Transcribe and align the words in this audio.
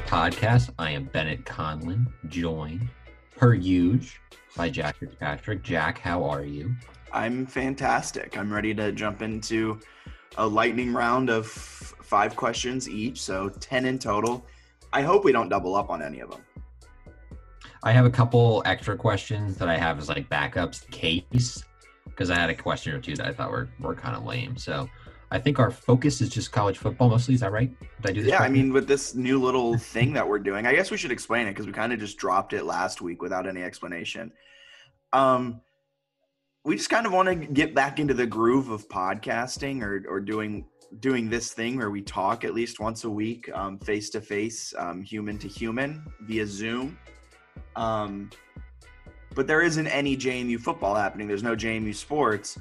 Podcast. 0.00 0.70
I 0.78 0.90
am 0.90 1.04
Bennett 1.04 1.44
Conlin, 1.44 2.06
joined 2.28 2.88
per 3.36 3.54
huge 3.54 4.20
by 4.56 4.68
Jack 4.68 4.96
Fitzpatrick. 4.98 5.62
Jack, 5.62 5.98
how 5.98 6.24
are 6.24 6.44
you? 6.44 6.74
I'm 7.12 7.46
fantastic. 7.46 8.36
I'm 8.36 8.52
ready 8.52 8.74
to 8.74 8.92
jump 8.92 9.22
into 9.22 9.80
a 10.38 10.46
lightning 10.46 10.92
round 10.92 11.30
of 11.30 11.46
five 11.46 12.36
questions 12.36 12.88
each, 12.88 13.20
so 13.20 13.48
10 13.48 13.84
in 13.84 13.98
total. 13.98 14.46
I 14.92 15.02
hope 15.02 15.24
we 15.24 15.32
don't 15.32 15.48
double 15.48 15.74
up 15.74 15.90
on 15.90 16.02
any 16.02 16.20
of 16.20 16.30
them. 16.30 16.40
I 17.82 17.92
have 17.92 18.04
a 18.04 18.10
couple 18.10 18.62
extra 18.66 18.96
questions 18.96 19.56
that 19.58 19.68
I 19.68 19.76
have 19.76 19.98
as 19.98 20.08
like 20.08 20.28
backups 20.28 20.90
case 20.90 21.64
because 22.06 22.30
I 22.30 22.34
had 22.34 22.50
a 22.50 22.54
question 22.54 22.94
or 22.94 23.00
two 23.00 23.14
that 23.16 23.26
I 23.26 23.32
thought 23.32 23.50
were, 23.50 23.68
were 23.78 23.94
kind 23.94 24.16
of 24.16 24.24
lame. 24.24 24.56
So 24.56 24.88
I 25.30 25.38
think 25.38 25.58
our 25.58 25.70
focus 25.70 26.20
is 26.20 26.28
just 26.28 26.52
college 26.52 26.78
football 26.78 27.08
mostly. 27.08 27.34
Is 27.34 27.40
that 27.40 27.52
right? 27.52 27.70
Did 28.02 28.10
I 28.10 28.12
do 28.12 28.22
this? 28.22 28.30
Yeah, 28.30 28.38
correctly? 28.38 28.60
I 28.60 28.62
mean, 28.62 28.72
with 28.72 28.86
this 28.86 29.14
new 29.14 29.40
little 29.42 29.76
thing 29.94 30.12
that 30.12 30.26
we're 30.26 30.38
doing, 30.38 30.66
I 30.66 30.74
guess 30.74 30.90
we 30.90 30.96
should 30.96 31.10
explain 31.10 31.46
it 31.46 31.50
because 31.50 31.66
we 31.66 31.72
kind 31.72 31.92
of 31.92 31.98
just 31.98 32.16
dropped 32.16 32.52
it 32.52 32.64
last 32.64 33.00
week 33.00 33.22
without 33.22 33.46
any 33.46 33.62
explanation. 33.62 34.32
Um, 35.12 35.60
we 36.64 36.76
just 36.76 36.90
kind 36.90 37.06
of 37.06 37.12
want 37.12 37.28
to 37.28 37.34
get 37.34 37.74
back 37.74 37.98
into 37.98 38.14
the 38.14 38.26
groove 38.26 38.70
of 38.70 38.88
podcasting 38.88 39.82
or 39.82 40.04
or 40.08 40.20
doing 40.20 40.66
doing 41.00 41.28
this 41.28 41.52
thing 41.52 41.76
where 41.76 41.90
we 41.90 42.02
talk 42.02 42.44
at 42.44 42.54
least 42.54 42.80
once 42.80 43.04
a 43.04 43.10
week, 43.10 43.48
face 43.84 44.10
to 44.10 44.20
face, 44.20 44.74
human 45.04 45.38
to 45.38 45.48
human 45.48 46.04
via 46.22 46.46
Zoom. 46.46 46.98
Um, 47.76 48.30
but 49.34 49.46
there 49.46 49.62
isn't 49.62 49.86
any 49.88 50.16
JMU 50.16 50.58
football 50.58 50.94
happening. 50.94 51.28
There's 51.28 51.42
no 51.42 51.54
JMU 51.54 51.94
sports, 51.94 52.58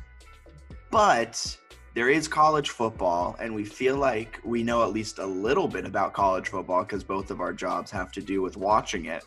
but 0.92 1.58
there 1.96 2.10
is 2.10 2.28
college 2.28 2.72
football, 2.72 3.38
and 3.40 3.56
we 3.56 3.64
feel 3.64 3.96
like 3.96 4.42
we 4.44 4.64
know 4.64 4.84
at 4.84 4.92
least 4.92 5.18
a 5.18 5.26
little 5.26 5.66
bit 5.66 5.86
about 5.86 6.12
college 6.12 6.50
football 6.50 6.84
because 6.84 7.06
both 7.06 7.32
of 7.32 7.40
our 7.40 7.54
jobs 7.54 7.90
have 7.90 8.12
to 8.12 8.22
do 8.22 8.42
with 8.42 8.58
watching 8.58 9.06
it. 9.06 9.24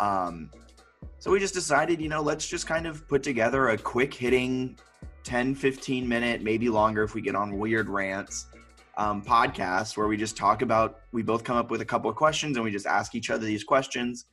Um, 0.00 0.50
so 1.20 1.30
we 1.30 1.38
just 1.38 1.54
decided, 1.54 2.00
you 2.00 2.08
know, 2.08 2.20
let's 2.20 2.48
just 2.48 2.66
kind 2.66 2.88
of 2.88 3.06
put 3.06 3.22
together 3.22 3.68
a 3.68 3.78
quick 3.78 4.12
hitting 4.12 4.76
10, 5.22 5.54
15 5.54 6.08
minute, 6.08 6.42
maybe 6.42 6.68
longer 6.68 7.04
if 7.04 7.14
we 7.14 7.22
get 7.22 7.36
on 7.36 7.56
weird 7.56 7.88
rants 7.88 8.46
um, 8.96 9.22
podcast 9.22 9.96
where 9.96 10.08
we 10.08 10.16
just 10.16 10.36
talk 10.36 10.62
about, 10.62 11.02
we 11.12 11.22
both 11.22 11.44
come 11.44 11.56
up 11.56 11.70
with 11.70 11.82
a 11.82 11.84
couple 11.84 12.10
of 12.10 12.16
questions 12.16 12.56
and 12.56 12.64
we 12.64 12.72
just 12.72 12.86
ask 12.86 13.14
each 13.14 13.30
other 13.30 13.46
these 13.46 13.62
questions. 13.62 14.26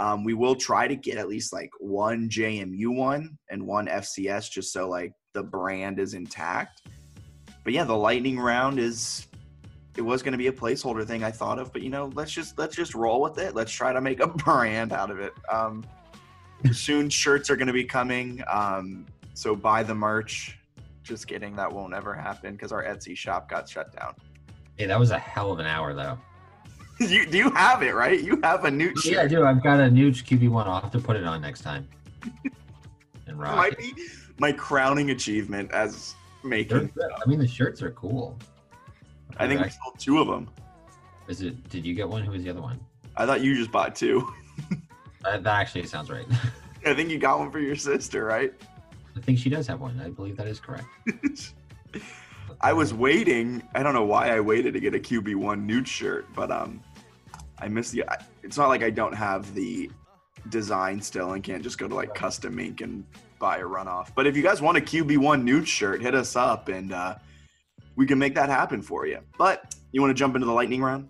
Um, 0.00 0.24
we 0.24 0.34
will 0.34 0.56
try 0.56 0.88
to 0.88 0.96
get 0.96 1.16
at 1.18 1.28
least 1.28 1.52
like 1.52 1.70
one 1.78 2.28
JMU 2.28 2.92
one 2.92 3.38
and 3.48 3.64
one 3.64 3.86
FCS 3.86 4.50
just 4.50 4.72
so 4.72 4.88
like 4.88 5.12
the 5.32 5.44
brand 5.44 6.00
is 6.00 6.14
intact 6.14 6.82
but 7.64 7.72
yeah, 7.72 7.84
the 7.84 7.96
lightning 7.96 8.38
round 8.38 8.78
is 8.78 9.26
it 9.96 10.02
was 10.02 10.22
going 10.22 10.32
to 10.32 10.38
be 10.38 10.48
a 10.48 10.52
placeholder 10.52 11.06
thing 11.06 11.24
I 11.24 11.30
thought 11.30 11.58
of, 11.58 11.72
but 11.72 11.82
you 11.82 11.90
know, 11.90 12.10
let's 12.14 12.30
just 12.30 12.58
let's 12.58 12.76
just 12.76 12.94
roll 12.94 13.20
with 13.20 13.38
it. 13.38 13.54
Let's 13.54 13.72
try 13.72 13.92
to 13.92 14.00
make 14.00 14.20
a 14.20 14.26
brand 14.44 14.92
out 14.92 15.10
of 15.10 15.18
it. 15.18 15.32
Um, 15.50 15.84
soon 16.72 17.08
shirts 17.08 17.50
are 17.50 17.56
going 17.56 17.66
to 17.66 17.72
be 17.72 17.84
coming, 17.84 18.42
um, 18.50 19.06
so 19.32 19.56
buy 19.56 19.82
the 19.82 19.94
merch. 19.94 20.58
Just 21.02 21.26
kidding, 21.26 21.56
that 21.56 21.72
won't 21.72 21.94
ever 21.94 22.14
happen 22.14 22.52
because 22.52 22.72
our 22.72 22.82
Etsy 22.82 23.16
shop 23.16 23.48
got 23.48 23.68
shut 23.68 23.94
down. 23.94 24.14
Hey, 24.76 24.86
that 24.86 24.98
was 24.98 25.10
a 25.10 25.18
hell 25.18 25.52
of 25.52 25.58
an 25.58 25.66
hour 25.66 25.94
though. 25.94 26.18
you 27.00 27.26
do 27.26 27.38
you 27.38 27.50
have 27.50 27.82
it 27.82 27.94
right? 27.94 28.20
You 28.22 28.40
have 28.42 28.64
a 28.64 28.70
new 28.70 28.94
shirt. 28.96 29.12
Yeah, 29.12 29.22
I 29.22 29.26
do. 29.26 29.44
I've 29.44 29.62
got 29.62 29.80
a 29.80 29.90
new 29.90 30.10
QB 30.10 30.48
one. 30.48 30.66
I'll 30.66 30.80
have 30.80 30.92
to 30.92 31.00
put 31.00 31.16
it 31.16 31.24
on 31.24 31.40
next 31.40 31.62
time. 31.62 31.88
and 33.26 33.38
rock 33.38 33.56
might 33.56 33.72
it. 33.72 33.78
be 33.78 33.94
my 34.38 34.52
crowning 34.52 35.10
achievement 35.10 35.70
as 35.72 36.14
making. 36.44 36.92
I 37.00 37.28
mean, 37.28 37.38
the 37.38 37.48
shirts 37.48 37.82
are 37.82 37.90
cool. 37.92 38.38
I 39.36 39.48
think 39.48 39.62
we 39.62 39.70
sold 39.70 39.98
two 39.98 40.20
of 40.20 40.28
them. 40.28 40.48
Is 41.28 41.42
it? 41.42 41.68
Did 41.68 41.84
you 41.84 41.94
get 41.94 42.08
one? 42.08 42.22
Who 42.22 42.32
was 42.32 42.42
the 42.42 42.50
other 42.50 42.60
one? 42.60 42.78
I 43.16 43.26
thought 43.26 43.40
you 43.40 43.56
just 43.56 43.72
bought 43.72 43.94
two. 43.94 44.32
that, 45.22 45.42
that 45.42 45.60
actually 45.60 45.86
sounds 45.86 46.10
right. 46.10 46.26
I 46.86 46.94
think 46.94 47.10
you 47.10 47.18
got 47.18 47.38
one 47.38 47.50
for 47.50 47.60
your 47.60 47.76
sister, 47.76 48.24
right? 48.24 48.52
I 49.16 49.20
think 49.20 49.38
she 49.38 49.48
does 49.48 49.66
have 49.68 49.80
one. 49.80 50.00
I 50.00 50.10
believe 50.10 50.36
that 50.36 50.46
is 50.46 50.60
correct. 50.60 50.86
I 52.60 52.72
was 52.72 52.92
waiting. 52.92 53.62
I 53.74 53.82
don't 53.82 53.94
know 53.94 54.04
why 54.04 54.36
I 54.36 54.40
waited 54.40 54.74
to 54.74 54.80
get 54.80 54.94
a 54.94 54.98
QB 54.98 55.36
one 55.36 55.66
nude 55.66 55.88
shirt, 55.88 56.26
but 56.34 56.50
um, 56.50 56.82
I 57.58 57.68
missed 57.68 57.92
the. 57.92 58.04
It's 58.42 58.58
not 58.58 58.68
like 58.68 58.82
I 58.82 58.90
don't 58.90 59.14
have 59.14 59.54
the 59.54 59.90
design 60.48 61.00
still 61.00 61.32
and 61.32 61.42
can't 61.42 61.62
just 61.62 61.78
go 61.78 61.88
to 61.88 61.94
like 61.94 62.14
custom 62.14 62.58
ink 62.58 62.80
and 62.80 63.04
buy 63.38 63.58
a 63.58 63.64
runoff. 63.64 64.10
But 64.14 64.26
if 64.26 64.36
you 64.36 64.42
guys 64.42 64.62
want 64.62 64.78
a 64.78 64.80
QB1 64.80 65.42
nude 65.42 65.68
shirt, 65.68 66.02
hit 66.02 66.14
us 66.14 66.36
up 66.36 66.68
and 66.68 66.92
uh, 66.92 67.16
we 67.96 68.06
can 68.06 68.18
make 68.18 68.34
that 68.34 68.48
happen 68.48 68.82
for 68.82 69.06
you. 69.06 69.20
But 69.38 69.74
you 69.92 70.00
want 70.00 70.10
to 70.10 70.14
jump 70.14 70.34
into 70.34 70.46
the 70.46 70.52
lightning 70.52 70.82
round? 70.82 71.08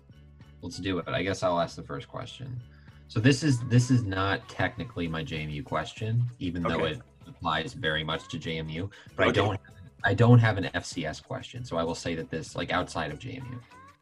Let's 0.61 0.77
do 0.77 0.99
it. 0.99 1.07
I 1.07 1.23
guess 1.23 1.43
I'll 1.43 1.59
ask 1.59 1.75
the 1.75 1.83
first 1.83 2.07
question. 2.07 2.59
So 3.07 3.19
this 3.19 3.43
is 3.43 3.59
this 3.67 3.91
is 3.91 4.03
not 4.03 4.47
technically 4.49 5.07
my 5.07 5.23
JMU 5.23 5.63
question, 5.63 6.23
even 6.39 6.65
okay. 6.65 6.75
though 6.75 6.85
it 6.85 7.01
applies 7.27 7.73
very 7.73 8.03
much 8.03 8.27
to 8.29 8.37
JMU. 8.37 8.89
But 9.15 9.27
okay. 9.27 9.29
I 9.29 9.43
don't 9.43 9.59
I 10.03 10.13
don't 10.13 10.39
have 10.39 10.57
an 10.57 10.65
FCS 10.73 11.23
question, 11.23 11.63
so 11.63 11.77
I 11.77 11.83
will 11.83 11.95
say 11.95 12.15
that 12.15 12.29
this 12.31 12.55
like 12.55 12.71
outside 12.71 13.11
of 13.11 13.19
JMU. 13.19 13.59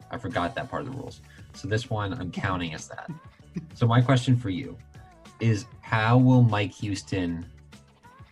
I 0.10 0.18
forgot 0.18 0.56
that 0.56 0.70
part 0.70 0.84
of 0.84 0.92
the 0.92 0.98
rules. 0.98 1.22
So 1.54 1.68
this 1.68 1.90
one 1.90 2.14
I'm 2.14 2.32
counting 2.32 2.74
as 2.74 2.88
that. 2.88 3.10
So 3.74 3.86
my 3.86 4.02
question 4.02 4.38
for 4.38 4.50
you 4.50 4.78
is 5.44 5.66
how 5.82 6.18
will 6.18 6.42
Mike 6.42 6.72
Houston 6.72 7.46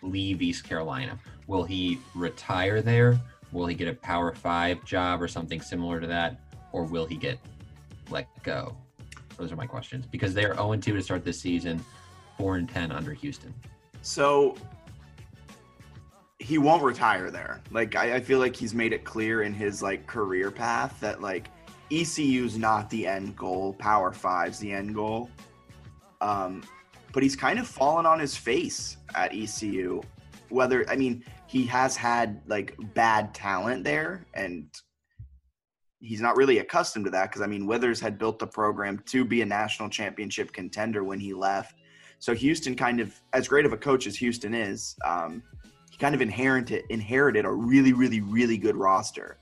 leave 0.02 0.42
East 0.42 0.64
Carolina? 0.64 1.20
Will 1.46 1.64
he 1.64 2.00
retire 2.16 2.82
there? 2.82 3.20
Will 3.52 3.66
he 3.66 3.76
get 3.76 3.90
a 3.90 3.94
Power 3.94 4.34
Five 4.34 4.84
job 4.86 5.22
or 5.22 5.28
something 5.28 5.62
similar 5.62 6.00
to 6.00 6.08
that? 6.08 6.40
Or 6.72 6.86
will 6.86 7.06
he 7.06 7.18
get 7.18 7.38
let 8.10 8.28
go? 8.44 8.78
Those 9.38 9.52
are 9.52 9.58
my 9.58 9.66
questions 9.66 10.06
because 10.06 10.34
they're 10.34 10.56
0 10.56 10.78
2 10.78 10.96
to 10.96 11.02
start 11.02 11.26
this 11.26 11.40
season, 11.40 11.84
4 12.38 12.56
and 12.56 12.70
10 12.70 12.92
under 12.94 13.14
Houston. 13.14 13.54
So 14.02 14.56
he 16.40 16.58
won't 16.58 16.84
retire 16.84 17.30
there. 17.30 17.62
Like 17.72 17.96
I, 17.98 18.16
I 18.16 18.20
feel 18.22 18.40
like 18.40 18.56
he's 18.56 18.74
made 18.74 18.94
it 18.94 19.04
clear 19.04 19.44
in 19.44 19.54
his 19.54 19.82
like 19.82 20.08
career 20.08 20.50
path 20.50 20.98
that 21.02 21.22
like 21.22 21.50
ECU's 21.92 22.58
not 22.58 22.90
the 22.90 23.06
end 23.06 23.36
goal. 23.36 23.74
Power 23.74 24.14
Five's 24.14 24.60
the 24.60 24.72
end 24.72 24.96
goal. 24.96 25.30
Um, 26.22 26.64
but 27.14 27.24
he's 27.24 27.36
kind 27.36 27.60
of 27.60 27.68
fallen 27.68 28.06
on 28.06 28.20
his 28.20 28.36
face 28.36 28.98
at 29.16 29.34
ECU. 29.34 30.02
Whether 30.50 30.90
I 30.90 30.96
mean 30.96 31.24
he 31.48 31.66
has 31.66 31.96
had 31.96 32.42
like 32.48 32.76
bad 32.94 33.34
talent 33.34 33.84
there, 33.84 34.26
and 34.34 34.68
he's 36.00 36.22
not 36.22 36.36
really 36.36 36.58
accustomed 36.58 37.06
to 37.06 37.12
that 37.12 37.30
because 37.30 37.42
I 37.42 37.48
mean 37.48 37.66
Withers 37.66 38.00
had 38.00 38.18
built 38.18 38.40
the 38.40 38.48
program 38.48 39.02
to 39.08 39.24
be 39.24 39.42
a 39.42 39.46
national 39.46 39.90
championship 39.90 40.52
contender 40.52 41.04
when 41.04 41.20
he 41.20 41.34
left. 41.34 41.76
So 42.20 42.36
Houston 42.36 42.76
kind 42.76 43.00
of, 43.00 43.20
as 43.34 43.48
great 43.48 43.66
of 43.66 43.74
a 43.74 43.78
coach 43.78 44.06
as 44.06 44.16
Houston 44.18 44.54
is, 44.54 44.96
um, 45.04 45.42
he 45.90 45.98
kind 45.98 46.14
of 46.14 46.22
inherited 46.22 46.84
inherited 46.90 47.46
a 47.46 47.52
really, 47.52 47.94
really, 47.94 48.22
really 48.22 48.58
good 48.58 48.76
roster. 48.76 49.38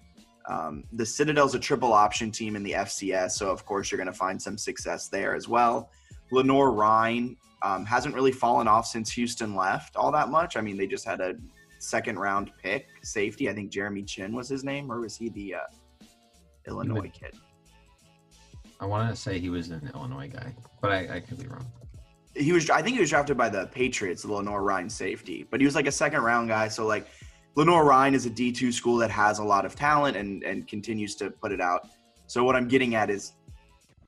Um, 0.47 0.83
the 0.93 1.05
Citadel's 1.05 1.53
a 1.55 1.59
triple 1.59 1.93
option 1.93 2.31
team 2.31 2.55
in 2.55 2.63
the 2.63 2.71
FCS, 2.71 3.31
so 3.31 3.51
of 3.51 3.65
course 3.65 3.91
you're 3.91 3.97
going 3.97 4.07
to 4.07 4.13
find 4.13 4.41
some 4.41 4.57
success 4.57 5.09
there 5.09 5.35
as 5.35 5.47
well. 5.47 5.91
Lenoir-Rhyne 6.31 7.35
um, 7.61 7.85
hasn't 7.85 8.15
really 8.15 8.31
fallen 8.31 8.67
off 8.67 8.85
since 8.85 9.11
Houston 9.11 9.55
left 9.55 9.95
all 9.95 10.11
that 10.11 10.29
much. 10.29 10.57
I 10.57 10.61
mean, 10.61 10.77
they 10.77 10.87
just 10.87 11.05
had 11.05 11.21
a 11.21 11.35
second 11.79 12.19
round 12.19 12.51
pick 12.61 12.87
safety. 13.03 13.49
I 13.49 13.53
think 13.53 13.71
Jeremy 13.71 14.03
Chinn 14.03 14.33
was 14.33 14.47
his 14.47 14.63
name, 14.63 14.91
or 14.91 15.01
was 15.01 15.15
he 15.15 15.29
the 15.29 15.55
uh, 15.55 16.05
Illinois 16.67 17.11
kid? 17.13 17.35
I 18.79 18.85
want 18.85 19.09
to 19.09 19.15
say 19.15 19.39
he 19.39 19.49
was 19.49 19.69
an 19.69 19.89
Illinois 19.93 20.29
guy, 20.29 20.55
but 20.81 20.91
I, 20.91 21.15
I 21.15 21.19
could 21.19 21.37
be 21.37 21.47
wrong. 21.47 21.65
He 22.35 22.53
was, 22.53 22.69
I 22.69 22.81
think 22.81 22.95
he 22.95 23.01
was 23.01 23.09
drafted 23.09 23.37
by 23.37 23.49
the 23.49 23.67
Patriots, 23.67 24.21
the 24.21 24.31
Lenoir-Rhyne 24.31 24.89
safety, 24.89 25.45
but 25.49 25.59
he 25.59 25.65
was 25.65 25.75
like 25.75 25.87
a 25.87 25.91
second 25.91 26.21
round 26.21 26.47
guy. 26.47 26.69
So 26.69 26.85
like 26.85 27.07
Lenoir-Rhyne 27.55 28.13
is 28.13 28.25
a 28.25 28.29
D2 28.29 28.71
school 28.71 28.95
that 28.97 29.11
has 29.11 29.39
a 29.39 29.43
lot 29.43 29.65
of 29.65 29.75
talent 29.75 30.15
and, 30.15 30.43
and 30.43 30.65
continues 30.65 31.15
to 31.15 31.31
put 31.31 31.51
it 31.51 31.59
out. 31.59 31.89
So 32.27 32.43
what 32.43 32.55
I'm 32.55 32.67
getting 32.67 32.95
at 32.95 33.09
is 33.09 33.33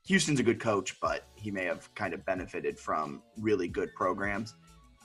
Houston's 0.07 0.39
a 0.39 0.43
good 0.43 0.59
coach, 0.59 0.99
but 0.99 1.25
he 1.35 1.51
may 1.51 1.65
have 1.65 1.93
kind 1.95 2.13
of 2.13 2.25
benefited 2.25 2.79
from 2.79 3.21
really 3.37 3.67
good 3.67 3.93
programs. 3.95 4.55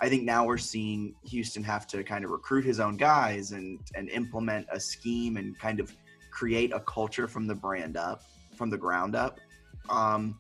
I 0.01 0.09
think 0.09 0.25
now 0.25 0.45
we're 0.45 0.59
seeing 0.59 1.15
Houston 1.25 1.63
have 1.65 1.87
to 1.89 2.03
kind 2.05 2.25
of 2.25 2.31
recruit 2.31 2.65
his 2.65 2.81
own 2.81 2.97
guys 2.97 3.53
and 3.53 3.79
and 3.95 4.11
implement 4.11 4.67
a 4.71 4.79
scheme 4.79 5.37
and 5.37 5.59
kind 5.59 5.81
of 5.81 5.95
create 6.31 6.73
a 6.73 6.81
culture 6.81 7.27
from 7.27 7.47
the 7.47 7.55
brand 7.55 7.97
up, 7.97 8.23
from 8.57 8.69
the 8.69 8.77
ground 8.77 9.15
up. 9.15 9.41
Um, 9.89 10.39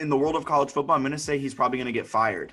in 0.00 0.08
the 0.08 0.16
world 0.16 0.34
of 0.34 0.44
college 0.44 0.70
football, 0.70 0.96
I'm 0.96 1.02
going 1.02 1.12
to 1.12 1.18
say 1.18 1.38
he's 1.38 1.54
probably 1.54 1.78
going 1.78 1.86
to 1.86 1.92
get 1.92 2.06
fired. 2.06 2.52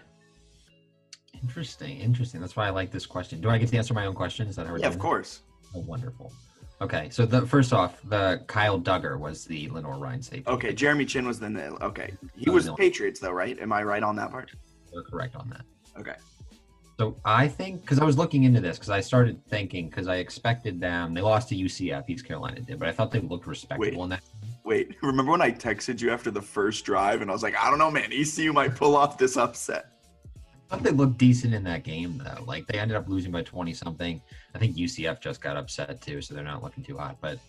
Interesting, 1.41 1.99
interesting. 1.99 2.39
That's 2.39 2.55
why 2.55 2.67
I 2.67 2.69
like 2.69 2.91
this 2.91 3.07
question. 3.07 3.41
Do 3.41 3.49
I 3.49 3.57
get 3.57 3.69
to 3.69 3.77
answer 3.77 3.95
my 3.95 4.05
own 4.05 4.13
question? 4.13 4.47
Is 4.47 4.55
that 4.57 4.67
how 4.67 4.73
we're 4.73 4.77
Yeah, 4.77 4.89
doing 4.89 4.93
of 4.93 4.99
course. 4.99 5.41
Oh, 5.75 5.79
wonderful. 5.79 6.31
Okay, 6.81 7.09
so 7.11 7.27
the 7.27 7.45
first 7.45 7.73
off, 7.73 8.01
the 8.09 8.41
Kyle 8.47 8.79
Dugger 8.79 9.19
was 9.19 9.45
the 9.45 9.69
Lenoir-Rhyne 9.69 10.21
safety. 10.21 10.43
Okay, 10.47 10.73
Jeremy 10.73 11.05
Chinn 11.05 11.27
was 11.27 11.39
the. 11.39 11.77
Okay, 11.81 12.11
he 12.35 12.49
was. 12.49 12.69
Patriots 12.71 13.19
though, 13.19 13.31
right? 13.31 13.59
Am 13.59 13.71
I 13.71 13.83
right 13.83 14.01
on 14.01 14.15
that 14.15 14.31
part? 14.31 14.49
You're 14.91 15.03
correct 15.03 15.35
on 15.35 15.47
that. 15.49 15.61
Okay. 15.99 16.15
So 16.97 17.15
I 17.25 17.47
think 17.47 17.81
because 17.81 17.99
I 17.99 18.03
was 18.03 18.17
looking 18.17 18.43
into 18.43 18.61
this 18.61 18.77
because 18.77 18.89
I 18.89 18.99
started 18.99 19.43
thinking 19.47 19.89
because 19.89 20.07
I 20.07 20.17
expected 20.17 20.79
them. 20.79 21.13
They 21.13 21.21
lost 21.21 21.49
to 21.49 21.55
UCF, 21.55 22.09
East 22.09 22.27
Carolina 22.27 22.59
did, 22.61 22.79
but 22.79 22.87
I 22.87 22.91
thought 22.91 23.11
they 23.11 23.19
looked 23.19 23.47
respectable 23.47 23.97
Wait. 23.97 24.03
in 24.03 24.09
that. 24.09 24.21
Wait, 24.63 24.95
remember 25.01 25.31
when 25.31 25.41
I 25.41 25.51
texted 25.51 26.01
you 26.01 26.11
after 26.11 26.29
the 26.31 26.41
first 26.41 26.85
drive 26.85 27.21
and 27.21 27.29
I 27.29 27.33
was 27.33 27.43
like, 27.43 27.55
I 27.57 27.69
don't 27.69 27.79
know, 27.79 27.89
man, 27.89 28.11
ECU 28.11 28.53
might 28.53 28.75
pull 28.75 28.95
off 28.95 29.17
this 29.17 29.37
upset. 29.37 29.87
Thought 30.71 30.83
they 30.83 30.91
looked 30.91 31.17
decent 31.17 31.53
in 31.53 31.65
that 31.65 31.83
game 31.83 32.17
though. 32.23 32.45
Like 32.45 32.65
they 32.65 32.79
ended 32.79 32.95
up 32.95 33.09
losing 33.09 33.29
by 33.29 33.41
twenty 33.41 33.73
something. 33.73 34.21
I 34.55 34.57
think 34.57 34.77
UCF 34.77 35.19
just 35.19 35.41
got 35.41 35.57
upset 35.57 35.99
too, 35.99 36.21
so 36.21 36.33
they're 36.33 36.45
not 36.45 36.63
looking 36.63 36.81
too 36.81 36.97
hot. 36.97 37.17
But 37.19 37.39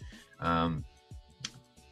um, 0.41 0.85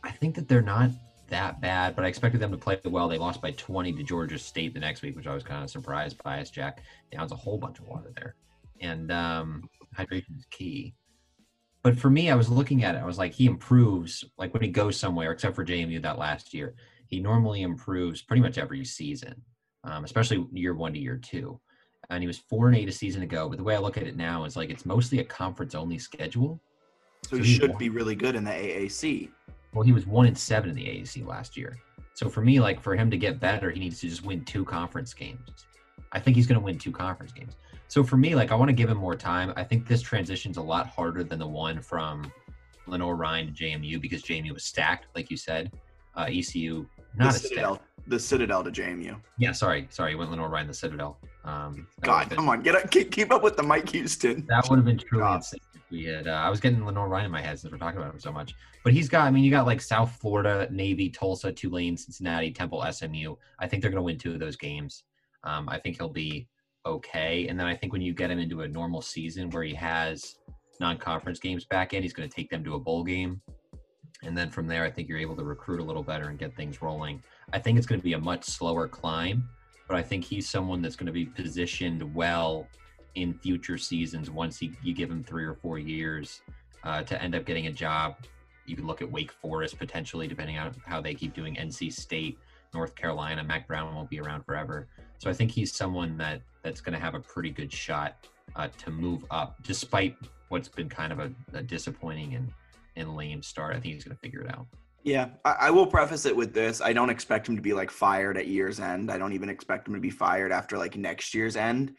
I 0.02 0.10
think 0.10 0.34
that 0.34 0.48
they're 0.48 0.60
not 0.60 0.90
that 1.28 1.60
bad. 1.60 1.94
But 1.94 2.04
I 2.04 2.08
expected 2.08 2.40
them 2.40 2.50
to 2.50 2.56
play 2.56 2.80
well. 2.84 3.06
They 3.06 3.16
lost 3.16 3.40
by 3.40 3.52
twenty 3.52 3.92
to 3.92 4.02
Georgia 4.02 4.40
State 4.40 4.74
the 4.74 4.80
next 4.80 5.02
week, 5.02 5.14
which 5.14 5.28
I 5.28 5.32
was 5.32 5.44
kind 5.44 5.62
of 5.62 5.70
surprised 5.70 6.20
by. 6.24 6.38
As 6.38 6.50
Jack 6.50 6.82
downs 7.12 7.30
a 7.30 7.36
whole 7.36 7.58
bunch 7.58 7.78
of 7.78 7.86
water 7.86 8.10
there, 8.16 8.34
and 8.80 9.12
um, 9.12 9.70
hydration 9.96 10.36
is 10.36 10.46
key. 10.50 10.96
But 11.84 11.96
for 11.96 12.10
me, 12.10 12.28
I 12.28 12.34
was 12.34 12.48
looking 12.48 12.82
at 12.82 12.96
it. 12.96 12.98
I 12.98 13.06
was 13.06 13.18
like, 13.18 13.32
he 13.32 13.46
improves. 13.46 14.24
Like 14.36 14.52
when 14.52 14.64
he 14.64 14.68
goes 14.68 14.96
somewhere, 14.96 15.30
except 15.30 15.54
for 15.54 15.64
JMU 15.64 16.02
that 16.02 16.18
last 16.18 16.52
year, 16.52 16.74
he 17.06 17.20
normally 17.20 17.62
improves 17.62 18.20
pretty 18.20 18.42
much 18.42 18.58
every 18.58 18.84
season 18.84 19.40
um, 19.84 20.04
especially 20.04 20.46
year 20.52 20.74
one 20.74 20.92
to 20.92 20.98
year 20.98 21.16
two. 21.16 21.58
And 22.10 22.22
he 22.22 22.26
was 22.26 22.38
four 22.38 22.66
and 22.68 22.76
eight 22.76 22.88
a 22.88 22.92
season 22.92 23.22
ago. 23.22 23.48
But 23.48 23.58
the 23.58 23.64
way 23.64 23.74
I 23.74 23.78
look 23.78 23.96
at 23.96 24.04
it 24.04 24.16
now 24.16 24.44
is 24.44 24.56
like 24.56 24.70
it's 24.70 24.84
mostly 24.84 25.20
a 25.20 25.24
conference 25.24 25.74
only 25.74 25.98
schedule. 25.98 26.60
So, 27.24 27.36
So 27.36 27.42
he 27.42 27.54
should 27.54 27.70
one- 27.70 27.78
be 27.78 27.88
really 27.88 28.14
good 28.14 28.34
in 28.34 28.44
the 28.44 28.50
AAC. 28.50 29.30
Well, 29.72 29.84
he 29.84 29.92
was 29.92 30.06
one 30.06 30.26
and 30.26 30.36
seven 30.36 30.70
in 30.70 30.74
the 30.76 30.84
AAC 30.84 31.24
last 31.26 31.56
year. 31.56 31.76
So 32.14 32.28
for 32.28 32.40
me, 32.40 32.58
like 32.58 32.80
for 32.80 32.96
him 32.96 33.10
to 33.10 33.16
get 33.16 33.38
better, 33.38 33.70
he 33.70 33.78
needs 33.78 34.00
to 34.00 34.08
just 34.08 34.24
win 34.24 34.44
two 34.44 34.64
conference 34.64 35.14
games. 35.14 35.48
I 36.12 36.18
think 36.18 36.36
he's 36.36 36.46
going 36.48 36.58
to 36.58 36.64
win 36.64 36.76
two 36.76 36.90
conference 36.90 37.32
games. 37.32 37.54
So 37.86 38.02
for 38.02 38.16
me, 38.16 38.34
like 38.34 38.50
I 38.50 38.56
want 38.56 38.68
to 38.68 38.72
give 38.72 38.90
him 38.90 38.98
more 38.98 39.14
time. 39.14 39.52
I 39.56 39.62
think 39.62 39.86
this 39.86 40.02
transition's 40.02 40.56
a 40.56 40.62
lot 40.62 40.88
harder 40.88 41.22
than 41.22 41.38
the 41.38 41.46
one 41.46 41.80
from 41.80 42.30
Lenoir-Rhyne 42.88 43.46
to 43.46 43.52
JMU 43.52 44.00
because 44.00 44.22
JMU 44.22 44.52
was 44.52 44.64
stacked, 44.64 45.06
like 45.14 45.30
you 45.30 45.36
said. 45.36 45.72
Uh, 46.16 46.26
ECU 46.28 46.86
not 47.16 47.30
the 47.30 47.36
as 47.36 47.42
Citadel, 47.42 47.74
stacked. 47.76 47.88
The 48.06 48.18
Citadel 48.18 48.64
to 48.64 48.70
JMU. 48.70 49.20
Yeah, 49.38 49.52
sorry, 49.52 49.86
sorry. 49.90 50.14
Went 50.14 50.30
Lenoir-Rhyne 50.30 50.66
the 50.66 50.74
Citadel. 50.74 51.18
Um, 51.44 51.86
God, 52.02 52.28
been- 52.28 52.36
come 52.36 52.48
on, 52.48 52.62
get 52.62 52.74
up, 52.74 52.90
keep, 52.90 53.10
keep 53.10 53.30
up 53.30 53.42
with 53.42 53.56
the 53.56 53.62
Mike 53.62 53.88
Houston. 53.90 54.46
That 54.48 54.68
would 54.68 54.76
have 54.76 54.84
been 54.84 54.98
truly 54.98 55.22
God. 55.22 55.36
insane 55.36 55.60
if 55.74 55.90
we 55.90 56.04
had. 56.04 56.28
Uh, 56.28 56.32
I 56.32 56.50
was 56.50 56.60
getting 56.60 56.84
Lenoir-Rhyne 56.84 57.24
in 57.24 57.30
my 57.30 57.40
head 57.40 57.58
since 57.58 57.72
we're 57.72 57.78
talking 57.78 58.00
about 58.00 58.12
him 58.12 58.20
so 58.20 58.32
much. 58.32 58.54
But 58.84 58.92
he's 58.92 59.08
got. 59.08 59.26
I 59.26 59.30
mean, 59.30 59.44
you 59.44 59.50
got 59.50 59.66
like 59.66 59.80
South 59.80 60.16
Florida, 60.20 60.68
Navy, 60.70 61.08
Tulsa, 61.10 61.52
Tulane, 61.52 61.96
Cincinnati, 61.96 62.50
Temple, 62.50 62.84
SMU. 62.90 63.36
I 63.58 63.66
think 63.66 63.82
they're 63.82 63.90
going 63.90 63.98
to 63.98 64.02
win 64.04 64.18
two 64.18 64.32
of 64.32 64.40
those 64.40 64.56
games. 64.56 65.04
Um, 65.44 65.68
I 65.68 65.78
think 65.78 65.96
he'll 65.98 66.08
be 66.08 66.48
okay. 66.86 67.46
And 67.48 67.58
then 67.58 67.66
I 67.66 67.76
think 67.76 67.92
when 67.92 68.02
you 68.02 68.14
get 68.14 68.30
him 68.30 68.38
into 68.38 68.62
a 68.62 68.68
normal 68.68 69.02
season 69.02 69.50
where 69.50 69.62
he 69.62 69.74
has 69.74 70.36
non-conference 70.80 71.38
games 71.40 71.64
back 71.66 71.92
in, 71.92 72.02
he's 72.02 72.12
going 72.14 72.28
to 72.28 72.34
take 72.34 72.50
them 72.50 72.64
to 72.64 72.74
a 72.74 72.78
bowl 72.78 73.04
game. 73.04 73.40
And 74.22 74.36
then 74.36 74.50
from 74.50 74.66
there, 74.66 74.84
I 74.84 74.90
think 74.90 75.08
you're 75.08 75.18
able 75.18 75.36
to 75.36 75.44
recruit 75.44 75.80
a 75.80 75.84
little 75.84 76.02
better 76.02 76.28
and 76.28 76.38
get 76.38 76.54
things 76.54 76.82
rolling. 76.82 77.22
I 77.52 77.58
think 77.58 77.78
it's 77.78 77.86
going 77.86 78.00
to 78.00 78.04
be 78.04 78.12
a 78.12 78.18
much 78.18 78.44
slower 78.44 78.86
climb, 78.86 79.48
but 79.88 79.96
I 79.96 80.02
think 80.02 80.24
he's 80.24 80.48
someone 80.48 80.82
that's 80.82 80.96
going 80.96 81.06
to 81.06 81.12
be 81.12 81.26
positioned 81.26 82.14
well 82.14 82.68
in 83.14 83.34
future 83.34 83.78
seasons 83.78 84.30
once 84.30 84.58
he, 84.58 84.72
you 84.82 84.94
give 84.94 85.10
him 85.10 85.24
three 85.24 85.44
or 85.44 85.54
four 85.54 85.78
years 85.78 86.42
uh, 86.84 87.02
to 87.02 87.20
end 87.22 87.34
up 87.34 87.44
getting 87.44 87.66
a 87.66 87.72
job. 87.72 88.16
You 88.66 88.76
could 88.76 88.84
look 88.84 89.02
at 89.02 89.10
Wake 89.10 89.32
Forest 89.32 89.78
potentially, 89.78 90.28
depending 90.28 90.58
on 90.58 90.74
how 90.86 91.00
they 91.00 91.14
keep 91.14 91.34
doing 91.34 91.56
NC 91.56 91.92
State, 91.92 92.38
North 92.72 92.94
Carolina. 92.94 93.42
Mack 93.42 93.66
Brown 93.66 93.94
won't 93.94 94.10
be 94.10 94.20
around 94.20 94.44
forever. 94.44 94.86
So 95.18 95.28
I 95.28 95.32
think 95.32 95.50
he's 95.50 95.72
someone 95.72 96.16
that 96.18 96.42
that's 96.62 96.80
going 96.80 96.92
to 96.92 97.00
have 97.00 97.14
a 97.14 97.20
pretty 97.20 97.50
good 97.50 97.72
shot 97.72 98.28
uh, 98.54 98.68
to 98.78 98.90
move 98.90 99.24
up, 99.30 99.56
despite 99.62 100.16
what's 100.48 100.68
been 100.68 100.88
kind 100.88 101.12
of 101.12 101.18
a, 101.18 101.32
a 101.52 101.62
disappointing 101.62 102.34
and, 102.34 102.52
and 103.00 103.16
lame 103.16 103.42
start. 103.42 103.74
I 103.74 103.80
think 103.80 103.94
he's 103.94 104.04
going 104.04 104.16
to 104.16 104.20
figure 104.20 104.42
it 104.42 104.50
out. 104.50 104.66
Yeah, 105.02 105.30
I, 105.44 105.56
I 105.60 105.70
will 105.70 105.86
preface 105.86 106.26
it 106.26 106.36
with 106.36 106.52
this. 106.52 106.80
I 106.80 106.92
don't 106.92 107.10
expect 107.10 107.48
him 107.48 107.56
to 107.56 107.62
be 107.62 107.72
like 107.72 107.90
fired 107.90 108.36
at 108.36 108.46
year's 108.46 108.80
end. 108.80 109.10
I 109.10 109.18
don't 109.18 109.32
even 109.32 109.48
expect 109.48 109.88
him 109.88 109.94
to 109.94 110.00
be 110.00 110.10
fired 110.10 110.52
after 110.52 110.76
like 110.78 110.96
next 110.96 111.34
year's 111.34 111.56
end. 111.56 111.94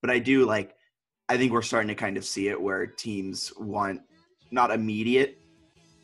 But 0.00 0.10
I 0.10 0.18
do 0.18 0.44
like, 0.44 0.76
I 1.28 1.36
think 1.36 1.52
we're 1.52 1.62
starting 1.62 1.88
to 1.88 1.94
kind 1.94 2.16
of 2.16 2.24
see 2.24 2.48
it 2.48 2.60
where 2.60 2.86
teams 2.86 3.52
want 3.58 4.00
not 4.50 4.70
immediate 4.70 5.38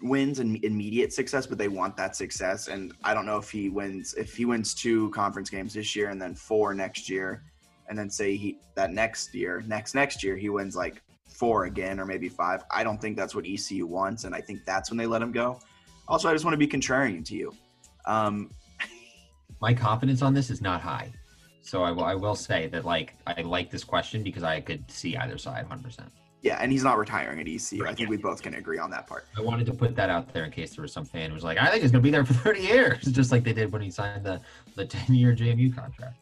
wins 0.00 0.38
and 0.38 0.62
immediate 0.64 1.12
success, 1.12 1.46
but 1.46 1.58
they 1.58 1.68
want 1.68 1.96
that 1.96 2.16
success. 2.16 2.68
And 2.68 2.94
I 3.04 3.12
don't 3.12 3.26
know 3.26 3.36
if 3.36 3.50
he 3.50 3.68
wins, 3.68 4.14
if 4.14 4.36
he 4.36 4.44
wins 4.44 4.74
two 4.74 5.10
conference 5.10 5.50
games 5.50 5.74
this 5.74 5.94
year 5.94 6.08
and 6.10 6.22
then 6.22 6.34
four 6.34 6.72
next 6.72 7.10
year, 7.10 7.42
and 7.88 7.98
then 7.98 8.08
say 8.08 8.36
he 8.36 8.58
that 8.74 8.92
next 8.92 9.34
year, 9.34 9.62
next 9.66 9.94
next 9.94 10.22
year, 10.22 10.36
he 10.36 10.48
wins 10.48 10.76
like 10.76 11.02
four 11.38 11.64
again 11.64 12.00
or 12.00 12.04
maybe 12.04 12.28
five. 12.28 12.64
I 12.70 12.82
don't 12.82 13.00
think 13.00 13.16
that's 13.16 13.34
what 13.34 13.46
ECU 13.46 13.86
wants, 13.86 14.24
and 14.24 14.34
I 14.34 14.40
think 14.40 14.64
that's 14.64 14.90
when 14.90 14.96
they 14.96 15.06
let 15.06 15.22
him 15.22 15.32
go. 15.32 15.60
Also, 16.08 16.28
I 16.28 16.32
just 16.32 16.44
want 16.44 16.54
to 16.54 16.58
be 16.58 16.66
contrarian 16.66 17.24
to 17.26 17.34
you. 17.34 17.54
Um, 18.06 18.50
my 19.60 19.72
confidence 19.72 20.22
on 20.22 20.34
this 20.34 20.50
is 20.50 20.60
not 20.60 20.80
high. 20.80 21.12
So 21.62 21.82
I 21.82 21.90
will, 21.90 22.04
I 22.04 22.14
will 22.14 22.34
say 22.34 22.66
that 22.68 22.84
like 22.84 23.14
I 23.26 23.42
like 23.42 23.70
this 23.70 23.84
question 23.84 24.22
because 24.22 24.42
I 24.42 24.60
could 24.60 24.90
see 24.90 25.16
either 25.16 25.36
side 25.36 25.68
100%. 25.68 26.00
yeah, 26.42 26.58
and 26.60 26.72
he's 26.72 26.84
not 26.84 26.96
retiring 26.98 27.40
at 27.40 27.48
ECU. 27.48 27.86
I 27.86 27.94
think 27.94 28.08
we 28.08 28.16
both 28.16 28.42
can 28.42 28.54
agree 28.54 28.78
on 28.78 28.90
that 28.90 29.06
part. 29.06 29.26
I 29.36 29.40
wanted 29.40 29.66
to 29.66 29.74
put 29.74 29.94
that 29.96 30.08
out 30.08 30.32
there 30.32 30.44
in 30.44 30.50
case 30.50 30.74
there 30.74 30.82
was 30.82 30.92
some 30.92 31.04
fan 31.04 31.30
who 31.30 31.34
was 31.34 31.44
like, 31.44 31.58
I 31.58 31.66
think 31.66 31.82
he's 31.82 31.90
going 31.90 32.02
to 32.02 32.06
be 32.06 32.10
there 32.10 32.24
for 32.24 32.34
30 32.34 32.60
years, 32.60 33.04
just 33.12 33.32
like 33.32 33.44
they 33.44 33.52
did 33.52 33.72
when 33.72 33.82
he 33.82 33.90
signed 33.90 34.24
the, 34.24 34.40
the 34.76 34.86
10 34.86 35.14
year 35.14 35.34
JMU 35.34 35.74
contract. 35.74 36.16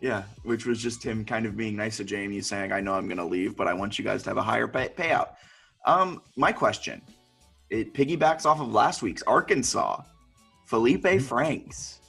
Yeah, 0.00 0.24
which 0.42 0.66
was 0.66 0.82
just 0.82 1.02
him 1.02 1.24
kind 1.24 1.46
of 1.46 1.56
being 1.56 1.74
nice 1.76 1.96
to 1.96 2.04
Jamie, 2.04 2.40
saying, 2.42 2.70
"I 2.72 2.80
know 2.80 2.94
I'm 2.94 3.06
going 3.06 3.16
to 3.18 3.24
leave, 3.24 3.56
but 3.56 3.66
I 3.66 3.72
want 3.74 3.98
you 3.98 4.04
guys 4.04 4.22
to 4.24 4.30
have 4.30 4.36
a 4.36 4.42
higher 4.42 4.68
pay- 4.68 4.90
payout." 4.90 5.30
Um, 5.86 6.20
my 6.36 6.52
question, 6.52 7.00
it 7.70 7.94
piggybacks 7.94 8.44
off 8.44 8.60
of 8.60 8.70
last 8.72 9.02
week's 9.02 9.22
Arkansas, 9.22 10.02
Felipe 10.66 11.02
Mhm. 11.04 11.22
Franks. 11.22 12.00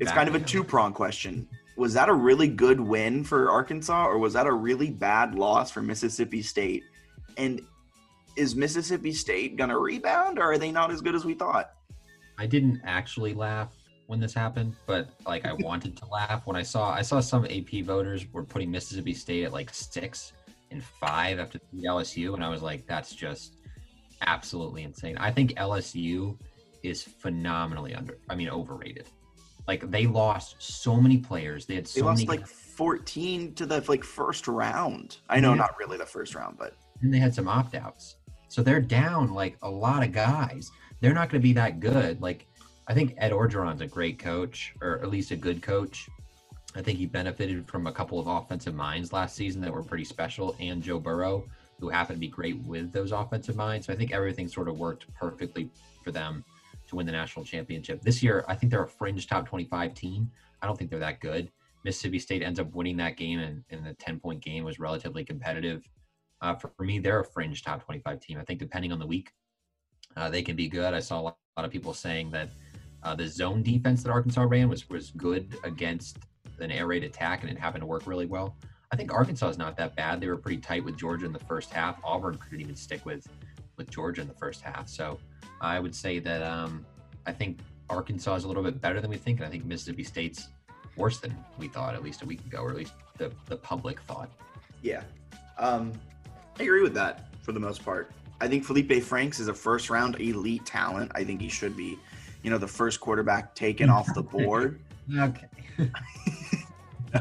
It's 0.00 0.10
kind 0.10 0.28
of 0.28 0.34
a 0.34 0.40
two 0.40 0.64
prong 0.64 0.92
question. 0.92 1.48
was 1.76 1.94
that 1.94 2.08
a 2.08 2.12
really 2.12 2.48
good 2.48 2.80
win 2.80 3.22
for 3.22 3.52
Arkansas 3.52 4.04
or 4.04 4.18
was 4.18 4.32
that 4.32 4.48
a 4.48 4.52
really 4.52 4.90
bad 4.90 5.36
loss 5.36 5.70
for 5.70 5.80
Mississippi 5.80 6.42
State? 6.42 6.82
And 7.36 7.60
is 8.34 8.56
Mississippi 8.56 9.12
State 9.12 9.54
going 9.56 9.70
to 9.70 9.78
rebound 9.78 10.40
or 10.40 10.50
are 10.50 10.58
they 10.58 10.72
not 10.72 10.90
as 10.90 11.00
good 11.00 11.14
as 11.14 11.24
we 11.24 11.34
thought? 11.34 11.70
I 12.36 12.46
didn't 12.46 12.80
actually 12.84 13.32
laugh 13.32 13.72
when 14.08 14.18
this 14.18 14.32
happened, 14.32 14.74
but 14.86 15.10
like 15.26 15.46
I 15.46 15.52
wanted 15.52 15.94
to 15.98 16.06
laugh 16.06 16.46
when 16.46 16.56
I 16.56 16.62
saw 16.62 16.90
I 16.90 17.02
saw 17.02 17.20
some 17.20 17.44
AP 17.44 17.84
voters 17.84 18.24
were 18.32 18.42
putting 18.42 18.70
Mississippi 18.70 19.12
State 19.12 19.44
at 19.44 19.52
like 19.52 19.72
six 19.72 20.32
and 20.70 20.82
five 20.82 21.38
after 21.38 21.60
the 21.72 21.84
LSU, 21.84 22.32
and 22.34 22.42
I 22.42 22.48
was 22.48 22.62
like, 22.62 22.86
that's 22.86 23.14
just 23.14 23.56
absolutely 24.22 24.82
insane. 24.82 25.18
I 25.18 25.30
think 25.30 25.52
LSU 25.52 26.38
is 26.82 27.02
phenomenally 27.02 27.94
under. 27.94 28.18
I 28.30 28.34
mean, 28.34 28.48
overrated. 28.48 29.08
Like 29.66 29.90
they 29.90 30.06
lost 30.06 30.56
so 30.58 30.96
many 30.96 31.18
players. 31.18 31.66
They 31.66 31.74
had 31.74 31.86
so 31.86 32.00
they 32.00 32.06
lost 32.06 32.26
many 32.26 32.38
like 32.38 32.48
14 32.48 33.54
to 33.56 33.66
the 33.66 33.84
like 33.88 34.04
first 34.04 34.48
round. 34.48 35.18
I 35.28 35.38
know, 35.38 35.50
yeah. 35.50 35.56
not 35.56 35.78
really 35.78 35.98
the 35.98 36.06
first 36.06 36.34
round, 36.34 36.56
but 36.58 36.74
and 37.02 37.12
they 37.12 37.18
had 37.18 37.34
some 37.34 37.46
opt 37.46 37.74
outs. 37.74 38.16
So 38.48 38.62
they're 38.62 38.80
down 38.80 39.34
like 39.34 39.58
a 39.60 39.68
lot 39.68 40.02
of 40.02 40.12
guys. 40.12 40.70
They're 41.02 41.12
not 41.12 41.28
going 41.28 41.42
to 41.42 41.46
be 41.46 41.52
that 41.52 41.78
good. 41.78 42.22
Like 42.22 42.46
I 42.88 42.94
think 42.94 43.14
Ed 43.18 43.32
Orgeron's 43.32 43.82
a 43.82 43.86
great 43.86 44.18
coach, 44.18 44.72
or 44.80 44.98
at 45.00 45.10
least 45.10 45.30
a 45.30 45.36
good 45.36 45.60
coach. 45.60 46.08
I 46.74 46.80
think 46.80 46.98
he 46.98 47.04
benefited 47.04 47.68
from 47.68 47.86
a 47.86 47.92
couple 47.92 48.18
of 48.18 48.26
offensive 48.26 48.74
minds 48.74 49.12
last 49.12 49.36
season 49.36 49.60
that 49.60 49.72
were 49.72 49.82
pretty 49.82 50.04
special, 50.04 50.56
and 50.58 50.82
Joe 50.82 50.98
Burrow, 50.98 51.44
who 51.80 51.90
happened 51.90 52.16
to 52.16 52.20
be 52.20 52.28
great 52.28 52.58
with 52.62 52.90
those 52.90 53.12
offensive 53.12 53.56
minds. 53.56 53.86
So 53.86 53.92
I 53.92 53.96
think 53.96 54.12
everything 54.12 54.48
sort 54.48 54.68
of 54.68 54.78
worked 54.78 55.12
perfectly 55.14 55.68
for 56.02 56.12
them 56.12 56.42
to 56.88 56.96
win 56.96 57.04
the 57.04 57.12
national 57.12 57.44
championship. 57.44 58.00
This 58.00 58.22
year, 58.22 58.42
I 58.48 58.54
think 58.54 58.72
they're 58.72 58.84
a 58.84 58.88
fringe 58.88 59.26
top 59.26 59.46
25 59.46 59.92
team. 59.92 60.30
I 60.62 60.66
don't 60.66 60.78
think 60.78 60.90
they're 60.90 60.98
that 60.98 61.20
good. 61.20 61.50
Mississippi 61.84 62.18
State 62.18 62.42
ends 62.42 62.58
up 62.58 62.74
winning 62.74 62.96
that 62.96 63.18
game, 63.18 63.38
and, 63.38 63.64
and 63.68 63.84
the 63.84 63.92
10 63.94 64.18
point 64.18 64.42
game 64.42 64.64
was 64.64 64.78
relatively 64.78 65.24
competitive. 65.24 65.86
Uh, 66.40 66.54
for, 66.54 66.68
for, 66.68 66.84
me, 66.84 66.98
they're 66.98 67.20
a 67.20 67.24
fringe 67.24 67.62
top 67.62 67.84
25 67.84 68.18
team. 68.20 68.38
I 68.38 68.44
think 68.44 68.60
depending 68.60 68.92
on 68.92 68.98
the 68.98 69.06
week, 69.06 69.32
uh, 70.16 70.30
they 70.30 70.40
can 70.40 70.56
be 70.56 70.68
good. 70.68 70.94
I 70.94 71.00
saw 71.00 71.20
a 71.20 71.22
lot, 71.22 71.36
a 71.56 71.60
lot 71.60 71.66
of 71.66 71.70
people 71.70 71.92
saying 71.92 72.30
that 72.30 72.48
uh, 73.02 73.14
the 73.14 73.26
zone 73.26 73.62
defense 73.62 74.02
that 74.02 74.10
Arkansas 74.10 74.42
ran 74.42 74.68
was 74.68 74.88
was 74.88 75.10
good 75.16 75.56
against 75.64 76.18
an 76.60 76.70
air 76.70 76.86
raid 76.86 77.04
attack, 77.04 77.42
and 77.42 77.50
it 77.50 77.58
happened 77.58 77.82
to 77.82 77.86
work 77.86 78.06
really 78.06 78.26
well. 78.26 78.56
I 78.90 78.96
think 78.96 79.12
Arkansas 79.12 79.48
is 79.48 79.58
not 79.58 79.76
that 79.76 79.94
bad. 79.96 80.20
They 80.20 80.28
were 80.28 80.36
pretty 80.36 80.58
tight 80.58 80.84
with 80.84 80.96
Georgia 80.96 81.26
in 81.26 81.32
the 81.32 81.38
first 81.40 81.70
half. 81.72 82.00
Auburn 82.02 82.36
couldn't 82.38 82.60
even 82.60 82.74
stick 82.74 83.04
with 83.04 83.26
with 83.76 83.90
Georgia 83.90 84.22
in 84.22 84.28
the 84.28 84.34
first 84.34 84.62
half. 84.62 84.88
So 84.88 85.18
I 85.60 85.78
would 85.78 85.94
say 85.94 86.18
that 86.18 86.42
um, 86.42 86.84
I 87.26 87.32
think 87.32 87.60
Arkansas 87.88 88.36
is 88.36 88.44
a 88.44 88.48
little 88.48 88.62
bit 88.62 88.80
better 88.80 89.00
than 89.00 89.10
we 89.10 89.16
think, 89.16 89.38
and 89.38 89.46
I 89.46 89.50
think 89.50 89.64
Mississippi 89.64 90.04
State's 90.04 90.48
worse 90.96 91.18
than 91.18 91.36
we 91.58 91.68
thought 91.68 91.94
at 91.94 92.02
least 92.02 92.22
a 92.22 92.26
week 92.26 92.44
ago, 92.44 92.62
or 92.62 92.70
at 92.70 92.76
least 92.76 92.94
the 93.16 93.30
the 93.46 93.56
public 93.56 94.00
thought. 94.02 94.30
Yeah, 94.82 95.02
um, 95.58 95.92
I 96.58 96.64
agree 96.64 96.82
with 96.82 96.94
that 96.94 97.28
for 97.42 97.52
the 97.52 97.60
most 97.60 97.84
part. 97.84 98.10
I 98.40 98.48
think 98.48 98.64
Felipe 98.64 99.02
Franks 99.02 99.40
is 99.40 99.48
a 99.48 99.54
first 99.54 99.90
round 99.90 100.20
elite 100.20 100.64
talent. 100.64 101.10
I 101.14 101.24
think 101.24 101.40
he 101.40 101.48
should 101.48 101.76
be, 101.76 101.98
you 102.42 102.50
know, 102.50 102.58
the 102.58 102.68
first 102.68 103.00
quarterback 103.00 103.54
taken 103.54 103.90
off 103.90 104.12
the 104.14 104.22
board. 104.34 104.80
Okay. 105.16 105.46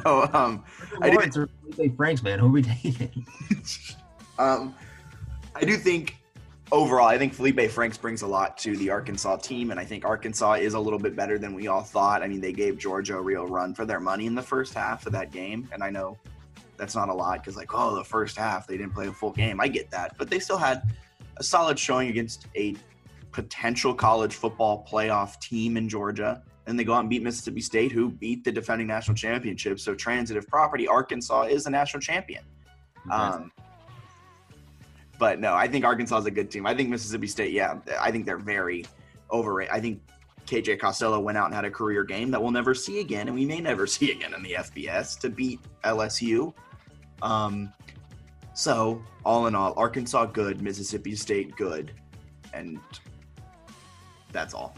oh, 0.06 0.30
um, 0.34 0.64
I 1.02 1.10
do. 1.10 1.48
Felipe 1.74 1.96
Franks, 1.96 2.24
man, 2.24 2.40
who 2.40 2.48
are 2.48 2.50
we 2.50 2.62
taking? 2.62 3.26
um, 4.40 4.76
I 5.56 5.62
do 5.62 5.78
think 5.78 6.18
overall, 6.72 7.08
I 7.08 7.18
think 7.18 7.34
Felipe 7.34 7.72
Franks 7.72 7.98
brings 7.98 8.22
a 8.22 8.28
lot 8.28 8.58
to 8.60 8.76
the 8.78 8.90
Arkansas 8.90 9.38
team, 9.38 9.72
and 9.72 9.80
I 9.80 9.86
think 9.86 10.06
Arkansas 10.06 10.54
is 10.54 10.74
a 10.74 10.80
little 10.80 11.00
bit 11.00 11.16
better 11.16 11.38
than 11.38 11.54
we 11.54 11.68
all 11.68 11.84
thought. 11.84 12.22
I 12.22 12.28
mean, 12.28 12.42
they 12.42 12.54
gave 12.54 12.78
Georgia 12.78 13.18
a 13.18 13.22
real 13.22 13.46
run 13.46 13.74
for 13.74 13.86
their 13.86 14.00
money 14.00 14.26
in 14.26 14.36
the 14.36 14.42
first 14.42 14.74
half 14.74 15.06
of 15.06 15.14
that 15.14 15.32
game, 15.32 15.70
and 15.72 15.84
I 15.84 15.90
know 15.90 16.18
that's 16.78 16.96
not 16.96 17.10
a 17.10 17.14
lot 17.14 17.40
because, 17.40 17.56
like, 17.56 17.74
oh, 17.74 17.96
the 17.96 18.04
first 18.04 18.38
half 18.38 18.68
they 18.68 18.78
didn't 18.78 18.94
play 18.94 19.08
a 19.08 19.14
full 19.14 19.32
game. 19.32 19.60
I 19.60 19.68
get 19.68 19.90
that, 19.92 20.18
but 20.18 20.30
they 20.30 20.40
still 20.40 20.58
had 20.58 20.84
a 21.38 21.44
solid 21.44 21.78
showing 21.78 22.10
against 22.10 22.48
a 22.56 22.76
potential 23.38 23.94
college 23.94 24.34
football 24.34 24.84
playoff 24.92 25.40
team 25.40 25.78
in 25.78 25.88
Georgia. 25.88 26.42
And 26.66 26.78
they 26.78 26.84
go 26.84 26.94
out 26.94 27.02
and 27.02 27.10
beat 27.10 27.22
Mississippi 27.22 27.62
State, 27.62 27.92
who 27.92 28.10
beat 28.10 28.44
the 28.44 28.52
defending 28.52 28.88
national 28.88 29.16
championship. 29.16 29.80
So, 29.80 29.94
transitive 29.94 30.48
property, 30.48 30.88
Arkansas 30.88 31.44
is 31.44 31.68
a 31.68 31.70
national 31.70 32.02
champion. 32.02 32.44
Um, 33.12 33.52
but 35.20 35.40
no, 35.40 35.54
I 35.54 35.68
think 35.68 35.86
Arkansas 35.86 36.18
is 36.18 36.26
a 36.26 36.32
good 36.32 36.50
team. 36.50 36.66
I 36.66 36.74
think 36.74 36.90
Mississippi 36.90 37.28
State, 37.28 37.54
yeah, 37.54 37.78
I 38.00 38.12
think 38.12 38.26
they're 38.26 38.40
very 38.40 38.86
overrated. 39.32 39.72
I 39.72 39.80
think 39.80 40.02
KJ 40.48 40.80
Costello 40.80 41.20
went 41.20 41.38
out 41.38 41.46
and 41.46 41.54
had 41.54 41.64
a 41.64 41.72
career 41.72 42.04
game 42.04 42.32
that 42.32 42.42
we'll 42.42 42.52
never 42.52 42.74
see 42.74 43.02
again, 43.02 43.28
and 43.28 43.36
we 43.36 43.46
may 43.46 43.62
never 43.62 43.86
see 43.96 44.12
again 44.12 44.34
in 44.34 44.42
the 44.42 44.54
FBS 44.54 45.20
to 45.20 45.30
beat 45.30 45.60
LSU. 45.84 46.54
Um, 47.22 47.72
so 48.56 49.02
all 49.24 49.46
in 49.46 49.54
all, 49.54 49.76
Arkansas 49.78 50.26
good, 50.26 50.62
Mississippi 50.62 51.16
State 51.16 51.56
good, 51.56 51.94
and 52.54 52.80
that's 54.38 54.54
all. 54.54 54.76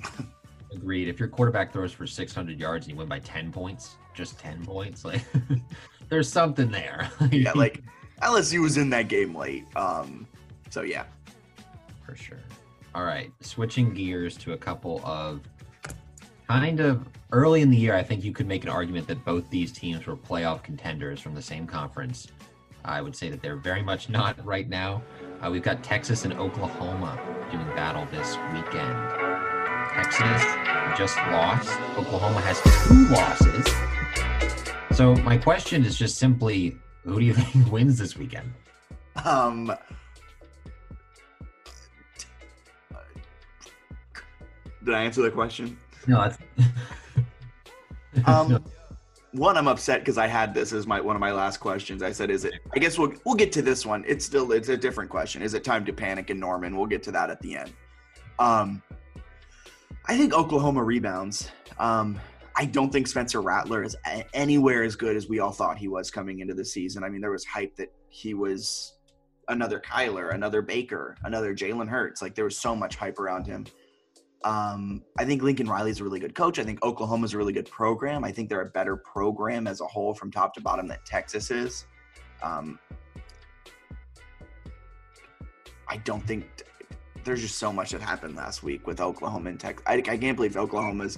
Agreed. 0.72 1.10
If 1.10 1.20
your 1.20 1.28
quarterback 1.28 1.74
throws 1.74 1.92
for 1.92 2.08
600 2.08 2.58
yards 2.58 2.86
and 2.86 2.94
you 2.94 2.98
win 2.98 3.10
by 3.10 3.20
10 3.20 3.52
points, 3.52 3.98
just 4.14 4.40
10 4.40 4.66
points, 4.66 5.04
like 5.04 5.22
there's 6.10 6.32
something 6.32 6.72
there. 6.72 7.12
yeah, 7.32 7.52
like 7.52 7.84
LSU 8.22 8.62
was 8.62 8.78
in 8.78 8.90
that 8.92 9.10
game 9.10 9.36
late. 9.36 9.66
Um, 9.76 10.26
so 10.70 10.84
yeah, 10.84 11.04
for 12.06 12.16
sure. 12.16 12.40
All 12.96 13.04
right, 13.04 13.32
switching 13.42 13.94
gears 13.94 14.38
to 14.38 14.54
a 14.54 14.58
couple 14.58 15.02
of 15.04 15.42
kind 16.48 16.80
of 16.80 17.06
early 17.34 17.62
in 17.62 17.70
the 17.70 17.78
year, 17.78 17.96
I 17.96 18.02
think 18.02 18.24
you 18.24 18.32
could 18.32 18.48
make 18.48 18.64
an 18.64 18.70
argument 18.70 19.08
that 19.08 19.26
both 19.26 19.50
these 19.50 19.74
teams 19.74 20.06
were 20.06 20.16
playoff 20.16 20.64
contenders 20.64 21.20
from 21.20 21.36
the 21.36 21.42
same 21.42 21.68
conference. 21.68 22.28
I 22.86 23.02
would 23.02 23.16
say 23.16 23.30
that 23.30 23.42
they're 23.42 23.58
very 23.58 23.84
much 23.84 24.08
not 24.08 24.44
right 24.46 24.70
now. 24.70 25.04
Uh, 25.42 25.50
we've 25.52 25.64
got 25.64 25.84
Texas 25.84 26.24
and 26.24 26.34
Oklahoma 26.34 27.20
doing 27.52 27.68
battle 27.76 28.08
this 28.12 28.38
weekend. 28.54 29.19
Texas 30.02 30.46
just 30.98 31.18
lost. 31.28 31.78
Oklahoma 31.98 32.40
has 32.40 32.62
two 32.88 33.08
losses. 33.10 33.68
So 34.96 35.14
my 35.24 35.38
question 35.38 35.84
is 35.84 35.98
just 35.98 36.18
simply, 36.18 36.78
who 37.04 37.20
do 37.20 37.26
you 37.26 37.34
think 37.52 37.70
wins 37.70 37.98
this 37.98 38.16
weekend? 38.16 38.50
Um, 39.26 39.74
did 44.86 44.94
I 44.94 45.04
answer 45.04 45.22
the 45.22 45.32
question? 45.32 45.78
No, 46.08 46.22
that's. 46.22 46.38
um, 48.26 48.64
one, 49.34 49.58
I'm 49.58 49.68
upset 49.68 50.00
because 50.00 50.18
I 50.18 50.28
had 50.28 50.54
this 50.54 50.72
as 50.72 50.88
my 50.88 51.02
one 51.02 51.18
of 51.18 51.20
my 51.20 51.34
last 51.34 51.58
questions. 51.58 52.02
I 52.04 52.14
said, 52.14 52.30
"Is 52.30 52.46
it?" 52.46 52.54
I 52.74 52.80
guess 52.80 52.98
we'll 52.98 53.12
we'll 53.26 53.36
get 53.36 53.52
to 53.52 53.62
this 53.62 53.86
one. 53.86 54.06
It's 54.08 54.26
still 54.26 54.54
it's 54.54 54.70
a 54.70 54.78
different 54.78 55.10
question. 55.10 55.42
Is 55.42 55.54
it 55.54 55.66
time 55.66 55.84
to 55.86 55.92
panic 55.92 56.30
in 56.30 56.40
Norman? 56.40 56.78
We'll 56.78 56.88
get 56.88 57.04
to 57.04 57.12
that 57.12 57.30
at 57.30 57.42
the 57.42 57.58
end. 57.58 57.74
Um, 58.40 58.82
I 60.06 60.18
think 60.18 60.34
Oklahoma 60.34 60.84
rebounds. 60.84 61.52
Um, 61.78 62.20
I 62.56 62.66
don't 62.66 62.92
think 62.92 63.08
Spencer 63.08 63.42
Rattler 63.42 63.84
is 63.84 63.96
anywhere 64.34 64.84
as 64.84 64.96
good 64.96 65.16
as 65.16 65.30
we 65.30 65.40
all 65.40 65.52
thought 65.52 65.78
he 65.78 65.88
was 65.88 66.12
coming 66.12 66.40
into 66.40 66.54
the 66.54 66.66
season. 66.66 67.04
I 67.04 67.10
mean, 67.10 67.22
there 67.22 67.32
was 67.32 67.46
hype 67.46 67.76
that 67.78 67.94
he 68.10 68.34
was 68.34 68.96
another 69.48 69.80
Kyler, 69.80 70.34
another 70.34 70.62
Baker, 70.62 71.16
another 71.24 71.56
Jalen 71.56 71.88
Hurts. 71.88 72.22
Like 72.22 72.36
there 72.36 72.46
was 72.46 72.58
so 72.58 72.76
much 72.76 72.96
hype 72.96 73.20
around 73.20 73.46
him. 73.46 73.66
Um, 74.44 75.04
I 75.18 75.26
think 75.26 75.42
Lincoln 75.42 75.68
Riley's 75.68 76.00
a 76.00 76.04
really 76.04 76.20
good 76.20 76.34
coach. 76.34 76.60
I 76.60 76.64
think 76.64 76.84
Oklahoma's 76.84 77.34
a 77.34 77.38
really 77.38 77.54
good 77.54 77.70
program. 77.70 78.24
I 78.24 78.32
think 78.32 78.50
they're 78.50 78.62
a 78.62 78.70
better 78.70 78.96
program 78.98 79.68
as 79.68 79.82
a 79.82 79.86
whole 79.86 80.14
from 80.14 80.32
top 80.32 80.54
to 80.56 80.62
bottom 80.62 80.88
than 80.88 81.00
Texas 81.06 81.52
is. 81.52 81.86
Um, 82.42 82.80
I 85.88 85.98
don't 85.98 86.26
think 86.26 86.64
there's 87.24 87.42
just 87.42 87.58
so 87.58 87.72
much 87.72 87.92
that 87.92 88.02
happened 88.02 88.36
last 88.36 88.64
week 88.64 88.88
with 88.88 89.02
Oklahoma 89.02 89.50
and 89.50 89.60
Texas. 89.60 89.84
I, 89.88 89.96
I 89.96 90.18
can't 90.18 90.36
believe 90.36 90.58
Oklahoma's 90.58 91.18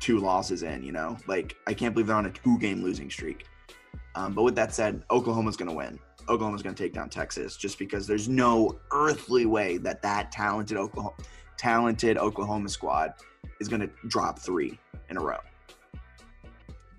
two 0.00 0.18
losses 0.18 0.62
in, 0.62 0.82
you 0.82 0.92
know, 0.92 1.16
like 1.26 1.56
I 1.66 1.74
can't 1.74 1.94
believe 1.94 2.06
they're 2.06 2.16
on 2.16 2.26
a 2.26 2.30
two 2.30 2.58
game 2.58 2.82
losing 2.82 3.10
streak. 3.10 3.46
Um, 4.14 4.34
but 4.34 4.42
with 4.42 4.54
that 4.56 4.74
said, 4.74 5.02
Oklahoma's 5.10 5.56
going 5.56 5.70
to 5.70 5.76
win. 5.76 5.98
Oklahoma's 6.28 6.62
going 6.62 6.74
to 6.74 6.82
take 6.82 6.92
down 6.92 7.08
Texas 7.08 7.56
just 7.56 7.78
because 7.78 8.06
there's 8.06 8.28
no 8.28 8.78
earthly 8.92 9.46
way 9.46 9.78
that 9.78 10.02
that 10.02 10.30
talented 10.32 10.76
Oklahoma 10.76 11.14
talented 11.58 12.18
Oklahoma 12.18 12.68
squad 12.68 13.14
is 13.60 13.68
going 13.68 13.80
to 13.80 13.90
drop 14.08 14.38
three 14.38 14.78
in 15.10 15.16
a 15.16 15.20
row. 15.20 15.38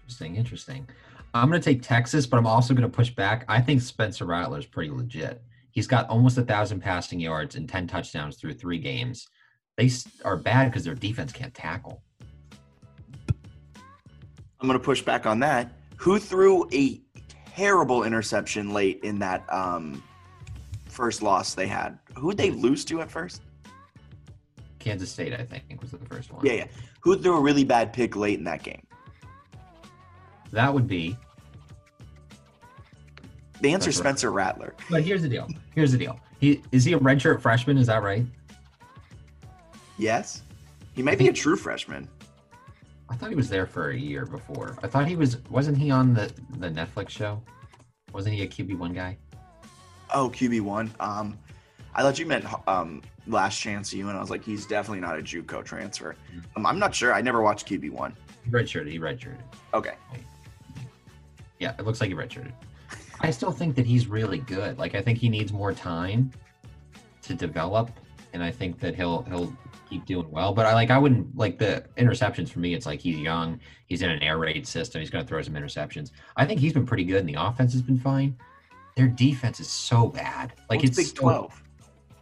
Interesting, 0.02 0.36
interesting. 0.36 0.88
I'm 1.34 1.50
going 1.50 1.62
to 1.62 1.66
take 1.66 1.82
Texas, 1.82 2.26
but 2.26 2.38
I'm 2.38 2.48
also 2.48 2.74
going 2.74 2.90
to 2.90 2.96
push 2.96 3.10
back. 3.10 3.44
I 3.48 3.60
think 3.60 3.82
Spencer 3.82 4.26
Rattler 4.26 4.60
is 4.60 4.66
pretty 4.66 4.92
legit. 4.92 5.42
He's 5.74 5.88
got 5.88 6.08
almost 6.08 6.38
a 6.38 6.44
thousand 6.44 6.82
passing 6.82 7.20
yards 7.20 7.56
and 7.56 7.68
10 7.68 7.88
touchdowns 7.88 8.38
through 8.38 8.54
three 8.54 8.78
games. 8.78 9.28
They 9.76 9.90
are 10.24 10.38
bad 10.38 10.70
because 10.70 10.84
their 10.84 10.94
defense 10.94 11.34
can't 11.34 11.54
tackle. 11.54 12.04
I'm 14.62 14.68
going 14.68 14.80
to 14.80 14.86
push 14.86 15.02
back 15.02 15.26
on 15.26 15.40
that. 15.40 15.74
Who 15.98 16.20
threw 16.20 16.70
a 16.72 17.02
terrible 17.56 18.04
interception 18.04 18.72
late 18.72 19.00
in 19.04 19.18
that 19.20 19.52
um, 19.52 20.04
first 20.86 21.24
loss 21.24 21.56
they 21.56 21.66
had? 21.66 21.98
Who'd 22.18 22.38
they 22.38 22.52
lose 22.52 22.86
to 22.86 23.02
at 23.02 23.10
first? 23.10 23.42
Kansas 24.78 25.10
State, 25.10 25.34
I 25.34 25.44
think, 25.44 25.82
was 25.82 25.90
the 25.90 25.98
first 25.98 26.32
one. 26.32 26.46
Yeah, 26.46 26.54
yeah. 26.54 26.68
Who 27.00 27.18
threw 27.18 27.36
a 27.36 27.42
really 27.42 27.64
bad 27.64 27.94
pick 27.94 28.16
late 28.16 28.38
in 28.38 28.44
that 28.44 28.62
game? 28.62 28.86
that 30.52 30.72
would 30.72 30.88
be. 30.88 31.18
The 33.64 33.72
answer 33.72 33.92
is. 33.92 33.98
Spencer 33.98 34.30
Rattler. 34.30 34.76
But 34.92 35.04
here's 35.04 35.22
the 35.22 35.30
deal. 35.30 35.48
Here's 35.74 35.94
the 35.94 35.98
deal. 35.98 36.20
He 36.42 36.62
is 36.74 36.84
he 36.84 36.92
a 36.94 37.00
redshirt 37.00 37.42
freshman? 37.42 37.78
Is 37.78 37.88
that 37.88 38.04
right? 38.04 38.26
Yes. 39.98 40.44
He 40.94 41.02
might 41.02 41.18
be 41.18 41.30
a 41.30 41.34
true 41.34 41.56
freshman. 41.56 42.10
I 43.10 43.16
thought 43.16 43.30
he 43.30 43.36
was 43.36 43.48
there 43.48 43.66
for 43.66 43.92
a 43.92 43.98
year 43.98 44.26
before. 44.26 44.78
I 44.84 44.88
thought 44.88 45.08
he 45.08 45.16
was. 45.16 45.38
Wasn't 45.50 45.78
he 45.78 45.92
on 45.92 46.14
the 46.14 46.30
the 46.60 46.70
Netflix 46.70 47.10
show? 47.10 47.42
Wasn't 48.12 48.36
he 48.36 48.44
a 48.44 48.48
QB 48.48 48.78
one 48.78 48.92
guy? 48.94 49.18
Oh, 50.14 50.30
QB 50.30 50.60
one. 50.60 50.94
Um, 51.00 51.40
I 51.96 52.02
thought 52.02 52.20
you 52.20 52.26
meant 52.26 52.46
um 52.68 53.02
last 53.28 53.58
chance 53.62 53.94
you, 53.94 54.10
and 54.10 54.18
I 54.18 54.20
was 54.20 54.30
like, 54.30 54.44
he's 54.44 54.66
definitely 54.66 55.00
not 55.00 55.18
a 55.18 55.22
JUCO 55.22 55.64
transfer. 55.64 56.18
Um, 56.58 56.66
I'm 56.66 56.80
not 56.80 56.94
sure. 56.94 57.14
I 57.14 57.22
never 57.22 57.42
watched 57.42 57.66
QB 57.70 57.92
one. 57.92 58.14
He 58.44 58.52
redshirted. 58.52 58.92
He 58.92 59.00
redshirted. 59.00 59.40
Okay. 59.74 59.94
Yeah, 61.60 61.76
it 61.80 61.86
looks 61.86 62.02
like 62.02 62.10
he 62.10 62.16
redshirted. 62.16 62.52
I 63.22 63.32
still 63.32 63.52
think 63.52 63.76
that 63.76 63.86
he's 63.86 64.08
really 64.08 64.40
good. 64.40 64.78
Like 64.78 64.96
I 64.96 65.02
think 65.02 65.18
he 65.20 65.30
needs 65.30 65.52
more 65.54 65.74
time 65.74 66.32
to 67.24 67.34
develop, 67.34 67.92
and 68.34 68.44
I 68.44 68.52
think 68.52 68.80
that 68.80 68.96
he'll 68.96 69.24
he'll 69.24 69.56
keep 69.90 70.06
doing 70.06 70.30
well. 70.32 70.54
But 70.54 70.66
I 70.66 70.74
like 70.74 70.90
I 70.92 70.98
wouldn't 70.98 71.36
like 71.38 71.58
the 71.58 71.86
interceptions 71.98 72.50
for 72.50 72.60
me. 72.60 72.74
It's 72.74 72.86
like 72.86 73.00
he's 73.00 73.18
young. 73.18 73.60
He's 73.86 74.02
in 74.02 74.10
an 74.10 74.22
air 74.22 74.38
raid 74.38 74.68
system. 74.68 75.00
He's 75.02 75.10
going 75.10 75.24
to 75.24 75.28
throw 75.28 75.42
some 75.42 75.54
interceptions. 75.54 76.12
I 76.36 76.46
think 76.46 76.60
he's 76.60 76.74
been 76.74 76.86
pretty 76.86 77.04
good, 77.06 77.20
and 77.20 77.30
the 77.30 77.42
offense 77.42 77.74
has 77.74 77.82
been 77.82 78.00
fine. 78.00 78.36
Their 78.96 79.08
defense 79.08 79.60
is 79.60 79.70
so 79.70 80.08
bad. 80.08 80.54
Like 80.70 80.80
What's 80.80 80.90
it's 80.90 80.98
Big 80.98 81.06
so- 81.08 81.22
Twelve. 81.22 81.60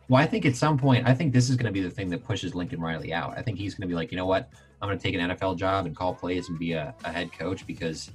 Well, 0.10 0.22
I 0.22 0.28
think 0.28 0.46
at 0.46 0.58
some 0.58 0.78
point, 0.78 1.08
I 1.08 1.14
think 1.14 1.32
this 1.32 1.50
is 1.50 1.56
going 1.56 1.68
to 1.68 1.72
be 1.72 1.80
the 1.80 1.90
thing 1.90 2.10
that 2.10 2.26
pushes 2.26 2.54
Lincoln 2.54 2.82
Riley 2.82 3.14
out. 3.14 3.38
I 3.38 3.42
think 3.42 3.58
he's 3.58 3.76
going 3.76 3.84
to 3.84 3.88
be 3.88 3.96
like, 3.96 4.12
you 4.12 4.18
know 4.18 4.26
what? 4.26 4.50
I'm 4.82 4.90
going 4.90 5.00
to 5.00 5.02
take 5.02 5.16
an 5.16 5.22
NFL 5.22 5.56
job 5.58 5.86
and 5.86 5.96
call 5.96 6.14
plays 6.14 6.50
and 6.50 6.60
be 6.60 6.74
a, 6.74 6.94
a 7.06 7.12
head 7.14 7.32
coach 7.32 7.66
because, 7.66 8.12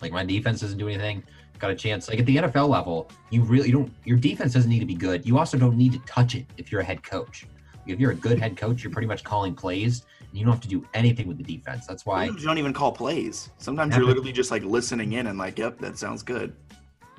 like, 0.00 0.12
my 0.12 0.24
defense 0.24 0.60
doesn't 0.60 0.78
do 0.78 0.86
anything. 0.86 1.24
Got 1.58 1.70
a 1.70 1.74
chance. 1.74 2.08
Like 2.08 2.18
at 2.18 2.26
the 2.26 2.36
NFL 2.36 2.68
level, 2.68 3.10
you 3.30 3.42
really 3.42 3.68
you 3.68 3.72
don't. 3.72 3.92
Your 4.04 4.18
defense 4.18 4.52
doesn't 4.52 4.70
need 4.70 4.80
to 4.80 4.86
be 4.86 4.94
good. 4.94 5.24
You 5.26 5.38
also 5.38 5.56
don't 5.56 5.76
need 5.76 5.92
to 5.92 5.98
touch 6.00 6.34
it 6.34 6.46
if 6.58 6.70
you're 6.70 6.80
a 6.80 6.84
head 6.84 7.02
coach. 7.02 7.46
If 7.86 8.00
you're 8.00 8.10
a 8.10 8.16
good 8.16 8.38
head 8.40 8.56
coach, 8.56 8.82
you're 8.82 8.92
pretty 8.92 9.06
much 9.08 9.22
calling 9.24 9.54
plays, 9.54 10.04
and 10.20 10.36
you 10.38 10.44
don't 10.44 10.52
have 10.52 10.60
to 10.62 10.68
do 10.68 10.84
anything 10.92 11.28
with 11.28 11.38
the 11.38 11.44
defense. 11.44 11.86
That's 11.86 12.04
why 12.04 12.24
you 12.24 12.36
don't 12.38 12.58
even 12.58 12.72
call 12.72 12.90
plays. 12.92 13.50
Sometimes 13.58 13.96
you're 13.96 14.04
literally 14.04 14.32
just 14.32 14.50
like 14.50 14.64
listening 14.64 15.12
in 15.12 15.28
and 15.28 15.38
like, 15.38 15.58
yep, 15.58 15.78
that 15.78 15.96
sounds 15.96 16.22
good. 16.22 16.52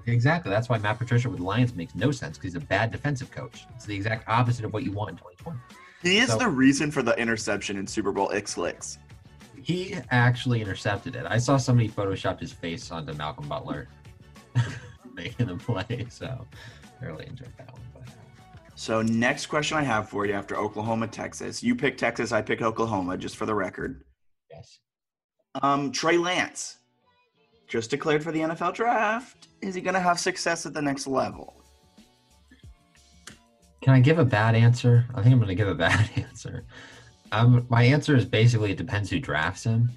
exactly. 0.05 0.49
That's 0.51 0.67
why 0.69 0.77
Matt 0.77 0.97
Patricia 0.99 1.29
with 1.29 1.39
the 1.39 1.45
Lions 1.45 1.73
makes 1.73 1.95
no 1.95 2.11
sense 2.11 2.37
because 2.37 2.53
he's 2.53 2.61
a 2.61 2.65
bad 2.65 2.91
defensive 2.91 3.31
coach. 3.31 3.65
It's 3.75 3.85
the 3.85 3.95
exact 3.95 4.27
opposite 4.27 4.65
of 4.65 4.73
what 4.73 4.83
you 4.83 4.91
want 4.91 5.11
in 5.11 5.15
2020. 5.17 5.57
He 6.03 6.17
is 6.19 6.29
So- 6.29 6.37
the 6.37 6.47
reason 6.49 6.91
for 6.91 7.01
the 7.01 7.17
interception 7.17 7.77
in 7.77 7.87
Super 7.87 8.11
Bowl 8.11 8.31
X 8.33 8.57
licks. 8.57 8.99
He 9.61 9.95
actually 10.11 10.61
intercepted 10.61 11.15
it. 11.15 11.25
I 11.27 11.37
saw 11.37 11.57
somebody 11.57 11.89
photoshopped 11.89 12.39
his 12.39 12.53
face 12.53 12.89
onto 12.91 13.13
Malcolm 13.13 13.47
Butler 13.49 13.87
making 15.13 15.47
the 15.47 15.55
play, 15.55 16.05
so 16.09 16.45
I 17.01 17.05
really 17.05 17.25
enjoyed 17.27 17.53
that 17.57 17.71
one. 17.71 17.81
But 17.93 18.03
So 18.75 19.01
next 19.01 19.47
question 19.47 19.77
I 19.77 19.83
have 19.83 20.09
for 20.09 20.25
you 20.25 20.33
after 20.33 20.55
Oklahoma, 20.55 21.07
Texas. 21.07 21.63
You 21.63 21.75
pick 21.75 21.97
Texas, 21.97 22.31
I 22.31 22.41
pick 22.41 22.61
Oklahoma, 22.61 23.17
just 23.17 23.35
for 23.37 23.45
the 23.45 23.55
record. 23.55 24.03
yes, 24.51 24.79
Um, 25.61 25.91
Trey 25.91 26.17
Lance, 26.17 26.77
just 27.67 27.89
declared 27.89 28.23
for 28.23 28.31
the 28.31 28.39
NFL 28.39 28.73
draft. 28.75 29.47
Is 29.61 29.75
he 29.75 29.81
gonna 29.81 29.99
have 29.99 30.19
success 30.19 30.65
at 30.65 30.73
the 30.73 30.81
next 30.81 31.07
level? 31.07 31.53
can 33.81 33.93
I 33.93 34.01
give 34.01 34.19
a 34.19 34.25
bad 34.25 34.53
answer? 34.53 35.05
I 35.15 35.21
think 35.21 35.31
I'm 35.31 35.39
going 35.39 35.47
to 35.47 35.55
give 35.55 35.69
a 35.69 35.75
bad 35.87 36.09
answer. 36.17 36.65
Um, 37.31 37.65
my 37.69 37.83
answer 37.83 38.17
is 38.17 38.25
basically 38.25 38.71
it 38.71 38.77
depends 38.77 39.09
who 39.09 39.17
drafts 39.17 39.63
him. 39.63 39.89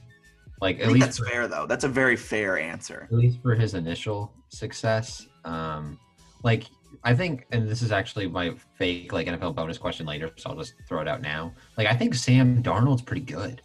Like 0.61 0.81
at 0.81 0.88
least 0.88 1.07
that's 1.07 1.19
for, 1.19 1.25
fair 1.25 1.49
though. 1.49 1.67
That's 1.67 1.85
a 1.85 1.88
very 1.88 2.17
fair 2.17 2.59
answer. 2.59 3.09
at 3.11 3.17
least 3.17 3.40
for 3.43 3.55
his 3.55 3.75
initial 3.75 4.33
success. 4.49 5.26
Um, 5.45 5.99
like 6.43 6.67
I 7.02 7.14
think, 7.14 7.47
and 7.50 7.69
this 7.69 7.83
is 7.83 7.93
actually 7.93 8.29
my 8.29 8.55
fake 8.75 9.13
like 9.13 9.26
NFL 9.26 9.54
bonus 9.54 9.78
question 9.78 10.06
later, 10.06 10.30
so 10.37 10.50
I'll 10.50 10.56
just 10.56 10.75
throw 10.87 11.00
it 11.00 11.08
out 11.08 11.23
now. 11.23 11.54
Like 11.78 11.87
I 11.87 11.95
think 11.95 12.15
Sam 12.15 12.63
Darnold's 12.63 13.02
pretty 13.02 13.23
good. 13.23 13.63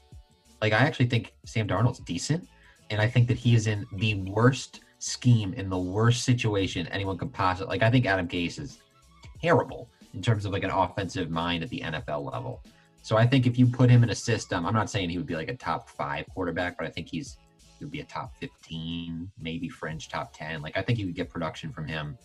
Like 0.62 0.74
I 0.74 0.78
actually 0.78 1.08
think 1.08 1.34
Sam 1.46 1.68
Darnold's 1.68 2.00
decent, 2.00 2.48
and 2.90 3.02
I 3.02 3.10
think 3.10 3.28
that 3.28 3.38
he 3.38 3.56
is 3.56 3.68
in 3.68 3.86
the 3.98 4.16
worst 4.16 4.82
scheme 5.00 5.54
in 5.54 5.70
the 5.70 5.78
worst 5.78 6.24
situation 6.24 6.88
anyone 6.88 7.18
could 7.18 7.34
possibly. 7.34 7.76
Like 7.76 7.84
I 7.84 7.92
think 7.92 8.06
Adam 8.06 8.28
Gase 8.28 8.60
is 8.60 8.80
terrible 9.42 9.90
in 10.14 10.22
terms 10.22 10.46
of 10.46 10.54
like 10.54 10.64
an 10.64 10.72
offensive 10.72 11.30
mind 11.30 11.62
at 11.64 11.70
the 11.70 11.82
NFL 11.82 12.32
level. 12.32 12.64
So 13.06 13.18
I 13.18 13.28
think 13.28 13.46
if 13.46 13.60
you 13.60 13.68
put 13.68 13.92
him 13.92 14.02
in 14.02 14.10
a 14.10 14.16
system, 14.16 14.66
I'm 14.66 14.74
not 14.74 14.90
saying 14.90 15.12
he 15.12 15.20
would 15.20 15.28
be 15.28 15.36
like 15.36 15.48
a 15.48 15.56
top 15.56 15.92
five 15.92 16.26
quarterback, 16.34 16.76
but 16.76 16.88
I 16.88 16.90
think 16.90 17.08
he's 17.08 17.38
he 17.78 17.86
would 17.86 17.92
be 17.92 18.00
a 18.00 18.06
top 18.06 18.34
15, 18.40 19.30
maybe 19.40 19.70
fringe 19.70 20.10
top 20.10 20.34
10. 20.34 20.64
Like 20.64 20.76
I 20.76 20.82
think 20.82 20.98
you 20.98 21.06
could 21.06 21.14
get 21.14 21.30
production 21.30 21.72
from 21.72 21.88
him 21.88 22.18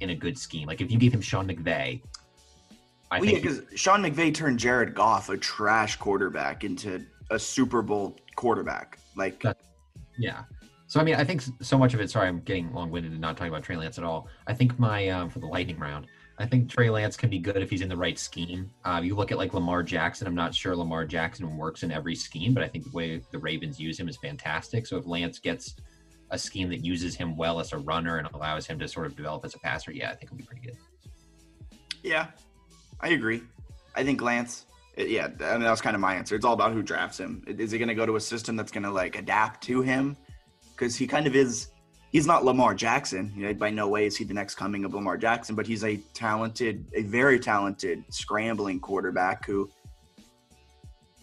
in 0.00 0.08
a 0.08 0.14
good 0.14 0.38
scheme. 0.38 0.66
Like 0.66 0.80
if 0.80 0.90
you 0.90 0.98
gave 0.98 1.12
him 1.12 1.20
Sean 1.20 1.46
McVay, 1.46 2.00
I 3.10 3.20
well, 3.20 3.28
think 3.28 3.42
because 3.42 3.60
Sean 3.74 4.02
McVay 4.02 4.32
turned 4.32 4.58
Jared 4.58 4.94
Goff, 4.94 5.28
a 5.28 5.36
trash 5.36 5.96
quarterback, 5.96 6.64
into 6.64 7.04
a 7.30 7.38
Super 7.38 7.82
Bowl 7.82 8.16
quarterback. 8.34 8.98
Like, 9.14 9.44
yeah. 10.18 10.44
So 10.86 11.00
I 11.00 11.04
mean, 11.04 11.16
I 11.16 11.24
think 11.24 11.42
so 11.60 11.76
much 11.76 11.92
of 11.92 12.00
it. 12.00 12.10
Sorry, 12.10 12.28
I'm 12.28 12.40
getting 12.40 12.72
long-winded 12.72 13.12
and 13.12 13.20
not 13.20 13.36
talking 13.36 13.52
about 13.52 13.62
Trey 13.62 13.76
Lance 13.76 13.98
at 13.98 14.04
all. 14.04 14.28
I 14.46 14.54
think 14.54 14.78
my 14.78 15.10
um, 15.10 15.28
for 15.28 15.40
the 15.40 15.46
lightning 15.48 15.78
round, 15.78 16.06
I 16.42 16.46
think 16.46 16.68
Trey 16.68 16.90
Lance 16.90 17.16
can 17.16 17.30
be 17.30 17.38
good 17.38 17.56
if 17.58 17.70
he's 17.70 17.82
in 17.82 17.88
the 17.88 17.96
right 17.96 18.18
scheme. 18.18 18.68
Uh, 18.84 19.00
you 19.02 19.14
look 19.14 19.30
at 19.30 19.38
like 19.38 19.54
Lamar 19.54 19.84
Jackson. 19.84 20.26
I'm 20.26 20.34
not 20.34 20.52
sure 20.52 20.74
Lamar 20.74 21.04
Jackson 21.04 21.56
works 21.56 21.84
in 21.84 21.92
every 21.92 22.16
scheme, 22.16 22.52
but 22.52 22.64
I 22.64 22.68
think 22.68 22.84
the 22.84 22.90
way 22.90 23.22
the 23.30 23.38
Ravens 23.38 23.78
use 23.78 23.98
him 24.00 24.08
is 24.08 24.16
fantastic. 24.16 24.84
So 24.86 24.96
if 24.96 25.06
Lance 25.06 25.38
gets 25.38 25.76
a 26.30 26.38
scheme 26.38 26.68
that 26.70 26.84
uses 26.84 27.14
him 27.14 27.36
well 27.36 27.60
as 27.60 27.72
a 27.72 27.78
runner 27.78 28.16
and 28.16 28.26
allows 28.34 28.66
him 28.66 28.76
to 28.80 28.88
sort 28.88 29.06
of 29.06 29.14
develop 29.14 29.44
as 29.44 29.54
a 29.54 29.58
passer, 29.60 29.92
yeah, 29.92 30.10
I 30.10 30.16
think 30.16 30.30
he'll 30.30 30.38
be 30.38 30.44
pretty 30.44 30.62
good. 30.62 30.76
yeah, 32.02 32.26
I 33.00 33.10
agree. 33.10 33.42
I 33.94 34.02
think 34.02 34.20
Lance. 34.20 34.66
it- 34.96 35.10
yeah, 35.10 35.26
I 35.26 35.52
mean, 35.52 35.60
that 35.60 35.70
was 35.70 35.80
kind 35.80 35.94
of 35.94 36.00
my 36.00 36.16
answer. 36.16 36.34
It's 36.34 36.44
all 36.44 36.54
about 36.54 36.72
who 36.72 36.82
drafts 36.82 37.20
him. 37.20 37.44
Is 37.46 37.70
he 37.70 37.78
going 37.78 37.88
to 37.88 37.94
go 37.94 38.04
to 38.04 38.16
a 38.16 38.20
system 38.20 38.56
that's 38.56 38.72
going 38.72 38.82
to 38.82 38.90
like 38.90 39.16
adapt 39.16 39.62
to 39.64 39.80
him? 39.82 40.16
Because 40.72 40.96
he 40.96 41.06
kind 41.06 41.28
of 41.28 41.36
is. 41.36 41.68
He's 42.12 42.26
not 42.26 42.44
Lamar 42.44 42.74
Jackson. 42.74 43.32
You 43.34 43.46
know, 43.46 43.54
by 43.54 43.70
no 43.70 43.88
way 43.88 44.04
is 44.04 44.16
he 44.16 44.24
the 44.24 44.34
next 44.34 44.56
coming 44.56 44.84
of 44.84 44.92
Lamar 44.92 45.16
Jackson, 45.16 45.56
but 45.56 45.66
he's 45.66 45.82
a 45.82 45.96
talented, 46.12 46.84
a 46.94 47.02
very 47.02 47.40
talented 47.40 48.04
scrambling 48.10 48.78
quarterback 48.80 49.46
who. 49.46 49.70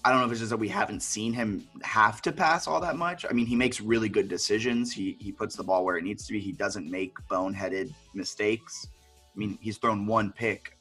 I 0.04 0.12
don't 0.12 0.22
know 0.22 0.26
if 0.26 0.32
it's 0.32 0.40
just 0.40 0.50
that 0.52 0.58
we 0.58 0.70
haven't 0.70 1.02
seen 1.04 1.34
him 1.34 1.68
have 1.84 2.22
to 2.22 2.32
pass 2.32 2.68
all 2.68 2.80
that 2.80 2.96
much. 2.96 3.26
I 3.30 3.34
mean, 3.34 3.46
he 3.46 3.56
makes 3.56 3.82
really 3.82 4.10
good 4.10 4.28
decisions. 4.28 4.92
He 4.92 5.18
he 5.20 5.32
puts 5.32 5.56
the 5.56 5.64
ball 5.64 5.86
where 5.86 5.98
it 5.98 6.04
needs 6.04 6.26
to 6.26 6.34
be. 6.34 6.40
He 6.40 6.54
doesn't 6.54 6.90
make 6.90 7.14
boneheaded 7.30 7.94
mistakes. 8.16 8.88
I 8.88 9.38
mean, 9.38 9.60
he's 9.62 9.78
thrown 9.78 10.08
one 10.08 10.32
pick 10.32 10.74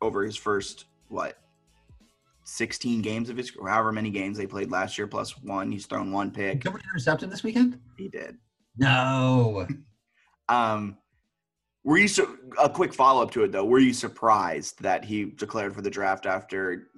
over 0.00 0.24
his 0.24 0.36
first 0.36 0.86
what 1.08 1.38
16 2.44 3.02
games 3.02 3.28
of 3.28 3.36
his 3.36 3.52
however 3.62 3.92
many 3.92 4.10
games 4.10 4.36
they 4.36 4.46
played 4.46 4.70
last 4.70 4.98
year 4.98 5.06
plus 5.06 5.38
one 5.42 5.70
he's 5.72 5.86
thrown 5.86 6.12
one 6.12 6.30
pick 6.30 6.60
Did 6.60 6.64
somebody 6.64 6.84
intercept 6.84 7.22
him 7.22 7.30
this 7.30 7.42
weekend? 7.42 7.80
he 7.96 8.08
did 8.08 8.36
No. 8.76 9.66
um 10.48 10.96
were 11.84 11.98
you 11.98 12.08
so 12.08 12.36
a 12.62 12.68
quick 12.68 12.94
follow-up 12.94 13.30
to 13.32 13.44
it 13.44 13.52
though. 13.52 13.64
Were 13.64 13.78
you 13.78 13.92
surprised 13.92 14.82
that 14.82 15.04
he 15.04 15.26
declared 15.26 15.74
for 15.74 15.82
the 15.82 15.90
draft 15.90 16.26
after 16.26 16.88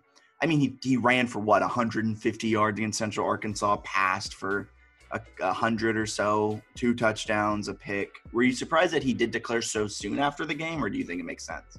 i 0.43 0.47
mean 0.47 0.61
he, 0.61 0.79
he 0.83 0.97
ran 0.97 1.27
for 1.27 1.39
what 1.39 1.63
150 1.63 2.49
yards 2.49 2.79
against 2.79 2.99
central 2.99 3.27
arkansas 3.27 3.77
passed 3.85 4.35
for 4.35 4.69
a, 5.13 5.21
a 5.41 5.53
hundred 5.53 5.97
or 5.97 6.07
so 6.07 6.61
two 6.75 6.95
touchdowns 6.95 7.69
a 7.69 7.75
pick. 7.75 8.11
Were 8.33 8.43
you 8.43 8.53
surprised 8.53 8.93
that 8.95 9.03
he 9.03 9.13
did 9.13 9.31
declare 9.31 9.63
so 9.63 9.87
soon 9.87 10.19
after 10.19 10.45
the 10.45 10.55
game 10.55 10.83
or 10.83 10.91
do 10.91 10.99
you 10.99 11.05
think 11.05 11.21
it 11.21 11.25
makes 11.25 11.47
sense? 11.47 11.79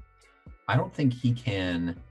I 0.67 0.75
don't 0.75 0.93
think 0.93 1.13
he 1.13 1.31
can 1.33 2.01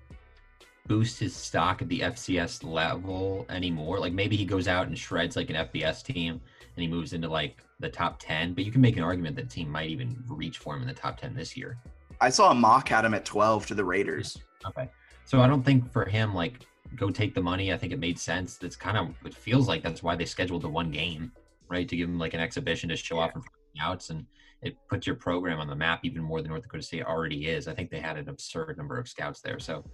boost 0.86 1.18
his 1.18 1.34
stock 1.34 1.82
at 1.82 1.88
the 1.88 2.00
FCS 2.00 2.64
level 2.64 3.46
anymore. 3.48 3.98
Like 3.98 4.12
maybe 4.12 4.36
he 4.36 4.44
goes 4.44 4.68
out 4.68 4.86
and 4.86 4.98
shreds 4.98 5.36
like 5.36 5.50
an 5.50 5.56
FBS 5.56 6.02
team 6.02 6.40
and 6.76 6.82
he 6.82 6.86
moves 6.86 7.12
into 7.12 7.28
like 7.28 7.62
the 7.80 7.88
top 7.88 8.18
10, 8.18 8.54
but 8.54 8.64
you 8.64 8.72
can 8.72 8.80
make 8.80 8.96
an 8.96 9.02
argument 9.02 9.36
that 9.36 9.50
team 9.50 9.70
might 9.70 9.90
even 9.90 10.22
reach 10.28 10.58
for 10.58 10.74
him 10.74 10.82
in 10.82 10.88
the 10.88 10.94
top 10.94 11.20
10 11.20 11.34
this 11.34 11.56
year. 11.56 11.78
i 12.20 12.30
saw 12.30 12.50
a 12.50 12.54
mock 12.54 12.92
at 12.92 13.04
him 13.04 13.14
at 13.14 13.24
12 13.24 13.66
to 13.66 13.74
the 13.74 13.84
raiders 13.84 14.38
Okay. 14.66 14.90
So 15.24 15.40
I 15.40 15.46
don't 15.46 15.62
think 15.62 15.90
for 15.92 16.04
him, 16.04 16.34
like, 16.34 16.66
go 16.94 17.10
take 17.10 17.34
the 17.34 17.42
money. 17.42 17.72
I 17.72 17.76
think 17.76 17.92
it 17.92 17.98
made 17.98 18.18
sense. 18.18 18.56
That's 18.56 18.76
kind 18.76 18.96
of, 18.96 19.14
it 19.24 19.34
feels 19.34 19.68
like 19.68 19.82
that's 19.82 20.02
why 20.02 20.16
they 20.16 20.24
scheduled 20.24 20.62
the 20.62 20.68
one 20.68 20.90
game, 20.90 21.32
right? 21.68 21.88
To 21.88 21.96
give 21.96 22.08
him 22.08 22.18
like 22.18 22.34
an 22.34 22.40
exhibition 22.40 22.88
to 22.90 22.96
show 22.96 23.18
off 23.18 23.34
in 23.34 23.42
front 23.42 23.54
outs. 23.80 24.10
And 24.10 24.24
it 24.62 24.76
puts 24.88 25.06
your 25.06 25.16
program 25.16 25.60
on 25.60 25.68
the 25.68 25.74
map 25.74 26.00
even 26.04 26.22
more 26.22 26.40
than 26.40 26.50
North 26.50 26.62
Dakota 26.62 26.82
State 26.82 27.04
already 27.04 27.48
is. 27.48 27.68
I 27.68 27.74
think 27.74 27.90
they 27.90 28.00
had 28.00 28.16
an 28.16 28.28
absurd 28.28 28.76
number 28.78 28.98
of 28.98 29.08
scouts 29.08 29.40
there. 29.40 29.58
So, 29.58 29.84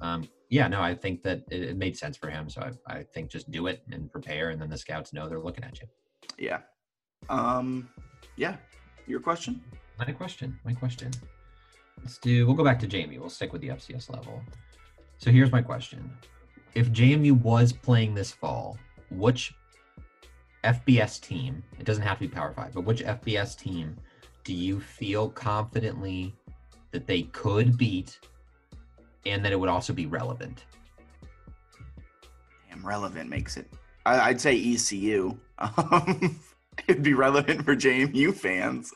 um, 0.00 0.28
yeah, 0.50 0.68
no, 0.68 0.80
I 0.80 0.94
think 0.94 1.22
that 1.24 1.42
it, 1.50 1.62
it 1.62 1.76
made 1.76 1.96
sense 1.96 2.16
for 2.16 2.30
him. 2.30 2.48
So 2.48 2.62
I, 2.62 2.98
I 2.98 3.02
think 3.02 3.30
just 3.30 3.50
do 3.50 3.66
it 3.66 3.82
and 3.90 4.10
prepare. 4.10 4.50
And 4.50 4.60
then 4.60 4.70
the 4.70 4.78
scouts 4.78 5.12
know 5.12 5.28
they're 5.28 5.40
looking 5.40 5.64
at 5.64 5.80
you. 5.80 5.86
Yeah. 6.38 6.60
Um. 7.28 7.88
Yeah. 8.36 8.56
Your 9.06 9.20
question. 9.20 9.62
My 9.98 10.12
question. 10.12 10.58
My 10.64 10.72
question. 10.72 11.10
Let's 12.00 12.18
do. 12.18 12.46
We'll 12.46 12.54
go 12.54 12.64
back 12.64 12.78
to 12.80 12.86
Jamie. 12.86 13.18
We'll 13.18 13.30
stick 13.30 13.52
with 13.52 13.60
the 13.60 13.68
FCS 13.68 14.10
level. 14.10 14.42
So 15.18 15.30
here's 15.30 15.50
my 15.50 15.62
question: 15.62 16.10
If 16.74 16.90
JMU 16.92 17.40
was 17.42 17.72
playing 17.72 18.14
this 18.14 18.30
fall, 18.30 18.78
which 19.10 19.54
FBS 20.64 21.20
team, 21.20 21.62
it 21.78 21.84
doesn't 21.84 22.02
have 22.02 22.18
to 22.18 22.28
be 22.28 22.28
Power 22.28 22.52
Five, 22.52 22.74
but 22.74 22.84
which 22.84 23.02
FBS 23.02 23.58
team 23.58 23.96
do 24.44 24.54
you 24.54 24.80
feel 24.80 25.28
confidently 25.28 26.34
that 26.92 27.06
they 27.06 27.22
could 27.22 27.76
beat 27.76 28.18
and 29.26 29.44
that 29.44 29.52
it 29.52 29.60
would 29.60 29.68
also 29.68 29.92
be 29.92 30.06
relevant? 30.06 30.64
Damn, 32.68 32.86
relevant 32.86 33.28
makes 33.28 33.56
it. 33.56 33.70
I, 34.06 34.30
would 34.30 34.40
say 34.40 34.56
ECU. 34.56 35.38
Um, 35.58 36.38
it'd 36.86 37.02
be 37.02 37.14
relevant 37.14 37.64
for 37.64 37.74
JMU 37.74 38.32
fans. 38.32 38.92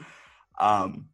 Um, 0.61 1.09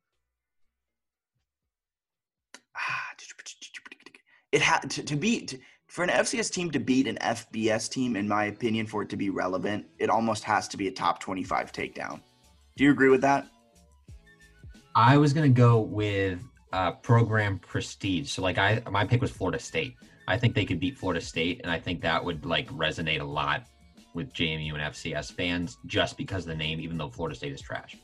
it 4.53 4.61
had 4.61 4.90
to, 4.90 5.03
to 5.03 5.16
beat 5.16 5.59
for 5.88 6.05
an 6.05 6.11
FCS 6.11 6.53
team 6.53 6.71
to 6.71 6.79
beat 6.79 7.09
an 7.09 7.16
FBS 7.16 7.90
team, 7.90 8.14
in 8.14 8.29
my 8.29 8.44
opinion, 8.44 8.87
for 8.87 9.03
it 9.03 9.09
to 9.09 9.16
be 9.16 9.31
relevant, 9.31 9.87
it 9.99 10.11
almost 10.11 10.44
has 10.44 10.68
to 10.68 10.77
be 10.77 10.87
a 10.87 10.92
top 10.92 11.18
25 11.18 11.73
takedown. 11.73 12.21
Do 12.77 12.85
you 12.85 12.90
agree 12.90 13.09
with 13.09 13.23
that? 13.23 13.49
I 14.94 15.16
was 15.16 15.33
gonna 15.33 15.49
go 15.49 15.81
with 15.81 16.40
uh, 16.72 16.92
program 16.92 17.59
prestige. 17.59 18.31
So 18.31 18.42
like 18.42 18.59
I 18.59 18.83
my 18.90 19.04
pick 19.04 19.20
was 19.20 19.31
Florida 19.31 19.59
State. 19.59 19.96
I 20.26 20.37
think 20.37 20.54
they 20.54 20.64
could 20.64 20.81
beat 20.81 20.98
Florida 20.98 21.20
State, 21.20 21.61
and 21.62 21.72
I 21.72 21.78
think 21.78 22.02
that 22.02 22.22
would 22.22 22.44
like 22.44 22.68
resonate 22.70 23.20
a 23.20 23.24
lot 23.24 23.64
with 24.14 24.33
JMU 24.33 24.74
and 24.74 24.83
FCS 24.83 25.33
fans 25.33 25.78
just 25.87 26.16
because 26.16 26.44
of 26.44 26.48
the 26.48 26.57
name, 26.57 26.81
even 26.81 26.98
though 26.98 27.09
Florida 27.09 27.37
State 27.37 27.52
is 27.52 27.61
trash. 27.61 27.96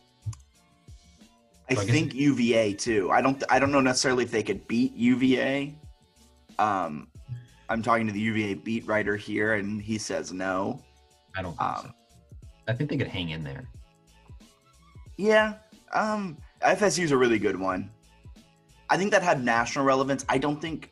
I, 1.71 1.75
so 1.75 1.83
I 1.83 1.87
think 1.87 2.15
UVA 2.15 2.75
too. 2.75 3.11
I 3.11 3.21
don't 3.21 3.43
I 3.51 3.59
don't 3.59 3.73
know 3.73 3.81
necessarily 3.81 4.25
if 4.25 4.31
they 4.31 4.43
could 4.43 4.67
beat 4.69 4.95
UVA. 4.95 5.75
Um, 6.59 7.09
I'm 7.69 7.83
talking 7.83 8.07
to 8.07 8.13
the 8.13 8.21
UVA 8.21 8.55
beat 8.55 8.87
writer 8.87 9.17
here, 9.17 9.55
and 9.55 9.81
he 9.81 9.99
says 9.99 10.33
no. 10.33 10.81
I 11.37 11.43
don't 11.43 11.57
think 11.57 11.63
um, 11.63 11.87
so. 11.87 11.91
I 12.69 12.73
think 12.73 12.91
they 12.91 12.97
could 12.97 13.09
hang 13.09 13.31
in 13.31 13.43
there. 13.43 13.65
Yeah. 15.17 15.55
Um, 15.93 16.37
FSU 16.63 17.05
is 17.05 17.13
a 17.13 17.17
really 17.17 17.39
good 17.39 17.59
one. 17.59 17.91
I 18.91 18.97
think 18.97 19.11
that 19.13 19.23
had 19.23 19.45
national 19.45 19.85
relevance. 19.85 20.25
I 20.29 20.39
don't 20.39 20.61
think 20.61 20.91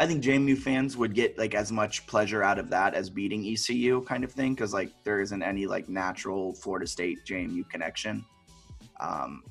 I 0.00 0.06
think 0.06 0.22
JMU 0.22 0.58
fans 0.58 0.96
would 0.96 1.14
get 1.14 1.38
like 1.38 1.54
as 1.54 1.70
much 1.70 2.06
pleasure 2.06 2.42
out 2.42 2.58
of 2.58 2.68
that 2.70 2.94
as 2.94 3.08
beating 3.08 3.46
ECU 3.46 4.02
kind 4.02 4.24
of 4.24 4.32
thing 4.32 4.54
because 4.54 4.72
like 4.72 4.90
there 5.04 5.20
isn't 5.20 5.42
any 5.42 5.66
like 5.66 5.88
natural 5.88 6.54
Florida 6.54 6.86
State 6.86 7.18
JMU 7.24 7.68
connection. 7.68 8.24
Um, 9.00 9.44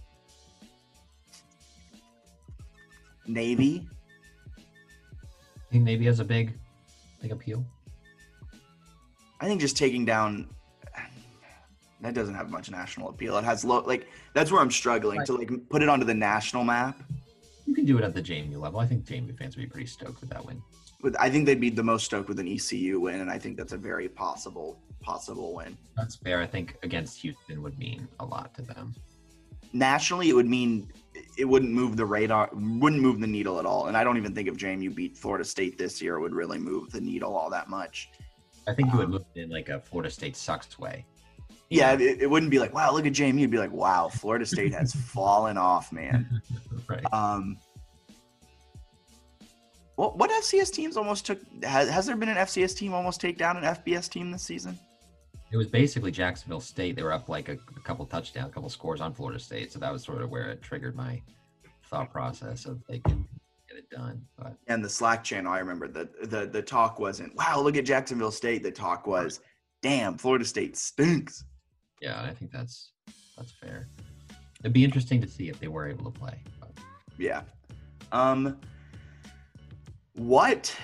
Navy. 3.27 3.87
I 4.57 5.71
think 5.71 5.83
Navy 5.85 6.05
has 6.05 6.19
a 6.19 6.25
big, 6.25 6.57
big 7.21 7.31
appeal. 7.31 7.65
I 9.39 9.45
think 9.45 9.61
just 9.61 9.77
taking 9.77 10.05
down 10.05 10.49
that 12.01 12.15
doesn't 12.15 12.35
have 12.35 12.49
much 12.49 12.69
national 12.71 13.09
appeal. 13.09 13.37
It 13.37 13.43
has 13.43 13.63
low 13.63 13.83
like 13.85 14.07
that's 14.33 14.51
where 14.51 14.59
I'm 14.59 14.71
struggling 14.71 15.19
right. 15.19 15.27
to 15.27 15.33
like 15.33 15.69
put 15.69 15.81
it 15.81 15.89
onto 15.89 16.05
the 16.05 16.13
national 16.13 16.63
map. 16.63 17.01
You 17.65 17.75
can 17.75 17.85
do 17.85 17.97
it 17.97 18.03
at 18.03 18.13
the 18.13 18.21
JMU 18.21 18.57
level. 18.57 18.79
I 18.79 18.87
think 18.87 19.05
JMU 19.05 19.37
fans 19.37 19.55
would 19.55 19.63
be 19.63 19.69
pretty 19.69 19.87
stoked 19.87 20.21
with 20.21 20.29
that 20.29 20.45
win. 20.45 20.61
But 21.01 21.19
I 21.19 21.29
think 21.29 21.45
they'd 21.45 21.59
be 21.59 21.69
the 21.69 21.83
most 21.83 22.05
stoked 22.05 22.29
with 22.29 22.39
an 22.39 22.47
ECU 22.47 22.99
win, 22.99 23.21
and 23.21 23.31
I 23.31 23.39
think 23.39 23.57
that's 23.57 23.73
a 23.73 23.77
very 23.77 24.07
possible 24.07 24.79
possible 25.01 25.55
win. 25.55 25.75
That's 25.97 26.15
fair. 26.15 26.39
I 26.41 26.45
think 26.45 26.77
against 26.83 27.19
Houston 27.21 27.63
would 27.63 27.77
mean 27.79 28.07
a 28.19 28.25
lot 28.25 28.53
to 28.55 28.61
them. 28.61 28.93
Nationally, 29.73 30.29
it 30.29 30.33
would 30.33 30.47
mean 30.47 30.91
it 31.37 31.45
wouldn't 31.45 31.71
move 31.71 31.97
the 31.97 32.05
radar, 32.05 32.49
wouldn't 32.53 33.01
move 33.01 33.19
the 33.19 33.27
needle 33.27 33.59
at 33.59 33.65
all. 33.65 33.87
And 33.87 33.97
I 33.97 34.03
don't 34.03 34.17
even 34.17 34.35
think 34.35 34.47
if 34.47 34.55
JMU 34.55 34.93
beat 34.93 35.17
Florida 35.17 35.43
State 35.43 35.77
this 35.77 36.01
year, 36.01 36.15
it 36.15 36.21
would 36.21 36.35
really 36.35 36.59
move 36.59 36.91
the 36.91 37.01
needle 37.01 37.35
all 37.35 37.49
that 37.49 37.69
much. 37.69 38.11
I 38.67 38.73
think 38.73 38.91
you 38.91 38.97
would 38.99 39.05
um, 39.05 39.11
move 39.11 39.25
it 39.33 39.41
in 39.41 39.49
like 39.49 39.69
a 39.69 39.79
Florida 39.79 40.11
State 40.11 40.35
sucks 40.35 40.77
way. 40.77 41.05
Yeah, 41.71 41.93
it, 41.93 42.21
it, 42.21 42.29
wouldn't 42.29 42.51
be 42.51 42.59
like, 42.59 42.73
wow, 42.73 42.91
look 42.91 43.05
at 43.05 43.13
JMU. 43.13 43.37
It'd 43.37 43.49
be 43.49 43.57
like, 43.57 43.71
wow, 43.71 44.09
Florida 44.09 44.45
State 44.45 44.73
has 44.73 44.93
fallen 45.13 45.57
off, 45.57 45.93
man. 45.93 46.41
right. 46.87 47.13
Um, 47.13 47.57
what 49.95 50.17
what 50.17 50.29
FCS 50.29 50.71
teams 50.73 50.97
almost 50.97 51.25
took? 51.25 51.39
Has, 51.63 51.89
has 51.89 52.05
there 52.05 52.17
been 52.17 52.27
an 52.27 52.35
FCS 52.35 52.75
team 52.75 52.93
almost 52.93 53.21
take 53.21 53.37
down 53.37 53.55
an 53.55 53.63
FBS 53.63 54.09
team 54.09 54.31
this 54.31 54.43
season? 54.43 54.77
It 55.51 55.57
was 55.57 55.67
basically 55.67 56.11
Jacksonville 56.11 56.59
State. 56.59 56.97
They 56.97 57.03
were 57.03 57.13
up 57.13 57.29
like 57.29 57.47
a, 57.47 57.53
a 57.53 57.79
couple 57.85 58.05
touchdowns, 58.05 58.49
a 58.49 58.53
couple 58.53 58.69
scores 58.69 58.99
on 58.99 59.13
Florida 59.13 59.39
State. 59.39 59.71
So 59.71 59.79
that 59.79 59.93
was 59.93 60.03
sort 60.03 60.21
of 60.21 60.29
where 60.29 60.49
it 60.49 60.61
triggered 60.61 60.95
my 60.95 61.21
thought 61.85 62.11
process 62.11 62.65
of 62.65 62.81
they 62.89 62.99
can 62.99 63.25
get 63.69 63.77
it 63.77 63.89
done. 63.89 64.21
But 64.37 64.57
and 64.67 64.83
the 64.83 64.89
Slack 64.89 65.23
channel, 65.23 65.53
I 65.53 65.59
remember 65.59 65.87
the 65.87 66.09
the 66.23 66.47
the 66.47 66.61
talk 66.61 66.99
wasn't, 66.99 67.33
wow, 67.35 67.61
look 67.61 67.77
at 67.77 67.85
Jacksonville 67.85 68.31
State. 68.31 68.61
The 68.61 68.71
talk 68.71 69.07
was, 69.07 69.39
damn, 69.81 70.17
Florida 70.17 70.43
State 70.43 70.75
stinks. 70.75 71.45
Yeah, 72.01 72.21
I 72.21 72.33
think 72.33 72.51
that's 72.51 72.91
that's 73.37 73.51
fair. 73.51 73.87
It'd 74.59 74.73
be 74.73 74.83
interesting 74.83 75.21
to 75.21 75.27
see 75.27 75.49
if 75.49 75.59
they 75.59 75.67
were 75.67 75.87
able 75.87 76.11
to 76.11 76.19
play. 76.19 76.41
But. 76.59 76.71
Yeah. 77.17 77.43
Um. 78.11 78.59
What? 80.15 80.75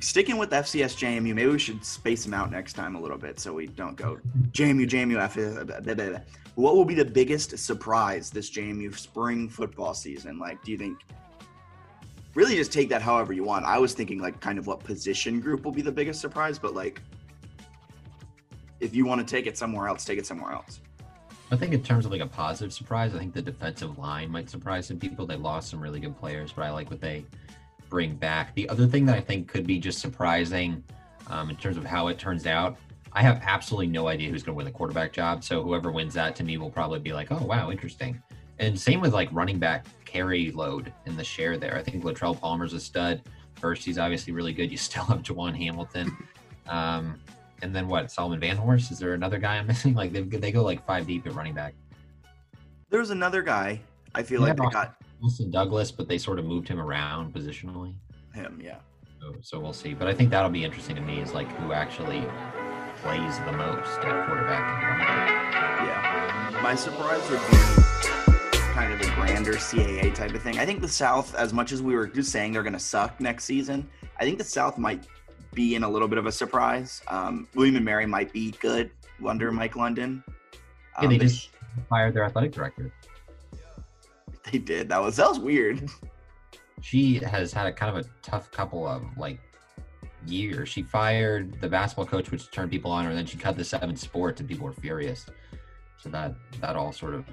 Sticking 0.00 0.36
with 0.36 0.50
FCS 0.50 0.96
JMU, 0.96 1.32
maybe 1.32 1.46
we 1.46 1.60
should 1.60 1.84
space 1.84 2.24
them 2.24 2.34
out 2.34 2.50
next 2.50 2.72
time 2.72 2.96
a 2.96 3.00
little 3.00 3.18
bit 3.18 3.38
so 3.38 3.52
we 3.52 3.68
don't 3.68 3.96
go 3.96 4.18
JMU 4.50 4.88
JMU 4.88 5.16
FCS. 5.16 6.22
What 6.56 6.74
will 6.74 6.84
be 6.84 6.94
the 6.94 7.04
biggest 7.04 7.56
surprise 7.58 8.30
this 8.30 8.50
JMU 8.50 8.96
spring 8.96 9.48
football 9.48 9.94
season? 9.94 10.38
Like, 10.38 10.62
do 10.64 10.72
you 10.72 10.78
think? 10.78 10.98
Really, 12.34 12.56
just 12.56 12.72
take 12.72 12.88
that 12.88 13.00
however 13.00 13.32
you 13.32 13.44
want. 13.44 13.64
I 13.64 13.78
was 13.78 13.94
thinking 13.94 14.20
like 14.20 14.40
kind 14.40 14.58
of 14.58 14.66
what 14.66 14.80
position 14.80 15.38
group 15.40 15.64
will 15.64 15.72
be 15.72 15.82
the 15.82 15.92
biggest 15.92 16.20
surprise, 16.20 16.58
but 16.58 16.74
like 16.74 17.00
if 18.80 18.94
you 18.94 19.06
want 19.06 19.26
to 19.26 19.34
take 19.34 19.46
it 19.46 19.56
somewhere 19.56 19.88
else, 19.88 20.04
take 20.04 20.18
it 20.18 20.26
somewhere 20.26 20.52
else. 20.52 20.80
I 21.50 21.56
think 21.56 21.72
in 21.72 21.82
terms 21.82 22.06
of 22.06 22.12
like 22.12 22.20
a 22.20 22.26
positive 22.26 22.72
surprise, 22.72 23.14
I 23.14 23.18
think 23.18 23.32
the 23.32 23.42
defensive 23.42 23.98
line 23.98 24.30
might 24.30 24.50
surprise 24.50 24.86
some 24.86 24.98
people. 24.98 25.26
They 25.26 25.36
lost 25.36 25.70
some 25.70 25.80
really 25.80 26.00
good 26.00 26.16
players, 26.18 26.52
but 26.52 26.64
I 26.64 26.70
like 26.70 26.90
what 26.90 27.00
they 27.00 27.24
bring 27.88 28.16
back. 28.16 28.54
The 28.54 28.68
other 28.68 28.86
thing 28.86 29.06
that 29.06 29.16
I 29.16 29.20
think 29.20 29.46
could 29.46 29.66
be 29.66 29.78
just 29.78 30.00
surprising 30.00 30.82
um, 31.28 31.50
in 31.50 31.56
terms 31.56 31.76
of 31.76 31.84
how 31.84 32.08
it 32.08 32.18
turns 32.18 32.46
out, 32.46 32.76
I 33.12 33.22
have 33.22 33.40
absolutely 33.44 33.86
no 33.86 34.08
idea 34.08 34.28
who's 34.28 34.42
going 34.42 34.54
to 34.54 34.56
win 34.56 34.66
the 34.66 34.72
quarterback 34.72 35.12
job. 35.12 35.44
So 35.44 35.62
whoever 35.62 35.92
wins 35.92 36.14
that 36.14 36.34
to 36.36 36.44
me 36.44 36.58
will 36.58 36.70
probably 36.70 36.98
be 36.98 37.12
like, 37.12 37.30
oh 37.30 37.44
wow, 37.44 37.70
interesting. 37.70 38.20
And 38.58 38.78
same 38.78 39.00
with 39.00 39.14
like 39.14 39.28
running 39.32 39.58
back 39.58 39.86
carry 40.04 40.50
load 40.50 40.92
in 41.06 41.16
the 41.16 41.24
share 41.24 41.56
there. 41.56 41.76
I 41.76 41.82
think 41.82 42.02
Latrele 42.04 42.38
Palmer's 42.38 42.72
a 42.72 42.80
stud. 42.80 43.22
First, 43.54 43.84
he's 43.84 43.98
obviously 43.98 44.32
really 44.32 44.52
good. 44.52 44.70
You 44.70 44.76
still 44.76 45.04
have 45.04 45.22
Jawon 45.22 45.56
Hamilton. 45.56 46.16
Um, 46.66 47.20
and 47.62 47.74
then 47.74 47.88
what? 47.88 48.10
Solomon 48.10 48.40
Vanhorse? 48.40 48.90
Is 48.90 48.98
there 48.98 49.14
another 49.14 49.38
guy 49.38 49.56
I'm 49.56 49.66
missing? 49.68 49.94
Like 49.94 50.12
they 50.12 50.22
they 50.22 50.52
go 50.52 50.62
like 50.62 50.84
five 50.86 51.06
deep 51.06 51.26
at 51.26 51.34
running 51.34 51.54
back. 51.54 51.74
There's 52.90 53.10
another 53.10 53.42
guy. 53.42 53.80
I 54.14 54.22
feel 54.22 54.40
like 54.40 54.56
they 54.56 54.64
got 54.70 54.96
Wilson 55.20 55.50
Douglas, 55.50 55.90
but 55.90 56.08
they 56.08 56.18
sort 56.18 56.38
of 56.38 56.44
moved 56.44 56.68
him 56.68 56.80
around 56.80 57.34
positionally. 57.34 57.94
Him, 58.32 58.60
yeah. 58.62 58.78
So, 59.20 59.34
so 59.40 59.60
we'll 59.60 59.72
see. 59.72 59.94
But 59.94 60.08
I 60.08 60.14
think 60.14 60.30
that'll 60.30 60.50
be 60.50 60.64
interesting 60.64 60.94
to 60.96 61.02
me 61.02 61.20
is 61.20 61.34
like 61.34 61.50
who 61.58 61.72
actually 61.72 62.24
plays 63.02 63.38
the 63.40 63.52
most 63.52 63.98
at 64.00 64.26
quarterback 64.26 64.82
and 64.82 64.88
running 64.88 65.06
back. 65.06 66.52
Yeah. 66.52 66.60
My 66.62 66.74
surprise 66.74 67.28
would 67.30 67.40
be 67.50 67.86
kind 68.72 68.92
of 68.92 69.00
a 69.00 69.14
grander 69.14 69.54
CAA 69.54 70.14
type 70.14 70.34
of 70.34 70.42
thing. 70.42 70.58
I 70.58 70.66
think 70.66 70.80
the 70.80 70.88
South, 70.88 71.34
as 71.34 71.52
much 71.52 71.72
as 71.72 71.82
we 71.82 71.94
were 71.94 72.06
just 72.06 72.30
saying 72.30 72.52
they're 72.52 72.62
going 72.62 72.72
to 72.72 72.78
suck 72.78 73.20
next 73.20 73.44
season, 73.44 73.88
I 74.18 74.24
think 74.24 74.38
the 74.38 74.44
South 74.44 74.76
might 74.78 75.06
be 75.56 75.74
in 75.74 75.82
a 75.82 75.88
little 75.88 76.06
bit 76.06 76.18
of 76.18 76.26
a 76.26 76.32
surprise. 76.32 77.02
Um, 77.08 77.48
William 77.54 77.74
and 77.74 77.84
Mary 77.84 78.06
might 78.06 78.32
be 78.32 78.52
good 78.60 78.90
under 79.26 79.50
Mike 79.50 79.74
London. 79.74 80.22
Um, 80.96 81.10
yeah, 81.10 81.18
they 81.18 81.18
just 81.18 81.50
fired 81.88 82.14
their 82.14 82.24
athletic 82.24 82.52
director. 82.52 82.92
They 84.52 84.58
did. 84.58 84.88
That 84.88 85.02
was 85.02 85.16
that 85.16 85.28
was 85.28 85.40
weird. 85.40 85.90
She 86.80 87.14
has 87.14 87.52
had 87.52 87.66
a 87.66 87.72
kind 87.72 87.96
of 87.96 88.06
a 88.06 88.08
tough 88.22 88.52
couple 88.52 88.86
of 88.86 89.02
like 89.16 89.40
years. 90.24 90.68
She 90.68 90.82
fired 90.82 91.60
the 91.60 91.68
basketball 91.68 92.06
coach, 92.06 92.30
which 92.30 92.48
turned 92.52 92.70
people 92.70 92.92
on 92.92 93.04
her, 93.04 93.10
and 93.10 93.18
then 93.18 93.26
she 93.26 93.38
cut 93.38 93.56
the 93.56 93.64
seven 93.64 93.96
sports, 93.96 94.40
and 94.40 94.48
people 94.48 94.66
were 94.66 94.72
furious. 94.72 95.26
So 95.98 96.10
that 96.10 96.34
that 96.60 96.76
all 96.76 96.92
sort 96.92 97.14
of 97.14 97.24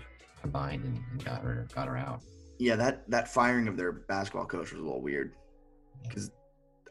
combined 0.41 0.86
and, 0.86 0.99
and 1.12 1.23
got 1.23 1.43
her 1.43 1.67
got 1.75 1.88
her 1.88 1.97
out. 1.97 2.21
Yeah, 2.57 2.75
that 2.77 3.07
that 3.12 3.27
firing 3.27 3.67
of 3.67 3.77
their 3.77 3.91
basketball 3.91 4.45
coach 4.45 4.71
was 4.71 4.79
a 4.81 4.83
little 4.83 5.01
weird 5.01 5.36
because 6.01 6.31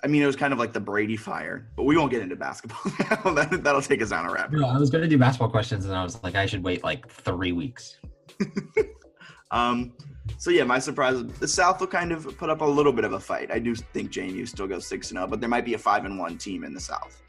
I 0.04 0.08
mean, 0.08 0.22
it 0.22 0.26
was 0.26 0.34
kind 0.34 0.52
of 0.52 0.58
like 0.58 0.72
the 0.72 0.80
Brady 0.80 1.16
fire, 1.16 1.68
but 1.76 1.84
we 1.84 1.96
won't 1.96 2.10
get 2.10 2.22
into 2.22 2.34
basketball. 2.34 2.80
that, 3.34 3.62
will 3.64 3.82
take 3.82 4.02
us 4.02 4.10
down 4.10 4.26
a 4.26 4.32
rabbit. 4.32 4.58
No, 4.58 4.68
I 4.68 4.76
was 4.76 4.90
going 4.90 5.02
to 5.02 5.08
do 5.08 5.16
basketball 5.16 5.48
questions, 5.48 5.84
and 5.84 5.94
I 5.94 6.02
was 6.02 6.22
like, 6.24 6.34
I 6.34 6.44
should 6.46 6.64
wait 6.64 6.82
like 6.82 7.08
three 7.08 7.52
weeks. 7.52 7.98
um, 9.52 9.92
so 10.38 10.50
yeah, 10.50 10.64
my 10.64 10.80
surprise, 10.80 11.22
the 11.24 11.46
South 11.46 11.78
will 11.78 11.86
kind 11.86 12.10
of 12.10 12.36
put 12.36 12.50
up 12.50 12.62
a 12.62 12.64
little 12.64 12.92
bit 12.92 13.04
of 13.04 13.12
a 13.12 13.20
fight. 13.20 13.52
I 13.52 13.60
do 13.60 13.76
think 13.76 14.10
JMU 14.10 14.48
still 14.48 14.66
goes 14.66 14.86
six 14.86 15.10
and 15.12 15.18
zero, 15.18 15.28
but 15.28 15.40
there 15.40 15.48
might 15.48 15.64
be 15.64 15.74
a 15.74 15.78
five 15.78 16.04
and 16.04 16.18
one 16.18 16.36
team 16.36 16.64
in 16.64 16.74
the 16.74 16.80
South. 16.80 17.22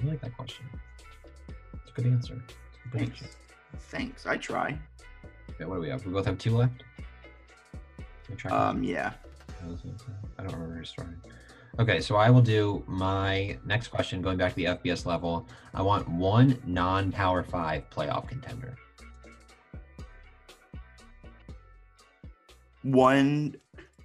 I 0.00 0.06
like 0.06 0.20
that 0.20 0.36
question. 0.36 0.64
It's 1.48 1.90
a 1.90 1.92
good 1.92 2.06
answer. 2.06 2.34
A 2.34 2.88
good 2.88 3.00
Thanks. 3.00 3.22
Answer. 3.22 3.36
Thanks. 3.78 4.26
I 4.26 4.36
try. 4.36 4.78
Okay, 5.50 5.64
what 5.64 5.76
do 5.76 5.80
we 5.80 5.88
have? 5.88 6.06
We 6.06 6.12
both 6.12 6.26
have 6.26 6.38
two 6.38 6.56
left. 6.56 6.84
Um, 8.48 8.84
yeah. 8.84 9.12
I 10.38 10.42
don't 10.42 10.52
remember 10.52 10.76
who 10.76 10.84
started. 10.84 11.18
Okay, 11.78 12.00
so 12.00 12.16
I 12.16 12.28
will 12.28 12.42
do 12.42 12.84
my 12.86 13.56
next 13.64 13.88
question 13.88 14.20
going 14.20 14.36
back 14.36 14.50
to 14.50 14.56
the 14.56 14.64
FBS 14.66 15.06
level. 15.06 15.48
I 15.72 15.80
want 15.80 16.06
one 16.06 16.60
non 16.66 17.10
Power 17.10 17.42
Five 17.42 17.88
playoff 17.88 18.28
contender. 18.28 18.76
One 22.82 23.56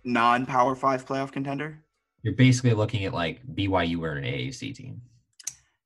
non 0.06 0.46
Power 0.46 0.76
Five 0.76 1.06
playoff 1.06 1.34
contender? 1.34 1.84
You're 2.24 2.36
basically 2.36 2.74
looking 2.74 3.04
at 3.04 3.14
like 3.14 3.46
BYU 3.54 4.02
or 4.02 4.14
an 4.14 4.24
AAC 4.24 4.74
team. 4.74 5.02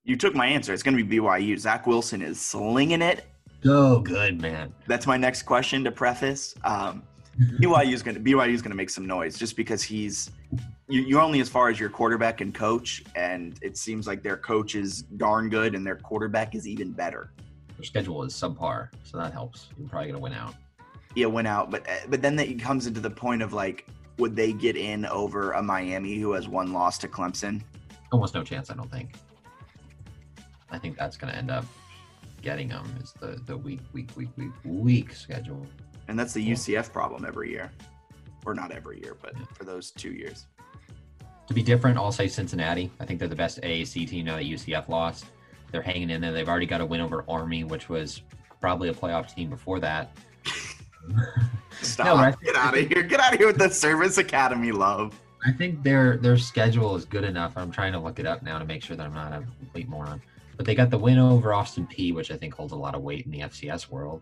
You 0.03 0.15
took 0.15 0.35
my 0.35 0.45
answer. 0.45 0.73
It's 0.73 0.83
going 0.83 0.97
to 0.97 1.03
be 1.03 1.17
BYU. 1.17 1.57
Zach 1.57 1.87
Wilson 1.87 2.21
is 2.21 2.39
slinging 2.39 3.01
it. 3.01 3.25
So 3.63 3.99
good, 4.01 4.39
man. 4.39 4.73
That's 4.87 5.07
my 5.07 5.17
next 5.17 5.43
question 5.43 5.83
to 5.83 5.91
preface. 5.91 6.53
Um, 6.63 7.01
BYU 7.59 7.93
is 7.93 8.03
going 8.03 8.15
to 8.15 8.21
BYU 8.21 8.53
is 8.53 8.61
going 8.61 8.71
to 8.71 8.77
make 8.77 8.91
some 8.91 9.07
noise 9.07 9.39
just 9.39 9.55
because 9.55 9.81
he's 9.81 10.29
you're 10.91 11.21
only 11.21 11.39
as 11.39 11.47
far 11.47 11.69
as 11.69 11.79
your 11.79 11.89
quarterback 11.89 12.41
and 12.41 12.53
coach, 12.53 13.03
and 13.15 13.57
it 13.61 13.77
seems 13.77 14.07
like 14.07 14.21
their 14.21 14.37
coach 14.37 14.75
is 14.75 15.03
darn 15.03 15.49
good 15.49 15.73
and 15.73 15.85
their 15.85 15.95
quarterback 15.95 16.53
is 16.53 16.67
even 16.67 16.91
better. 16.91 17.31
Their 17.77 17.85
schedule 17.85 18.23
is 18.23 18.33
subpar, 18.33 18.89
so 19.03 19.17
that 19.17 19.31
helps. 19.31 19.69
You're 19.79 19.87
probably 19.87 20.11
going 20.11 20.17
to 20.17 20.21
win 20.21 20.33
out. 20.33 20.55
Yeah, 21.15 21.27
win 21.27 21.45
out, 21.45 21.71
but 21.71 21.87
eh, 21.87 21.99
but 22.09 22.21
then 22.21 22.37
it 22.37 22.61
comes 22.61 22.87
into 22.87 22.99
the 22.99 23.09
point 23.09 23.41
of 23.41 23.53
like, 23.53 23.87
would 24.17 24.35
they 24.35 24.51
get 24.53 24.75
in 24.75 25.05
over 25.05 25.53
a 25.53 25.63
Miami 25.63 26.17
who 26.17 26.33
has 26.33 26.47
one 26.47 26.73
loss 26.73 26.97
to 26.99 27.07
Clemson? 27.07 27.61
Almost 28.11 28.33
no 28.33 28.43
chance, 28.43 28.69
I 28.69 28.75
don't 28.75 28.91
think. 28.91 29.15
I 30.69 30.77
think 30.77 30.97
that's 30.97 31.17
going 31.17 31.31
to 31.31 31.37
end 31.37 31.51
up 31.51 31.65
getting 32.41 32.69
them 32.69 32.85
is 33.01 33.13
the 33.19 33.41
the 33.45 33.55
week 33.55 33.81
week 33.93 34.09
week 34.15 34.29
week 34.35 34.51
week 34.65 35.13
schedule. 35.13 35.65
And 36.07 36.19
that's 36.19 36.33
the 36.33 36.51
UCF 36.51 36.91
problem 36.91 37.25
every 37.25 37.49
year, 37.49 37.71
or 38.45 38.53
not 38.53 38.71
every 38.71 38.99
year, 39.01 39.15
but 39.21 39.33
for 39.55 39.63
those 39.63 39.91
two 39.91 40.11
years. 40.11 40.47
To 41.51 41.55
be 41.55 41.61
different, 41.61 41.97
I'll 41.97 42.13
say 42.13 42.29
Cincinnati. 42.29 42.89
I 43.01 43.05
think 43.05 43.19
they're 43.19 43.27
the 43.27 43.35
best 43.35 43.59
AAC 43.59 44.07
team 44.07 44.23
now 44.23 44.37
that 44.37 44.45
UCF 44.45 44.87
lost. 44.87 45.25
They're 45.69 45.81
hanging 45.81 46.09
in 46.09 46.21
there. 46.21 46.31
They've 46.31 46.47
already 46.47 46.65
got 46.65 46.79
a 46.79 46.85
win 46.85 47.01
over 47.01 47.25
Army, 47.27 47.65
which 47.65 47.89
was 47.89 48.21
probably 48.61 48.87
a 48.87 48.93
playoff 48.93 49.35
team 49.35 49.49
before 49.49 49.81
that. 49.81 50.15
Stop! 51.81 52.05
No? 52.05 52.37
Get 52.41 52.55
out 52.55 52.77
of 52.77 52.87
here! 52.87 53.03
Get 53.03 53.19
out 53.19 53.33
of 53.33 53.37
here 53.37 53.47
with 53.47 53.57
the 53.57 53.69
Service 53.69 54.17
Academy 54.17 54.71
love. 54.71 55.13
I 55.45 55.51
think 55.51 55.83
their 55.83 56.15
their 56.15 56.37
schedule 56.37 56.95
is 56.95 57.03
good 57.03 57.25
enough. 57.25 57.51
I'm 57.57 57.69
trying 57.69 57.91
to 57.91 57.99
look 57.99 58.17
it 58.17 58.25
up 58.25 58.43
now 58.43 58.57
to 58.57 58.63
make 58.63 58.81
sure 58.81 58.95
that 58.95 59.05
I'm 59.05 59.13
not 59.13 59.33
a 59.33 59.43
complete 59.59 59.89
moron. 59.89 60.21
But 60.55 60.65
they 60.65 60.73
got 60.73 60.89
the 60.89 60.97
win 60.97 61.17
over 61.17 61.53
Austin 61.53 61.85
Peay, 61.85 62.13
which 62.13 62.31
I 62.31 62.37
think 62.37 62.53
holds 62.53 62.71
a 62.71 62.77
lot 62.77 62.95
of 62.95 63.01
weight 63.01 63.25
in 63.25 63.31
the 63.33 63.39
FCS 63.39 63.89
world. 63.89 64.21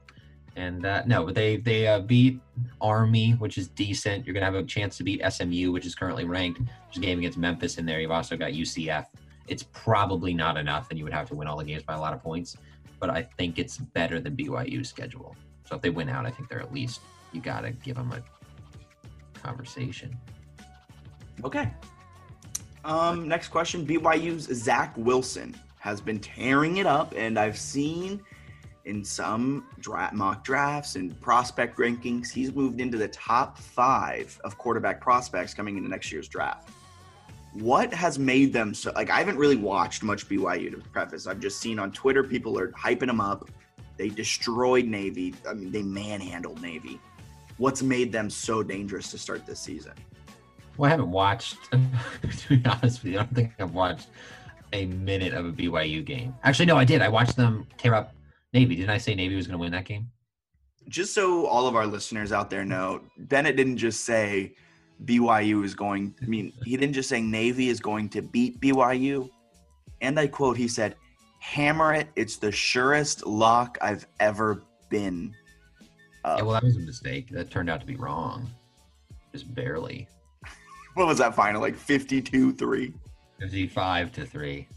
And 0.55 0.85
uh, 0.85 1.03
no, 1.05 1.25
but 1.25 1.35
they 1.35 1.57
they 1.57 1.87
uh, 1.87 1.99
beat 1.99 2.39
Army, 2.81 3.31
which 3.31 3.57
is 3.57 3.67
decent. 3.67 4.25
You're 4.25 4.33
gonna 4.33 4.45
have 4.45 4.55
a 4.55 4.63
chance 4.63 4.97
to 4.97 5.03
beat 5.03 5.21
SMU, 5.27 5.71
which 5.71 5.85
is 5.85 5.95
currently 5.95 6.25
ranked. 6.25 6.61
There's 6.61 6.97
a 6.97 6.99
game 6.99 7.19
against 7.19 7.37
Memphis 7.37 7.77
in 7.77 7.85
there. 7.85 7.99
You've 7.99 8.11
also 8.11 8.35
got 8.35 8.51
UCF. 8.51 9.05
It's 9.47 9.63
probably 9.63 10.33
not 10.33 10.57
enough, 10.57 10.89
and 10.89 10.99
you 10.99 11.05
would 11.05 11.13
have 11.13 11.27
to 11.29 11.35
win 11.35 11.47
all 11.47 11.57
the 11.57 11.63
games 11.63 11.83
by 11.83 11.93
a 11.93 11.99
lot 11.99 12.13
of 12.13 12.21
points. 12.21 12.57
But 12.99 13.09
I 13.09 13.23
think 13.37 13.57
it's 13.57 13.77
better 13.77 14.19
than 14.19 14.35
BYU's 14.35 14.89
schedule. 14.89 15.35
So 15.65 15.75
if 15.75 15.81
they 15.81 15.89
win 15.89 16.09
out, 16.09 16.25
I 16.25 16.31
think 16.31 16.49
they're 16.49 16.59
at 16.59 16.73
least 16.73 17.01
you 17.31 17.41
gotta 17.41 17.71
give 17.71 17.95
them 17.95 18.11
a 18.11 18.21
conversation. 19.39 20.17
Okay. 21.43 21.71
Um, 22.83 23.27
next 23.27 23.49
question: 23.49 23.85
BYU's 23.85 24.45
Zach 24.53 24.93
Wilson 24.97 25.55
has 25.79 26.01
been 26.01 26.19
tearing 26.19 26.77
it 26.77 26.85
up, 26.85 27.13
and 27.15 27.39
I've 27.39 27.57
seen 27.57 28.21
in 28.85 29.03
some 29.03 29.65
dra- 29.79 30.11
mock 30.13 30.43
drafts 30.43 30.95
and 30.95 31.19
prospect 31.21 31.77
rankings, 31.77 32.31
he's 32.31 32.53
moved 32.53 32.81
into 32.81 32.97
the 32.97 33.07
top 33.09 33.57
five 33.57 34.39
of 34.43 34.57
quarterback 34.57 35.01
prospects 35.01 35.53
coming 35.53 35.77
into 35.77 35.89
next 35.89 36.11
year's 36.11 36.27
draft. 36.27 36.69
What 37.53 37.93
has 37.93 38.19
made 38.19 38.53
them 38.53 38.73
so? 38.73 38.91
Like, 38.95 39.09
I 39.09 39.17
haven't 39.19 39.37
really 39.37 39.55
watched 39.55 40.03
much 40.03 40.29
BYU 40.29 40.71
to 40.71 40.77
preface. 40.89 41.27
I've 41.27 41.39
just 41.39 41.59
seen 41.59 41.79
on 41.79 41.91
Twitter 41.91 42.23
people 42.23 42.59
are 42.59 42.71
hyping 42.71 43.09
him 43.09 43.19
up. 43.19 43.49
They 43.97 44.09
destroyed 44.09 44.85
Navy. 44.85 45.33
I 45.47 45.53
mean, 45.53 45.71
they 45.71 45.81
manhandled 45.81 46.61
Navy. 46.61 46.99
What's 47.57 47.81
made 47.81 48.11
them 48.11 48.29
so 48.29 48.63
dangerous 48.63 49.11
to 49.11 49.17
start 49.17 49.45
this 49.45 49.59
season? 49.59 49.93
Well, 50.77 50.87
I 50.87 50.91
haven't 50.91 51.11
watched. 51.11 51.57
to 51.71 52.49
be 52.49 52.65
honest 52.65 53.03
with 53.03 53.13
you, 53.13 53.19
I 53.19 53.23
don't 53.23 53.35
think 53.35 53.51
I've 53.59 53.73
watched 53.73 54.07
a 54.71 54.85
minute 54.85 55.33
of 55.33 55.45
a 55.45 55.51
BYU 55.51 56.05
game. 56.05 56.33
Actually, 56.43 56.67
no, 56.67 56.77
I 56.77 56.85
did. 56.85 57.01
I 57.01 57.09
watched 57.09 57.35
them 57.35 57.67
tear 57.77 57.95
up 57.95 58.13
Navy. 58.53 58.75
Didn't 58.75 58.89
I 58.89 58.97
say 58.97 59.15
Navy 59.15 59.35
was 59.35 59.47
going 59.47 59.57
to 59.57 59.61
win 59.61 59.71
that 59.71 59.85
game? 59.85 60.09
Just 60.87 61.13
so 61.13 61.45
all 61.45 61.67
of 61.67 61.75
our 61.75 61.85
listeners 61.85 62.31
out 62.31 62.49
there 62.49 62.65
know, 62.65 63.01
Bennett 63.17 63.55
didn't 63.55 63.77
just 63.77 64.05
say 64.05 64.55
BYU 65.05 65.63
is 65.63 65.75
going. 65.75 66.15
I 66.21 66.25
mean, 66.25 66.53
he 66.63 66.75
didn't 66.77 66.93
just 66.93 67.09
say 67.09 67.21
Navy 67.21 67.69
is 67.69 67.79
going 67.79 68.09
to 68.09 68.21
beat 68.21 68.59
BYU. 68.59 69.29
And 70.01 70.19
I 70.19 70.27
quote, 70.27 70.57
he 70.57 70.67
said, 70.67 70.95
"Hammer 71.39 71.93
it! 71.93 72.07
It's 72.15 72.37
the 72.37 72.51
surest 72.51 73.25
lock 73.25 73.77
I've 73.81 74.07
ever 74.19 74.63
been." 74.89 75.35
Yeah, 76.25 76.41
well, 76.41 76.53
that 76.53 76.63
was 76.63 76.75
a 76.75 76.79
mistake. 76.79 77.29
That 77.29 77.49
turned 77.49 77.69
out 77.69 77.79
to 77.81 77.85
be 77.85 77.95
wrong, 77.95 78.49
just 79.31 79.53
barely. 79.53 80.07
what 80.95 81.07
was 81.07 81.17
that 81.19 81.35
final? 81.35 81.61
Like 81.61 81.75
fifty-two-three. 81.75 82.93
Fifty-five 83.39 84.11
to 84.13 84.25
three. 84.25 84.67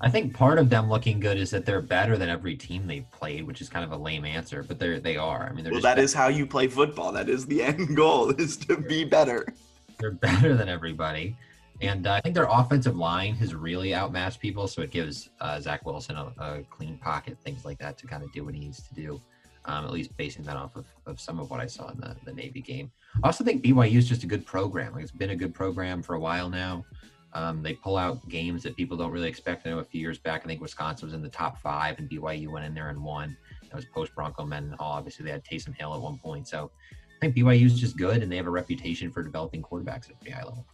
I 0.00 0.08
think 0.08 0.32
part 0.32 0.58
of 0.58 0.70
them 0.70 0.88
looking 0.88 1.18
good 1.18 1.38
is 1.38 1.50
that 1.50 1.66
they're 1.66 1.82
better 1.82 2.16
than 2.16 2.28
every 2.28 2.54
team 2.54 2.86
they've 2.86 3.10
played, 3.10 3.44
which 3.44 3.60
is 3.60 3.68
kind 3.68 3.84
of 3.84 3.90
a 3.90 3.96
lame 3.96 4.24
answer, 4.24 4.62
but 4.62 4.78
they're 4.78 5.00
they 5.00 5.16
are. 5.16 5.48
I 5.50 5.52
mean, 5.52 5.64
they're 5.64 5.72
well, 5.72 5.82
that 5.82 5.96
better. 5.96 6.04
is 6.04 6.14
how 6.14 6.28
you 6.28 6.46
play 6.46 6.68
football. 6.68 7.10
That 7.10 7.28
is 7.28 7.46
the 7.46 7.62
end 7.64 7.96
goal 7.96 8.30
is 8.30 8.56
to 8.58 8.76
be 8.76 9.04
better. 9.04 9.52
They're 9.98 10.12
better 10.12 10.54
than 10.54 10.68
everybody, 10.68 11.36
and 11.80 12.06
uh, 12.06 12.12
I 12.12 12.20
think 12.20 12.36
their 12.36 12.46
offensive 12.48 12.96
line 12.96 13.34
has 13.36 13.54
really 13.56 13.92
outmatched 13.92 14.38
people. 14.38 14.68
So 14.68 14.82
it 14.82 14.92
gives 14.92 15.30
uh, 15.40 15.60
Zach 15.60 15.84
Wilson 15.84 16.16
a, 16.16 16.32
a, 16.38 16.62
clean 16.70 16.98
pocket, 16.98 17.36
things 17.44 17.64
like 17.64 17.78
that, 17.78 17.98
to 17.98 18.06
kind 18.06 18.22
of 18.22 18.32
do 18.32 18.44
what 18.44 18.54
he 18.54 18.60
needs 18.60 18.82
to 18.86 18.94
do. 18.94 19.20
Um, 19.64 19.84
at 19.84 19.90
least 19.90 20.16
basing 20.16 20.44
that 20.44 20.56
off 20.56 20.76
of, 20.76 20.86
of 21.04 21.20
some 21.20 21.38
of 21.38 21.50
what 21.50 21.60
I 21.60 21.66
saw 21.66 21.90
in 21.90 21.98
the, 22.00 22.16
the 22.24 22.32
Navy 22.32 22.62
game. 22.62 22.90
I 23.22 23.26
also 23.26 23.44
think 23.44 23.62
BYU 23.62 23.96
is 23.96 24.08
just 24.08 24.22
a 24.22 24.26
good 24.26 24.46
program. 24.46 24.94
Like 24.94 25.02
it's 25.02 25.12
been 25.12 25.30
a 25.30 25.36
good 25.36 25.52
program 25.52 26.00
for 26.00 26.14
a 26.14 26.20
while 26.20 26.48
now. 26.48 26.86
Um, 27.34 27.62
they 27.62 27.74
pull 27.74 27.96
out 27.96 28.26
games 28.28 28.62
that 28.62 28.76
people 28.76 28.96
don't 28.96 29.10
really 29.10 29.28
expect. 29.28 29.66
I 29.66 29.70
know 29.70 29.78
a 29.78 29.84
few 29.84 30.00
years 30.00 30.18
back, 30.18 30.42
I 30.44 30.46
think 30.46 30.60
Wisconsin 30.60 31.06
was 31.06 31.14
in 31.14 31.22
the 31.22 31.28
top 31.28 31.60
five, 31.60 31.98
and 31.98 32.08
BYU 32.08 32.48
went 32.48 32.64
in 32.64 32.74
there 32.74 32.88
and 32.88 33.02
won. 33.02 33.36
That 33.64 33.76
was 33.76 33.84
post 33.84 34.14
Bronco 34.14 34.44
Mendenhall. 34.44 34.92
Obviously, 34.92 35.24
they 35.24 35.30
had 35.30 35.44
Taysom 35.44 35.74
Hill 35.74 35.94
at 35.94 36.00
one 36.00 36.18
point. 36.18 36.48
So 36.48 36.70
I 36.90 37.20
think 37.20 37.36
BYU 37.36 37.66
is 37.66 37.78
just 37.78 37.96
good, 37.96 38.22
and 38.22 38.32
they 38.32 38.36
have 38.36 38.46
a 38.46 38.50
reputation 38.50 39.10
for 39.10 39.22
developing 39.22 39.62
quarterbacks 39.62 40.08
at 40.08 40.18
the 40.20 40.30
high 40.30 40.44
level. 40.44 40.64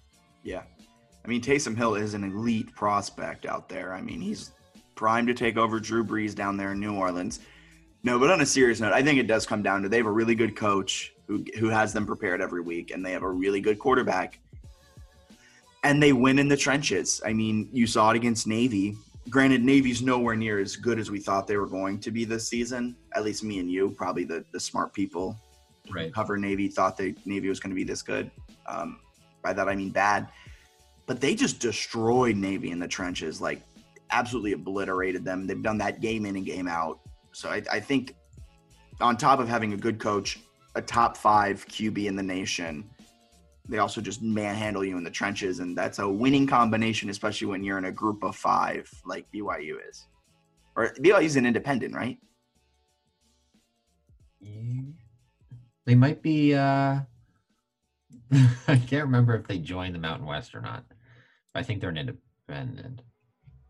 Yeah. 0.43 0.63
I 1.25 1.29
mean, 1.29 1.41
Taysom 1.41 1.77
Hill 1.77 1.97
is 1.97 2.15
an 2.15 2.23
elite 2.23 2.73
prospect 2.75 3.47
out 3.47 3.69
there. 3.69 3.95
I 3.95 4.01
mean, 4.01 4.21
he's 4.21 4.53
primed 4.95 5.27
to 5.29 5.35
take 5.35 5.57
over 5.57 5.81
Drew 5.81 6.05
Brees 6.05 6.35
down 6.35 6.57
there 6.57 6.73
in 6.73 6.81
New 6.81 6.95
Orleans. 6.95 7.41
No, 8.03 8.19
but 8.19 8.31
on 8.31 8.43
a 8.43 8.47
serious 8.47 8.81
note, 8.81 8.93
I 8.93 9.03
think 9.03 9.19
it 9.19 9.27
does 9.27 9.47
come 9.47 9.63
down 9.63 9.83
to 9.83 9.89
they 9.89 9.97
have 9.97 10.07
a 10.07 10.13
really 10.13 10.35
good 10.35 10.55
coach 10.55 11.15
who, 11.27 11.43
who 11.59 11.69
has 11.69 11.95
them 11.95 12.05
prepared 12.05 12.43
every 12.43 12.61
week, 12.61 12.91
and 12.91 13.05
they 13.05 13.13
have 13.13 13.23
a 13.23 13.31
really 13.31 13.61
good 13.61 13.79
quarterback 13.79 14.39
and 15.85 16.03
they 16.03 16.13
win 16.13 16.39
in 16.39 16.49
the 16.49 16.57
trenches. 16.57 17.21
I 17.25 17.35
mean, 17.35 17.69
you 17.71 17.87
saw 17.87 18.11
it 18.11 18.17
against 18.17 18.47
Navy. 18.47 18.97
Granted, 19.29 19.63
Navy's 19.63 20.03
nowhere 20.03 20.35
near 20.35 20.59
as 20.59 20.77
good 20.77 20.99
as 20.99 21.11
we 21.11 21.21
thought 21.21 21.47
they 21.47 21.59
were 21.59 21.67
going 21.67 22.01
to 22.01 22.11
be 22.11 22.25
this 22.25 22.49
season. 22.49 22.97
At 23.15 23.23
least 23.23 23.45
me 23.45 23.59
and 23.59 23.71
you, 23.71 23.91
probably 23.91 24.25
the, 24.25 24.45
the 24.51 24.59
smart 24.59 24.95
people 24.95 25.37
right. 25.91 26.13
cover 26.13 26.39
Navy, 26.39 26.69
thought 26.69 26.97
that 26.97 27.15
Navy 27.27 27.49
was 27.49 27.61
going 27.61 27.71
to 27.71 27.77
be 27.77 27.85
this 27.85 28.01
good. 28.01 28.31
Um, 28.67 28.99
by 29.43 29.53
that, 29.53 29.69
I 29.69 29.77
mean 29.77 29.91
bad. 29.91 30.29
But 31.07 31.21
they 31.21 31.35
just 31.35 31.61
destroyed 31.61 32.37
Navy 32.37 32.71
in 32.71 32.79
the 32.79 32.89
trenches, 32.89 33.41
like 33.43 33.61
absolutely 34.11 34.53
obliterated 34.53 35.23
them. 35.23 35.47
They've 35.47 35.63
done 35.63 35.79
that 35.79 36.01
game 36.01 36.25
in 36.25 36.37
and 36.37 36.47
game 36.47 36.67
out. 36.67 36.99
So 37.33 37.51
I, 37.51 37.63
I 37.71 37.79
think 37.81 38.15
on 39.03 39.19
top 39.19 39.39
of 39.39 39.49
having 39.49 39.75
a 39.75 39.77
good 39.77 39.99
coach, 39.99 40.39
a 40.77 40.83
top 40.83 41.17
five 41.17 41.67
QB 41.69 42.07
in 42.07 42.17
the 42.17 42.23
nation, 42.23 42.89
they 43.69 43.79
also 43.79 44.01
just 44.01 44.23
manhandle 44.23 44.85
you 44.85 44.97
in 44.99 45.05
the 45.05 45.11
trenches, 45.11 45.61
and 45.61 45.77
that's 45.77 45.99
a 45.99 46.09
winning 46.09 46.47
combination, 46.47 47.09
especially 47.09 47.47
when 47.47 47.65
you're 47.65 47.79
in 47.79 47.87
a 47.87 47.93
group 47.93 48.23
of 48.23 48.37
five 48.37 48.91
like 49.07 49.27
BYU 49.33 49.77
is. 49.89 50.07
Or 50.77 50.93
BYU 51.01 51.25
is 51.25 51.37
an 51.37 51.47
independent, 51.47 51.95
right? 51.95 52.19
They 55.87 55.95
might 55.95 56.23
be. 56.23 56.55
uh 56.55 57.01
I 58.69 58.77
can't 58.77 59.05
remember 59.05 59.35
if 59.35 59.47
they 59.47 59.59
joined 59.59 59.95
the 59.95 59.99
Mountain 59.99 60.27
West 60.27 60.55
or 60.55 60.61
not. 60.61 60.85
I 61.55 61.63
think 61.63 61.81
they're 61.81 61.91
an 61.91 61.99
independent. 61.99 63.03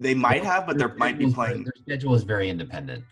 They 0.01 0.15
might 0.15 0.45
have, 0.45 0.67
but 0.67 0.79
they 0.79 0.87
might 0.97 1.19
be 1.19 1.33
playing. 1.33 1.65
Their 1.65 1.73
schedule 1.81 2.15
is 2.15 2.25
very 2.25 2.49
independent, 2.49 3.05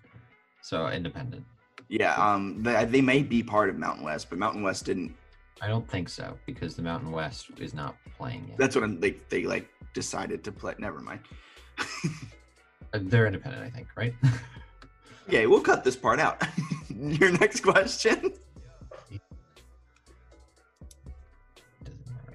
so 0.63 0.89
independent. 0.89 1.45
Yeah, 1.89 2.15
um, 2.15 2.63
they, 2.63 2.85
they 2.87 3.01
may 3.01 3.23
be 3.23 3.43
part 3.43 3.69
of 3.69 3.77
Mountain 3.77 4.05
West, 4.05 4.31
but 4.31 4.39
Mountain 4.39 4.63
West 4.63 4.87
didn't 4.87 5.15
I 5.61 5.69
don't 5.69 5.89
think 5.89 6.09
so 6.09 6.37
because 6.47 6.75
the 6.75 6.83
Mountain 6.83 7.13
West 7.13 7.51
is 7.59 7.75
not 7.75 7.97
playing 8.17 8.47
yet. 8.49 8.59
That's 8.59 8.75
what 8.75 8.85
I'm, 8.85 8.99
they 8.99 9.17
they 9.29 9.45
like 9.45 9.69
decided 9.95 10.43
to 10.45 10.53
play. 10.53 10.75
Never 10.79 11.01
mind. 11.01 11.21
Uh, 12.95 12.99
they're 13.05 13.27
independent, 13.27 13.65
I 13.65 13.71
think, 13.71 13.89
right? 13.97 14.15
okay, 15.29 15.47
we'll 15.47 15.63
cut 15.63 15.83
this 15.83 15.97
part 15.97 16.21
out. 16.21 16.43
Your 16.95 17.33
next 17.33 17.61
question. 17.61 18.35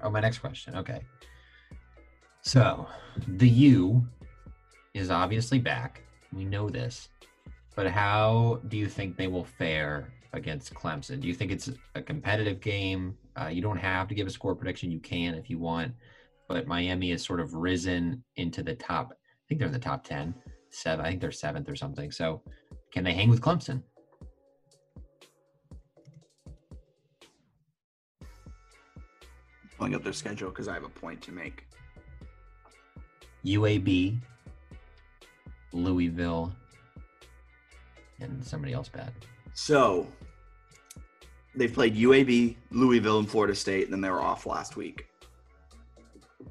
Oh, 0.02 0.10
my 0.10 0.20
next 0.20 0.40
question. 0.40 0.76
Okay. 0.76 1.02
So 2.42 2.88
the 3.28 3.50
U 3.50 4.08
is 4.94 5.12
obviously 5.12 5.60
back. 5.60 6.02
We 6.34 6.46
know 6.46 6.70
this. 6.70 7.10
But 7.76 7.88
how 7.88 8.62
do 8.70 8.78
you 8.78 8.88
think 8.88 9.18
they 9.18 9.28
will 9.28 9.44
fare 9.44 10.12
against 10.38 10.74
Clemson? 10.74 11.20
Do 11.20 11.28
you 11.28 11.34
think 11.34 11.52
it's 11.52 11.70
a 11.96 12.02
competitive 12.02 12.62
game? 12.62 13.18
Uh, 13.36 13.48
you 13.48 13.62
don't 13.62 13.78
have 13.78 14.08
to 14.08 14.16
give 14.16 14.28
a 14.28 14.30
score 14.30 14.56
prediction. 14.56 14.92
You 14.92 15.00
can 15.00 15.36
if 15.36 15.50
you 15.50 15.60
want. 15.60 15.94
But 16.48 16.66
Miami 16.66 17.12
has 17.12 17.24
sort 17.24 17.42
of 17.42 17.54
risen 17.54 18.24
into 18.38 18.64
the 18.64 18.76
top. 18.76 19.12
I 19.12 19.44
think 19.50 19.60
they're 19.60 19.68
in 19.68 19.74
the 19.74 19.80
top 19.80 20.04
10, 20.06 20.34
seven. 20.70 21.06
I 21.06 21.10
think 21.10 21.20
they're 21.20 21.32
seventh 21.32 21.68
or 21.68 21.76
something. 21.76 22.12
So 22.12 22.42
can 22.94 23.04
they 23.04 23.14
hang 23.14 23.30
with 23.30 23.42
Clemson? 23.42 23.84
Pulling 29.78 29.94
up 29.94 30.04
their 30.04 30.14
schedule 30.14 30.50
because 30.50 30.68
I 30.68 30.74
have 30.74 30.84
a 30.84 30.90
point 30.90 31.22
to 31.24 31.32
make. 31.32 31.68
UAB, 33.46 34.20
Louisville, 35.72 36.54
and 38.20 38.44
somebody 38.44 38.74
else 38.74 38.90
bad. 38.90 39.14
So 39.54 40.08
they've 41.58 41.74
played 41.74 41.96
UAB, 41.96 42.56
Louisville, 42.72 43.20
and 43.20 43.30
Florida 43.30 43.56
State, 43.56 43.86
and 43.86 43.94
then 43.94 44.02
they 44.02 44.10
were 44.10 44.22
off 44.22 44.46
last 44.46 44.76
week. 44.76 45.08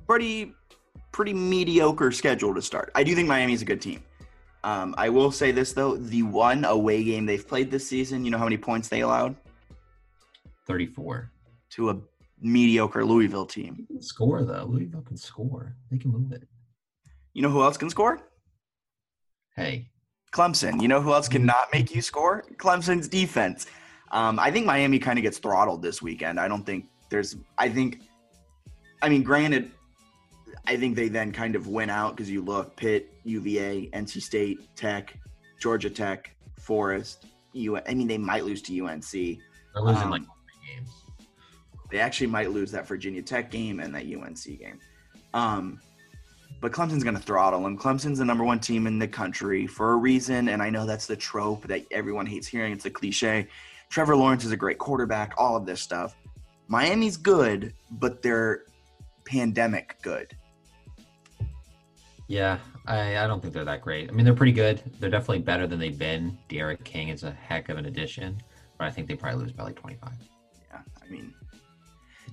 Pretty, 0.06 0.52
pretty 1.12 1.32
mediocre 1.32 2.12
schedule 2.12 2.54
to 2.54 2.62
start. 2.62 2.90
I 2.94 3.04
do 3.04 3.14
think 3.14 3.28
Miami's 3.28 3.62
a 3.62 3.64
good 3.64 3.80
team. 3.80 4.02
Um, 4.64 4.94
I 4.98 5.08
will 5.08 5.30
say 5.30 5.52
this 5.52 5.72
though: 5.72 5.96
the 5.96 6.22
one 6.24 6.64
away 6.64 7.04
game 7.04 7.24
they've 7.24 7.46
played 7.46 7.70
this 7.70 7.86
season, 7.86 8.24
you 8.24 8.30
know 8.30 8.38
how 8.38 8.44
many 8.44 8.56
points 8.56 8.88
they 8.88 9.00
allowed? 9.00 9.36
Thirty-four 10.66 11.30
to 11.70 11.90
a 11.90 11.98
mediocre 12.40 13.04
Louisville 13.04 13.46
team. 13.46 13.86
Score 14.00 14.44
though, 14.44 14.64
Louisville 14.64 15.02
can 15.02 15.16
score. 15.16 15.76
They 15.90 15.98
can 15.98 16.10
move 16.10 16.32
it. 16.32 16.48
You 17.32 17.42
know 17.42 17.50
who 17.50 17.62
else 17.62 17.76
can 17.76 17.90
score? 17.90 18.20
Hey, 19.54 19.88
Clemson. 20.32 20.82
You 20.82 20.88
know 20.88 21.00
who 21.00 21.12
else 21.12 21.28
cannot 21.28 21.68
make 21.72 21.94
you 21.94 22.02
score? 22.02 22.44
Clemson's 22.56 23.08
defense. 23.08 23.66
Um, 24.12 24.38
I 24.38 24.50
think 24.50 24.66
Miami 24.66 24.98
kind 24.98 25.18
of 25.18 25.22
gets 25.22 25.38
throttled 25.38 25.82
this 25.82 26.00
weekend. 26.00 26.38
I 26.38 26.48
don't 26.48 26.64
think 26.64 26.86
there's. 27.10 27.36
I 27.58 27.68
think. 27.68 28.02
I 29.02 29.08
mean, 29.08 29.22
granted, 29.22 29.70
I 30.66 30.76
think 30.76 30.96
they 30.96 31.08
then 31.08 31.32
kind 31.32 31.54
of 31.54 31.68
win 31.68 31.90
out 31.90 32.16
because 32.16 32.30
you 32.30 32.42
look 32.42 32.76
Pitt, 32.76 33.12
UVA, 33.24 33.90
NC 33.92 34.22
State, 34.22 34.74
Tech, 34.76 35.16
Georgia 35.60 35.90
Tech, 35.90 36.34
Forest. 36.58 37.26
U. 37.52 37.78
I 37.78 37.94
mean, 37.94 38.06
they 38.06 38.18
might 38.18 38.44
lose 38.44 38.62
to 38.62 38.86
UNC. 38.86 39.10
They're 39.10 39.38
losing 39.76 40.02
um, 40.02 40.10
like 40.10 40.22
games. 40.22 40.90
They 41.90 42.00
actually 42.00 42.26
might 42.26 42.50
lose 42.50 42.70
that 42.72 42.86
Virginia 42.86 43.22
Tech 43.22 43.50
game 43.50 43.80
and 43.80 43.94
that 43.94 44.04
UNC 44.04 44.44
game. 44.58 44.78
Um, 45.34 45.80
but 46.60 46.72
Clemson's 46.72 47.04
going 47.04 47.16
to 47.16 47.22
throttle 47.22 47.62
them. 47.62 47.78
Clemson's 47.78 48.18
the 48.18 48.24
number 48.24 48.44
one 48.44 48.58
team 48.58 48.86
in 48.86 48.98
the 48.98 49.08
country 49.08 49.66
for 49.66 49.92
a 49.92 49.96
reason, 49.96 50.48
and 50.48 50.62
I 50.62 50.70
know 50.70 50.86
that's 50.86 51.06
the 51.06 51.16
trope 51.16 51.66
that 51.68 51.84
everyone 51.90 52.26
hates 52.26 52.46
hearing. 52.46 52.72
It's 52.72 52.86
a 52.86 52.90
cliche. 52.90 53.48
Trevor 53.88 54.16
Lawrence 54.16 54.44
is 54.44 54.52
a 54.52 54.56
great 54.56 54.78
quarterback. 54.78 55.34
All 55.38 55.56
of 55.56 55.66
this 55.66 55.80
stuff. 55.80 56.16
Miami's 56.68 57.16
good, 57.16 57.72
but 57.92 58.22
they're 58.22 58.64
pandemic 59.24 59.96
good. 60.02 60.36
Yeah, 62.28 62.58
I, 62.86 63.18
I 63.18 63.26
don't 63.26 63.40
think 63.40 63.54
they're 63.54 63.64
that 63.64 63.82
great. 63.82 64.08
I 64.08 64.12
mean, 64.12 64.24
they're 64.24 64.34
pretty 64.34 64.52
good. 64.52 64.82
They're 64.98 65.10
definitely 65.10 65.40
better 65.40 65.66
than 65.66 65.78
they've 65.78 65.98
been. 65.98 66.36
D'Eriq 66.48 66.82
King 66.84 67.08
is 67.08 67.22
a 67.22 67.30
heck 67.30 67.68
of 67.68 67.78
an 67.78 67.86
addition, 67.86 68.40
but 68.78 68.86
I 68.86 68.90
think 68.90 69.06
they 69.06 69.14
probably 69.14 69.42
lose 69.42 69.52
by 69.52 69.64
like 69.64 69.76
25. 69.76 70.10
Yeah, 70.70 70.80
I 71.00 71.08
mean, 71.08 71.32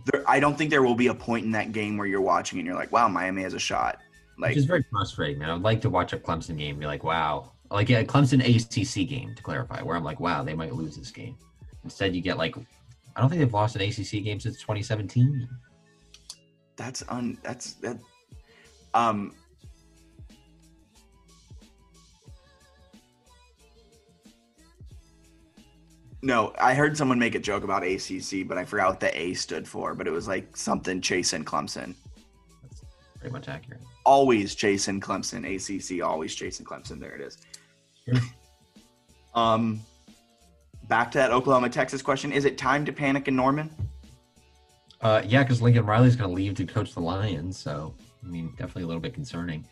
there, 0.06 0.24
I 0.28 0.40
don't 0.40 0.58
think 0.58 0.72
there 0.72 0.84
will 0.84 0.96
be 0.96 1.08
a 1.08 1.14
point 1.14 1.46
in 1.46 1.52
that 1.52 1.72
game 1.72 1.98
where 1.98 2.08
you're 2.08 2.22
watching 2.22 2.60
and 2.60 2.66
you're 2.66 2.76
like, 2.76 2.92
wow, 2.92 3.08
Miami 3.08 3.44
has 3.44 3.54
a 3.54 3.60
shot. 3.60 4.00
Like, 4.40 4.50
Which 4.50 4.58
is 4.58 4.66
very 4.66 4.84
frustrating, 4.92 5.40
man. 5.40 5.52
I 5.52 5.54
would 5.54 5.64
like 5.64 5.82
to 5.82 5.90
watch 5.90 6.14
a 6.14 6.18
Clemson 6.18 6.58
game 6.58 6.72
and 6.72 6.80
be 6.80 6.88
like, 6.88 7.04
wow. 7.04 7.52
Like 7.72 7.90
a 7.90 8.06
Clemson 8.06 8.40
ACC 8.40 9.08
game, 9.10 9.34
to 9.36 9.42
clarify, 9.42 9.82
where 9.82 9.96
I'm 9.96 10.04
like, 10.04 10.20
wow, 10.20 10.44
they 10.44 10.54
might 10.54 10.74
lose 10.74 10.96
this 10.96 11.12
game. 11.12 11.36
Instead, 11.84 12.16
you 12.16 12.22
get 12.22 12.38
like, 12.38 12.56
I 13.16 13.22
don't 13.22 13.30
think 13.30 13.40
they've 13.40 13.54
lost 13.54 13.76
an 13.76 13.82
ACC 13.82 14.24
game 14.24 14.40
since 14.40 14.58
2017. 14.58 15.48
That's 16.76 17.04
un. 17.10 17.38
That's 17.44 17.74
that. 17.76 17.98
Um, 18.94 19.34
No, 26.24 26.54
I 26.58 26.74
heard 26.74 26.96
someone 26.96 27.20
make 27.20 27.36
a 27.36 27.40
joke 27.40 27.66
about 27.66 27.84
ACC, 27.84 28.48
but 28.48 28.58
I 28.58 28.64
forgot 28.64 28.92
what 28.92 29.00
the 29.02 29.20
A 29.20 29.34
stood 29.34 29.68
for. 29.68 29.94
But 29.94 30.08
it 30.08 30.12
was 30.12 30.26
like 30.26 30.56
something 30.56 31.02
chasing 31.02 31.44
Clemson. 31.44 31.96
That's 32.62 32.82
pretty 33.20 33.34
much 33.34 33.50
accurate. 33.50 33.82
Always 34.06 34.56
chasing 34.56 35.02
Clemson. 35.02 35.44
ACC 35.44 36.02
always 36.02 36.34
chasing 36.34 36.66
Clemson. 36.66 36.98
There 36.98 37.14
it 37.14 37.20
is. 37.20 37.40
Um, 39.36 39.82
back 40.88 41.10
to 41.12 41.18
that 41.18 41.32
Oklahoma 41.32 41.68
Texas 41.68 42.04
question: 42.04 42.32
Is 42.32 42.46
it 42.46 42.56
time 42.56 42.86
to 42.86 42.94
panic 42.94 43.28
in 43.28 43.36
Norman? 43.36 43.70
Uh, 45.02 45.22
yeah, 45.26 45.44
because 45.44 45.62
Lincoln 45.62 45.86
Riley's 45.86 46.16
going 46.16 46.30
to 46.30 46.36
leave 46.36 46.54
to 46.56 46.66
coach 46.66 46.94
the 46.94 47.00
Lions, 47.00 47.58
so 47.58 47.94
I 48.24 48.28
mean, 48.28 48.50
definitely 48.52 48.84
a 48.84 48.88
little 48.88 49.02
bit 49.02 49.14
concerning. 49.14 49.66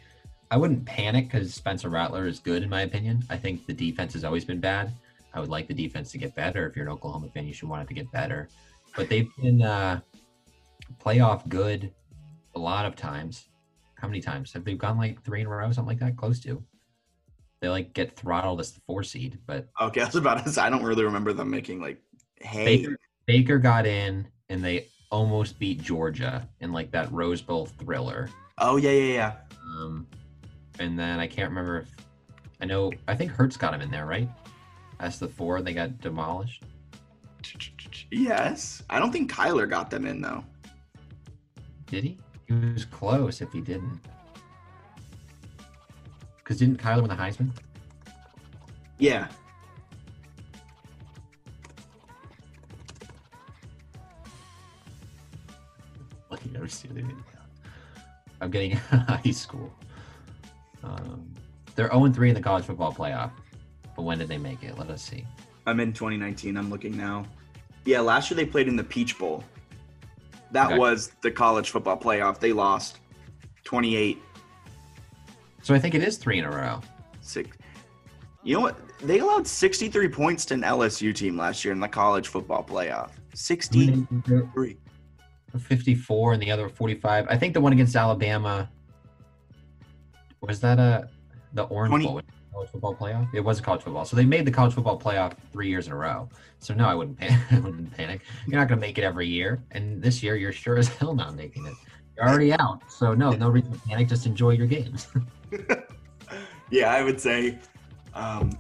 I 0.50 0.58
wouldn't 0.58 0.86
panic 0.86 1.32
because 1.32 1.54
Spencer 1.54 1.90
Rattler 1.90 2.28
is 2.28 2.40
good 2.40 2.64
in 2.64 2.70
my 2.70 2.82
opinion. 2.82 3.24
I 3.30 3.38
think 3.38 3.66
the 3.66 3.74
defense 3.74 4.14
has 4.14 4.26
always 4.26 4.44
been 4.44 4.60
bad. 4.60 4.94
I 5.34 5.40
would 5.40 5.50
like 5.50 5.68
the 5.68 5.74
defense 5.74 6.12
to 6.12 6.18
get 6.18 6.36
better. 6.36 6.68
If 6.68 6.76
you're 6.76 6.86
an 6.86 6.92
Oklahoma 6.92 7.30
fan, 7.34 7.48
you 7.48 7.54
should 7.54 7.70
want 7.70 7.84
it 7.84 7.88
to 7.88 7.94
get 7.94 8.12
better. 8.12 8.50
But 8.98 9.08
they've 9.08 9.30
been 9.42 9.62
uh, 9.62 10.02
playoff 11.00 11.48
good 11.48 11.94
a 12.56 12.60
lot 12.60 12.86
of 12.86 12.98
times. 12.98 13.46
How 13.96 14.10
many 14.10 14.20
times 14.20 14.52
have 14.52 14.66
they 14.66 14.74
gone 14.74 14.98
like 14.98 15.24
three 15.24 15.40
in 15.40 15.48
a 15.48 15.50
row, 15.50 15.72
something 15.72 15.88
like 15.88 16.00
that? 16.00 16.18
Close 16.18 16.42
to. 16.42 16.62
They 17.62 17.70
like 17.70 17.94
get 17.94 18.16
throttled 18.16 18.60
as 18.60 18.72
the 18.72 18.82
four 18.88 19.04
seed, 19.04 19.38
but 19.46 19.68
okay, 19.80 20.02
I 20.02 20.06
was 20.06 20.16
about 20.16 20.48
say 20.50 20.62
I 20.62 20.70
don't 20.70 20.84
really 20.84 21.04
remember 21.04 21.32
them 21.34 21.50
making 21.50 21.80
like 21.80 22.02
hey. 22.40 22.66
Baker, 22.66 22.98
Baker 23.28 23.60
got 23.60 23.86
in 23.86 24.28
and 24.50 24.64
they 24.64 24.88
almost 25.12 25.60
beat 25.60 25.82
Georgia 25.82 26.48
in 26.60 26.74
like 26.74 26.92
that 26.92 27.12
Rose 27.12 27.42
Bowl 27.42 27.68
thriller. 27.68 28.30
Oh 28.58 28.78
yeah, 28.78 28.92
yeah, 28.92 29.14
yeah. 29.14 29.34
Um, 29.64 30.08
and 30.80 30.98
then 30.98 31.20
I 31.20 31.28
can't 31.28 31.50
remember 31.50 31.80
if 31.80 31.92
I 32.60 32.66
know. 32.66 32.92
I 33.08 33.16
think 33.16 33.32
Hurts 33.32 33.58
got 33.58 33.74
him 33.74 33.82
in 33.82 33.92
there, 33.92 34.06
right? 34.06 34.28
as 35.02 35.20
the 35.20 35.28
four 35.28 35.62
they 35.62 35.74
got 35.74 36.00
demolished? 36.00 36.64
Yes. 38.12 38.84
I 38.90 39.00
don't 39.00 39.12
think 39.12 39.32
Kyler 39.32 39.70
got 39.70 39.90
them 39.90 40.06
in 40.06 40.22
though. 40.22 40.46
Did 41.88 42.04
he? 42.06 42.18
He 42.48 42.54
was 42.54 42.86
close 42.86 43.42
if 43.42 43.52
he 43.52 43.62
didn't. 43.62 44.00
Because 46.52 46.60
didn't 46.60 46.80
Kyler 46.80 47.00
win 47.00 47.08
the 47.08 47.16
Heisman? 47.16 47.50
Yeah. 49.00 49.30
Lucky 56.30 56.50
never 56.50 56.68
see. 56.68 56.90
I'm 58.42 58.52
getting 58.52 58.72
high 58.76 59.32
school. 59.32 59.72
Um, 60.84 61.32
they're 61.78 61.90
0 61.90 62.12
3 62.12 62.28
in 62.28 62.36
the 62.36 62.42
college 62.42 62.66
football 62.66 62.92
playoff. 62.92 63.32
But 63.96 64.02
when 64.02 64.20
did 64.20 64.28
they 64.28 64.38
make 64.38 64.62
it? 64.62 64.78
Let 64.78 64.90
us 64.90 65.02
see. 65.02 65.26
I'm 65.66 65.80
in 65.80 65.94
2019. 65.94 66.58
I'm 66.58 66.70
looking 66.70 66.98
now. 66.98 67.26
Yeah, 67.86 68.02
last 68.02 68.30
year 68.30 68.36
they 68.36 68.46
played 68.46 68.68
in 68.68 68.76
the 68.76 68.84
Peach 68.84 69.18
Bowl. 69.18 69.46
That 70.52 70.72
okay. 70.72 70.78
was 70.78 71.14
the 71.22 71.32
college 71.32 71.70
football 71.70 71.98
playoff. 71.98 72.42
They 72.42 72.52
lost 72.52 72.98
28. 73.64 74.22
So 75.62 75.74
I 75.74 75.80
think 75.80 75.96
it 75.96 76.04
is 76.04 76.18
three 76.18 76.40
in 76.40 76.46
a 76.46 76.52
row. 76.52 76.82
Six. 77.22 77.58
You 78.44 78.56
know 78.56 78.62
what? 78.62 78.80
They 79.00 79.20
allowed 79.20 79.46
63 79.46 80.08
points 80.10 80.46
to 80.46 80.56
an 80.56 80.62
LSU 80.62 81.14
team 81.14 81.38
last 81.38 81.64
year 81.64 81.74
in 81.74 81.80
the 81.80 81.88
college 81.88 82.28
football 82.28 82.64
playoff. 82.64 83.12
63. 83.34 84.78
54 85.60 86.34
and 86.34 86.42
the 86.42 86.52
other 86.52 86.70
45. 86.70 87.28
I 87.30 87.38
think 87.38 87.54
the 87.54 87.62
one 87.62 87.74
against 87.74 87.96
Alabama 87.96 88.70
was 90.42 90.60
that 90.62 90.80
a 90.80 91.08
the 91.54 91.64
Orange 91.64 91.92
20, 91.92 92.06
Bowl 92.06 92.22
college 92.52 92.70
football 92.70 92.96
playoff? 92.96 93.28
It 93.34 93.42
was 93.42 93.60
a 93.60 93.62
college 93.62 93.82
football. 93.82 94.06
So 94.06 94.16
they 94.16 94.26
made 94.26 94.46
the 94.46 94.52
college 94.52 94.74
football 94.74 95.00
playoff 95.00 95.34
three 95.52 95.70
years 95.70 95.88
in 95.88 95.94
a 95.94 95.96
row. 95.96 96.30
So 96.60 96.74
no, 96.74 96.86
I 96.86 96.94
wouldn't 96.94 97.18
panic. 97.18 97.40
I 97.52 97.60
wouldn't 97.60 97.96
panic. 97.96 98.22
You're 98.48 98.60
not 98.60 98.68
going 98.68 98.80
to 98.80 98.86
make 98.86 98.98
it 98.98 99.04
every 99.04 99.28
year, 99.28 99.64
and 99.72 100.02
this 100.02 100.22
year 100.22 100.36
you're 100.36 100.52
sure 100.52 100.78
as 100.78 100.88
hell 100.88 101.14
not 101.14 101.36
making 101.36 101.66
it. 101.66 101.74
You're 102.18 102.28
already 102.28 102.54
out. 102.54 102.82
So 102.90 103.14
no, 103.14 103.32
no 103.32 103.50
reason 103.50 103.72
to 103.72 103.80
panic. 103.80 104.08
Just 104.08 104.26
enjoy 104.26 104.52
your 104.52 104.68
games. 104.68 105.08
yeah, 106.70 106.92
I 106.92 107.04
would 107.04 107.20
say. 107.20 107.58
Um, 108.14 108.52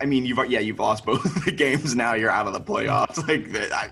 I 0.00 0.06
mean, 0.06 0.24
you've 0.24 0.38
yeah, 0.48 0.60
you've 0.60 0.78
lost 0.78 1.04
both 1.04 1.44
the 1.44 1.52
games. 1.52 1.94
Now 1.94 2.14
you're 2.14 2.30
out 2.30 2.46
of 2.46 2.52
the 2.52 2.60
playoffs. 2.60 3.18
Like 3.28 3.72
I, 3.72 3.90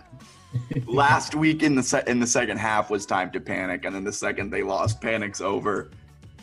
last 0.87 1.35
week 1.35 1.62
in 1.62 1.75
the 1.75 1.83
se- 1.83 2.05
in 2.07 2.21
the 2.21 2.27
second 2.27 2.59
half 2.59 2.91
was 2.91 3.05
time 3.05 3.31
to 3.33 3.41
panic, 3.41 3.85
and 3.85 3.95
then 3.95 4.05
the 4.05 4.12
second 4.12 4.51
they 4.51 4.62
lost, 4.62 5.01
panic's 5.01 5.41
over 5.41 5.91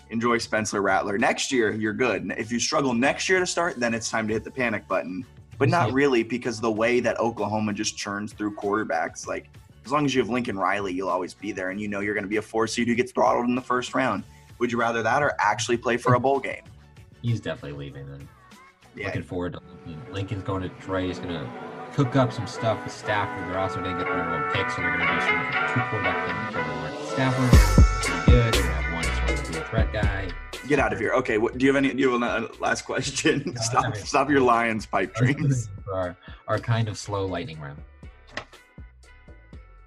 enjoy 0.10 0.38
Spencer 0.38 0.82
Rattler. 0.82 1.18
Next 1.18 1.52
year, 1.52 1.74
you're 1.74 1.94
good. 1.94 2.34
If 2.38 2.52
you 2.52 2.60
struggle 2.60 2.94
next 2.94 3.30
year 3.30 3.40
to 3.40 3.48
start, 3.48 3.80
then 3.80 3.94
it's 3.94 4.10
time 4.10 4.28
to 4.28 4.34
hit 4.34 4.44
the 4.44 4.52
panic 4.52 4.88
button. 4.88 5.26
But 5.58 5.70
not 5.70 5.94
really 5.94 6.22
because 6.22 6.60
the 6.60 6.72
way 6.72 7.00
that 7.00 7.18
Oklahoma 7.18 7.72
just 7.72 7.98
churns 7.98 8.34
through 8.34 8.56
quarterbacks, 8.56 9.26
like 9.26 9.50
as 9.86 9.92
long 9.92 10.06
as 10.06 10.14
you 10.16 10.22
have 10.22 10.30
Lincoln 10.30 10.58
Riley, 10.58 10.94
you'll 10.94 11.10
always 11.10 11.34
be 11.34 11.52
there, 11.52 11.70
and 11.70 11.80
you 11.80 11.88
know 11.88 12.00
you're 12.00 12.14
going 12.16 12.24
to 12.24 12.30
be 12.30 12.38
a 12.38 12.42
four 12.42 12.68
seed 12.68 12.88
who 12.88 12.96
gets 12.96 13.12
throttled 13.12 13.48
in 13.48 13.56
the 13.56 13.62
first 13.62 13.94
round. 13.94 14.24
Would 14.60 14.72
you 14.72 14.80
rather 14.80 15.04
that 15.04 15.22
or 15.22 15.34
actually 15.40 15.78
play 15.78 15.98
for 15.98 16.16
a 16.16 16.20
bowl 16.20 16.40
game? 16.40 16.64
He's 17.22 17.40
definitely 17.40 17.78
leaving. 17.78 18.08
And 18.10 18.28
Yeah. 18.96 19.08
looking 19.08 19.24
forward 19.24 19.54
to 19.54 19.60
Lincoln. 19.86 20.14
Lincoln's 20.14 20.44
going 20.44 20.64
to 20.64 20.70
Detroit. 20.70 21.06
He's 21.06 21.20
going 21.20 21.30
to 21.30 21.48
cook 21.94 22.16
up 22.16 22.32
some 22.34 22.48
stuff 22.48 22.84
with 22.84 22.94
Stafford. 22.94 23.48
They're 23.50 23.60
also 23.60 23.82
going 23.82 23.98
to 23.98 24.04
get 24.04 24.10
the 24.10 24.18
number 24.18 24.42
one 24.42 24.52
pick, 24.54 24.70
so 24.72 24.82
they're 24.82 24.98
going 24.98 25.08
to 25.08 25.14
do 25.16 25.22
some 25.22 25.68
two 25.74 25.82
quarterback 25.90 26.28
thing 26.28 26.46
with 26.46 26.54
Trevor 26.54 26.74
Lawrence 26.76 27.10
Stafford. 27.10 28.04
Pretty 28.04 28.32
good. 28.32 28.54
They're 28.54 28.62
going 28.64 28.64
to 28.64 28.82
have 28.82 28.94
one 28.94 29.28
sort 29.28 29.40
of 29.48 29.52
dual 29.54 29.64
threat 29.66 29.94
guy. 29.94 30.30
Get 30.68 30.80
out 30.80 30.94
of 30.94 31.00
here. 31.00 31.14
Okay, 31.14 31.38
what, 31.38 31.58
do 31.60 31.66
you 31.66 31.72
have 31.72 31.76
any? 31.84 31.94
Do 31.94 32.00
you 32.00 32.20
have 32.20 32.22
a 32.24 32.50
last 32.60 32.84
question? 32.84 33.56
stop, 33.62 33.96
stop 33.98 34.30
your 34.32 34.42
Lions 34.42 34.86
pipe 34.88 35.14
dreams. 35.14 35.70
Our, 35.94 36.18
our 36.48 36.58
kind 36.58 36.88
of 36.88 36.98
slow 36.98 37.26
lightning 37.28 37.60
round. 37.60 37.80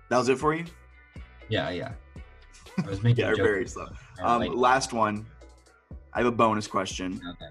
That 0.09 0.19
was 0.19 0.29
it 0.29 0.39
for 0.39 0.55
you. 0.55 0.65
Yeah, 1.49 1.71
yeah. 1.71 1.93
I 2.79 2.89
was 2.89 3.03
making 3.03 3.25
Yeah, 3.25 3.35
very 3.35 3.67
slow. 3.67 3.89
Um, 4.23 4.43
last 4.55 4.93
one. 4.93 5.27
I 6.13 6.19
have 6.19 6.27
a 6.27 6.33
bonus 6.33 6.67
question. 6.67 7.21
okay. 7.31 7.49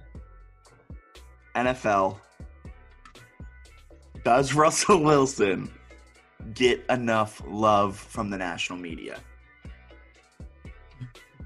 NFL. 1.55 2.19
Does 4.23 4.53
Russell 4.55 5.03
Wilson 5.03 5.71
get 6.53 6.83
enough 6.89 7.41
love 7.47 7.97
from 7.97 8.29
the 8.29 8.37
national 8.37 8.79
media? 8.79 9.19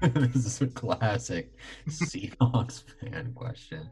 this 0.00 0.46
is 0.46 0.60
a 0.62 0.66
classic 0.66 1.52
Seahawks 1.88 2.82
fan 3.00 3.32
question. 3.34 3.88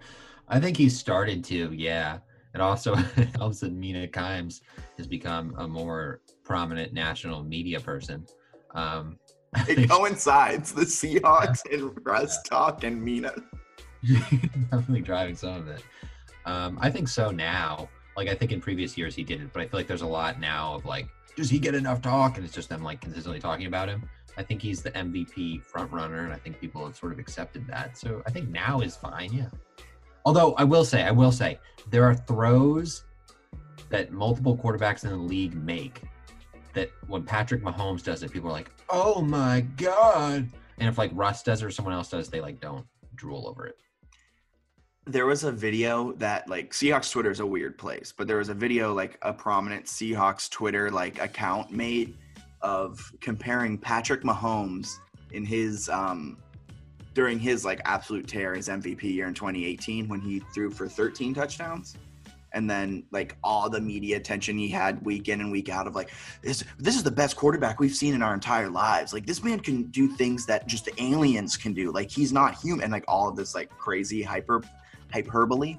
I 0.49 0.59
think 0.59 0.77
he 0.77 0.89
started 0.89 1.45
to, 1.45 1.73
yeah. 1.73 2.19
It 2.55 2.61
also 2.61 2.95
helps 3.37 3.61
that 3.61 3.73
Mina 3.73 4.09
Kimes 4.09 4.61
has 4.97 5.07
become 5.07 5.55
a 5.59 5.69
more 5.69 6.21
prominent 6.45 6.93
national 6.93 7.43
media 7.45 7.81
person. 7.81 8.27
Um, 8.75 9.19
It 9.69 9.91
coincides. 9.91 10.73
The 10.73 10.83
Seahawks 10.83 11.61
and 11.73 11.99
Russ 12.05 12.41
talk 12.43 12.85
and 12.85 13.03
Mina. 13.03 13.33
definitely 14.71 15.01
driving 15.01 15.35
some 15.35 15.57
of 15.57 15.69
it. 15.69 15.83
Um, 16.47 16.79
I 16.81 16.91
think 16.91 17.09
so 17.09 17.31
now. 17.31 17.89
Like 18.17 18.29
I 18.29 18.35
think 18.35 18.53
in 18.53 18.61
previous 18.61 18.97
years 18.97 19.15
he 19.15 19.25
didn't, 19.25 19.53
but 19.53 19.63
I 19.63 19.67
feel 19.67 19.81
like 19.81 19.87
there's 19.87 20.03
a 20.03 20.07
lot 20.07 20.41
now 20.41 20.75
of 20.75 20.85
like, 20.85 21.09
does 21.37 21.51
he 21.51 21.59
get 21.59 21.75
enough 21.75 22.01
talk? 22.03 22.37
And 22.37 22.45
it's 22.45 22.55
just 22.55 22.69
them 22.69 22.83
like 22.83 23.01
consistently 23.01 23.41
talking 23.41 23.67
about 23.67 23.89
him. 23.89 24.09
I 24.37 24.43
think 24.43 24.63
he's 24.63 24.83
the 24.83 24.93
MVP 24.93 25.63
front 25.65 25.91
runner, 25.93 26.25
and 26.25 26.33
I 26.33 26.37
think 26.37 26.61
people 26.61 26.85
have 26.87 26.97
sort 26.97 27.13
of 27.13 27.19
accepted 27.19 27.67
that. 27.67 27.99
So 27.99 28.23
I 28.27 28.31
think 28.31 28.49
now 28.49 28.81
is 28.81 28.97
fine, 28.97 29.33
yeah. 29.33 29.49
Although 30.25 30.55
I 30.55 30.65
will 30.65 30.85
say, 30.85 31.03
I 31.03 31.11
will 31.11 31.33
say, 31.33 31.59
there 31.91 32.05
are 32.05 32.15
throws 32.15 33.05
that 33.89 34.13
multiple 34.13 34.57
quarterbacks 34.57 35.05
in 35.05 35.11
the 35.11 35.17
league 35.17 35.55
make 35.55 36.03
that 36.75 36.91
when 37.09 37.25
Patrick 37.25 37.63
Mahomes 37.63 38.03
does 38.03 38.23
it, 38.23 38.31
people 38.31 38.49
are 38.49 38.53
like, 38.53 38.71
"Oh 38.89 39.23
my 39.23 39.63
god!" 39.77 40.49
And 40.79 40.89
if 40.89 40.99
like 40.99 41.11
Russ 41.15 41.43
does 41.43 41.63
it 41.63 41.67
or 41.67 41.71
someone 41.71 41.95
else 41.95 42.09
does, 42.11 42.29
they 42.29 42.41
like 42.41 42.61
don't 42.61 42.87
drool 43.17 43.49
over 43.49 43.67
it. 43.67 43.77
There 45.07 45.27
was 45.27 45.45
a 45.45 45.53
video 45.53 46.13
that 46.13 46.49
like 46.49 46.73
Seahawks 46.73 47.11
Twitter 47.11 47.31
is 47.31 47.41
a 47.41 47.47
weird 47.47 47.77
place, 47.79 48.13
but 48.17 48.29
there 48.29 48.37
was 48.37 48.49
a 48.49 48.55
video 48.55 48.95
like 48.95 49.19
a 49.23 49.33
prominent 49.33 49.87
Seahawks 49.87 50.49
Twitter 50.49 50.91
like 50.91 51.21
account 51.21 51.71
made 51.73 52.17
of 52.63 53.01
comparing 53.21 53.79
Patrick 53.79 54.23
Mahomes 54.23 54.91
in 55.33 55.45
his 55.45 55.89
um 55.89 56.37
during 57.15 57.39
his 57.39 57.65
like 57.65 57.81
absolute 57.85 58.27
tear 58.29 58.55
his 58.55 58.69
MVP 58.69 59.03
year 59.03 59.27
in 59.27 59.35
2018 59.35 60.09
when 60.09 60.21
he 60.21 60.41
threw 60.55 60.71
for 60.71 60.89
13 60.89 61.35
touchdowns. 61.35 61.97
And 62.53 62.69
then 62.69 63.05
like 63.13 63.37
all 63.45 63.71
the 63.71 63.81
media 63.81 64.17
attention 64.17 64.59
he 64.59 64.69
had 64.69 65.05
week 65.05 65.29
in 65.29 65.41
and 65.41 65.53
week 65.53 65.69
out 65.69 65.87
of 65.87 65.95
like 65.95 66.11
this 66.43 66.65
this 66.79 66.97
is 66.97 67.05
the 67.05 67.11
best 67.11 67.37
quarterback 67.37 67.79
we've 67.79 67.95
seen 67.95 68.13
in 68.13 68.23
our 68.23 68.35
entire 68.35 68.69
lives. 68.69 69.13
Like 69.13 69.25
this 69.25 69.45
man 69.45 69.61
can 69.61 69.85
do 69.85 70.09
things 70.09 70.47
that 70.47 70.67
just 70.67 70.89
aliens 70.99 71.57
can 71.57 71.73
do. 71.73 71.93
Like 71.93 72.11
he's 72.11 72.33
not 72.33 72.57
human 72.57 72.91
like 72.91 73.05
all 73.07 73.29
of 73.29 73.37
this 73.37 73.55
like 73.55 73.71
crazy 73.79 74.21
hyper 74.21 74.63
hyperbole. 75.13 75.77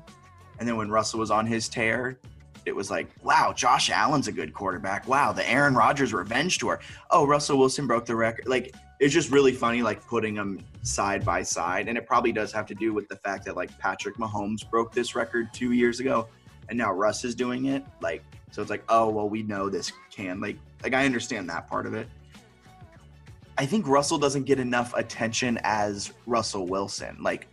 And 0.60 0.68
then 0.68 0.78
when 0.78 0.90
Russell 0.90 1.20
was 1.20 1.32
on 1.32 1.46
his 1.46 1.68
tear 1.68 2.18
it 2.66 2.76
was 2.76 2.92
like 2.92 3.10
wow 3.24 3.52
Josh 3.54 3.90
Allen's 3.90 4.30
a 4.30 4.32
good 4.32 4.54
quarterback. 4.54 5.08
Wow 5.10 5.34
the 5.34 5.50
Aaron 5.50 5.76
Rodgers 5.76 6.14
revenge 6.14 6.58
tour. 6.58 6.80
Oh 7.10 7.28
Russell 7.28 7.58
Wilson 7.58 7.86
broke 7.86 8.06
the 8.06 8.16
record. 8.16 8.48
Like 8.48 8.74
it's 9.02 9.14
just 9.16 9.32
really 9.32 9.52
funny 9.52 9.82
like 9.82 10.06
putting 10.06 10.36
them 10.36 10.64
side 10.84 11.26
by 11.26 11.42
side 11.42 11.88
and 11.90 11.98
it 11.98 12.06
probably 12.06 12.32
does 12.32 12.52
have 12.52 12.68
to 12.68 12.76
do 12.76 12.94
with 12.94 13.10
the 13.10 13.16
fact 13.16 13.44
that 13.44 13.56
like 13.56 13.76
Patrick 13.80 14.16
Mahomes 14.18 14.70
broke 14.70 14.94
this 14.94 15.16
record 15.16 15.52
2 15.54 15.72
years 15.72 16.00
ago 16.00 16.28
and 16.70 16.78
now 16.78 16.94
Russ 16.94 17.26
is 17.26 17.34
doing 17.34 17.66
it. 17.66 17.84
Like, 18.00 18.24
so 18.52 18.62
it's 18.62 18.70
like, 18.70 18.84
oh 18.90 19.10
well, 19.10 19.28
we 19.28 19.42
know 19.42 19.70
this 19.70 19.92
can 20.12 20.40
like 20.40 20.58
like 20.84 20.94
I 20.94 21.04
understand 21.06 21.50
that 21.50 21.68
part 21.68 21.88
of 21.88 21.96
it. 21.96 22.08
I 23.58 23.66
think 23.66 23.88
Russell 23.88 24.20
doesn't 24.20 24.44
get 24.44 24.60
enough 24.60 24.94
attention 24.94 25.60
as 25.64 26.14
Russell 26.28 26.68
Wilson. 26.68 27.18
Like, 27.22 27.48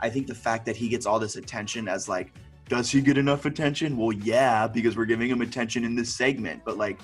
I 0.00 0.10
think 0.10 0.26
the 0.26 0.34
fact 0.34 0.66
that 0.66 0.76
he 0.76 0.88
gets 0.88 1.06
all 1.06 1.18
this 1.18 1.36
attention 1.36 1.88
as 1.88 2.08
like, 2.08 2.32
does 2.68 2.90
he 2.90 3.00
get 3.00 3.18
enough 3.18 3.44
attention? 3.44 3.96
Well, 3.96 4.12
yeah, 4.12 4.66
because 4.66 4.96
we're 4.96 5.06
giving 5.06 5.30
him 5.30 5.42
attention 5.42 5.84
in 5.84 5.94
this 5.94 6.14
segment. 6.14 6.62
But 6.64 6.76
like, 6.76 7.00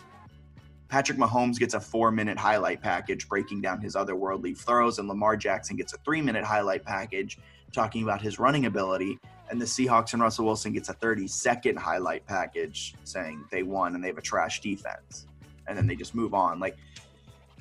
Patrick 0.94 1.18
Mahomes 1.18 1.58
gets 1.58 1.74
a 1.74 1.80
four-minute 1.80 2.38
highlight 2.38 2.80
package 2.80 3.28
breaking 3.28 3.60
down 3.60 3.80
his 3.80 3.96
otherworldly 3.96 4.56
throws, 4.56 5.00
and 5.00 5.08
Lamar 5.08 5.36
Jackson 5.36 5.74
gets 5.74 5.92
a 5.92 5.98
three-minute 5.98 6.44
highlight 6.44 6.84
package 6.84 7.36
talking 7.72 8.04
about 8.04 8.22
his 8.22 8.38
running 8.38 8.66
ability 8.66 9.18
and 9.50 9.60
the 9.60 9.64
Seahawks 9.64 10.12
and 10.12 10.22
Russell 10.22 10.44
Wilson 10.44 10.72
gets 10.72 10.90
a 10.90 10.92
30 10.92 11.26
second 11.26 11.80
highlight 11.80 12.24
package 12.26 12.94
saying 13.02 13.44
they 13.50 13.64
won 13.64 13.96
and 13.96 14.04
they 14.04 14.06
have 14.06 14.18
a 14.18 14.22
trash 14.22 14.60
defense. 14.60 15.26
And 15.66 15.76
then 15.76 15.88
they 15.88 15.96
just 15.96 16.14
move 16.14 16.32
on. 16.32 16.60
Like, 16.60 16.76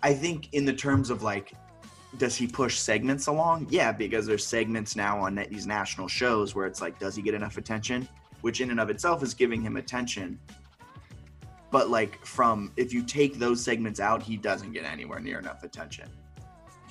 I 0.04 0.14
think 0.14 0.54
in 0.54 0.64
the 0.64 0.74
terms 0.74 1.10
of 1.10 1.24
like, 1.24 1.54
does 2.20 2.36
he 2.36 2.46
push 2.46 2.78
segments 2.78 3.26
along? 3.26 3.66
Yeah, 3.72 3.92
because 3.92 4.28
there's 4.28 4.46
segments 4.46 4.96
now 4.96 5.20
on 5.20 5.44
these 5.50 5.66
national 5.66 6.08
shows 6.08 6.54
where 6.54 6.68
it's 6.68 6.82
like, 6.82 7.00
does 7.00 7.16
he 7.16 7.24
get 7.24 7.34
enough 7.34 7.58
attention? 7.58 8.08
Which 8.42 8.62
in 8.62 8.70
and 8.70 8.80
of 8.80 8.92
itself 8.92 9.24
is 9.24 9.34
giving 9.34 9.60
him 9.60 9.78
attention. 9.78 10.40
But 11.74 11.90
like, 11.90 12.24
from 12.24 12.72
if 12.78 12.94
you 12.94 13.02
take 13.02 13.40
those 13.40 13.60
segments 13.64 14.00
out, 14.00 14.22
he 14.22 14.38
doesn't 14.38 14.74
get 14.74 14.86
anywhere 14.86 15.20
near 15.20 15.40
enough 15.40 15.64
attention. 15.64 16.08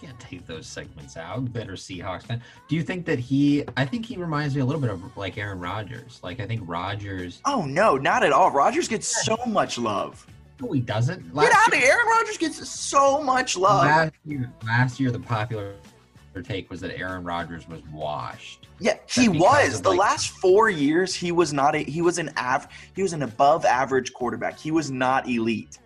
Can't 0.01 0.19
take 0.19 0.45
those 0.45 0.67
segments 0.67 1.17
out. 1.17 1.53
Better 1.53 1.75
Seahawks 1.75 2.25
fan. 2.25 2.43
Do 2.67 2.75
you 2.75 2.83
think 2.83 3.07
that 3.07 3.21
he? 3.21 3.63
I 3.77 3.85
think 3.85 4.05
he 4.05 4.17
reminds 4.17 4.57
me 4.57 4.61
a 4.61 4.65
little 4.65 4.81
bit 4.81 4.91
of 4.91 5.17
like 5.17 5.39
Aaron 5.39 5.61
Rodgers. 5.61 6.19
Like 6.25 6.41
I 6.41 6.49
think 6.49 6.63
Rodgers. 6.65 7.41
Oh 7.45 7.65
no, 7.65 7.97
not 7.97 8.25
at 8.25 8.33
all. 8.33 8.51
Rogers 8.51 8.89
gets 8.89 9.25
so 9.25 9.39
much 9.47 9.79
love. 9.79 10.27
No, 10.61 10.73
he 10.73 10.81
doesn't. 10.81 11.27
Get 11.27 11.33
Last 11.33 11.55
out 11.55 11.69
of 11.69 11.75
here. 11.75 11.93
Aaron 11.93 12.07
Rodgers 12.09 12.39
gets 12.39 12.69
so 12.69 13.23
much 13.23 13.57
love. 13.57 13.85
Last 13.85 14.15
year, 14.25 14.53
last 14.67 14.99
year, 14.99 15.13
the 15.13 15.21
popular 15.21 15.75
take 16.41 16.71
was 16.71 16.81
that 16.81 16.97
Aaron 16.97 17.25
Rodgers 17.25 17.69
was 17.69 17.83
washed. 17.93 18.69
Yeah, 18.79 18.97
he 19.07 19.29
was. 19.29 19.83
The 19.83 19.91
like- 19.91 19.99
last 19.99 20.31
four 20.31 20.71
years, 20.71 21.15
he 21.15 21.33
was 21.33 21.53
not 21.53 21.75
a 21.75 21.81
he 21.83 22.01
was 22.01 22.19
an 22.19 22.31
av 22.39 22.69
he 22.95 23.03
was 23.03 23.13
an 23.13 23.23
above 23.23 23.65
average 23.65 24.13
quarterback. 24.13 24.59
He 24.59 24.71
was 24.71 24.91
not 24.91 25.29
elite. 25.29 25.79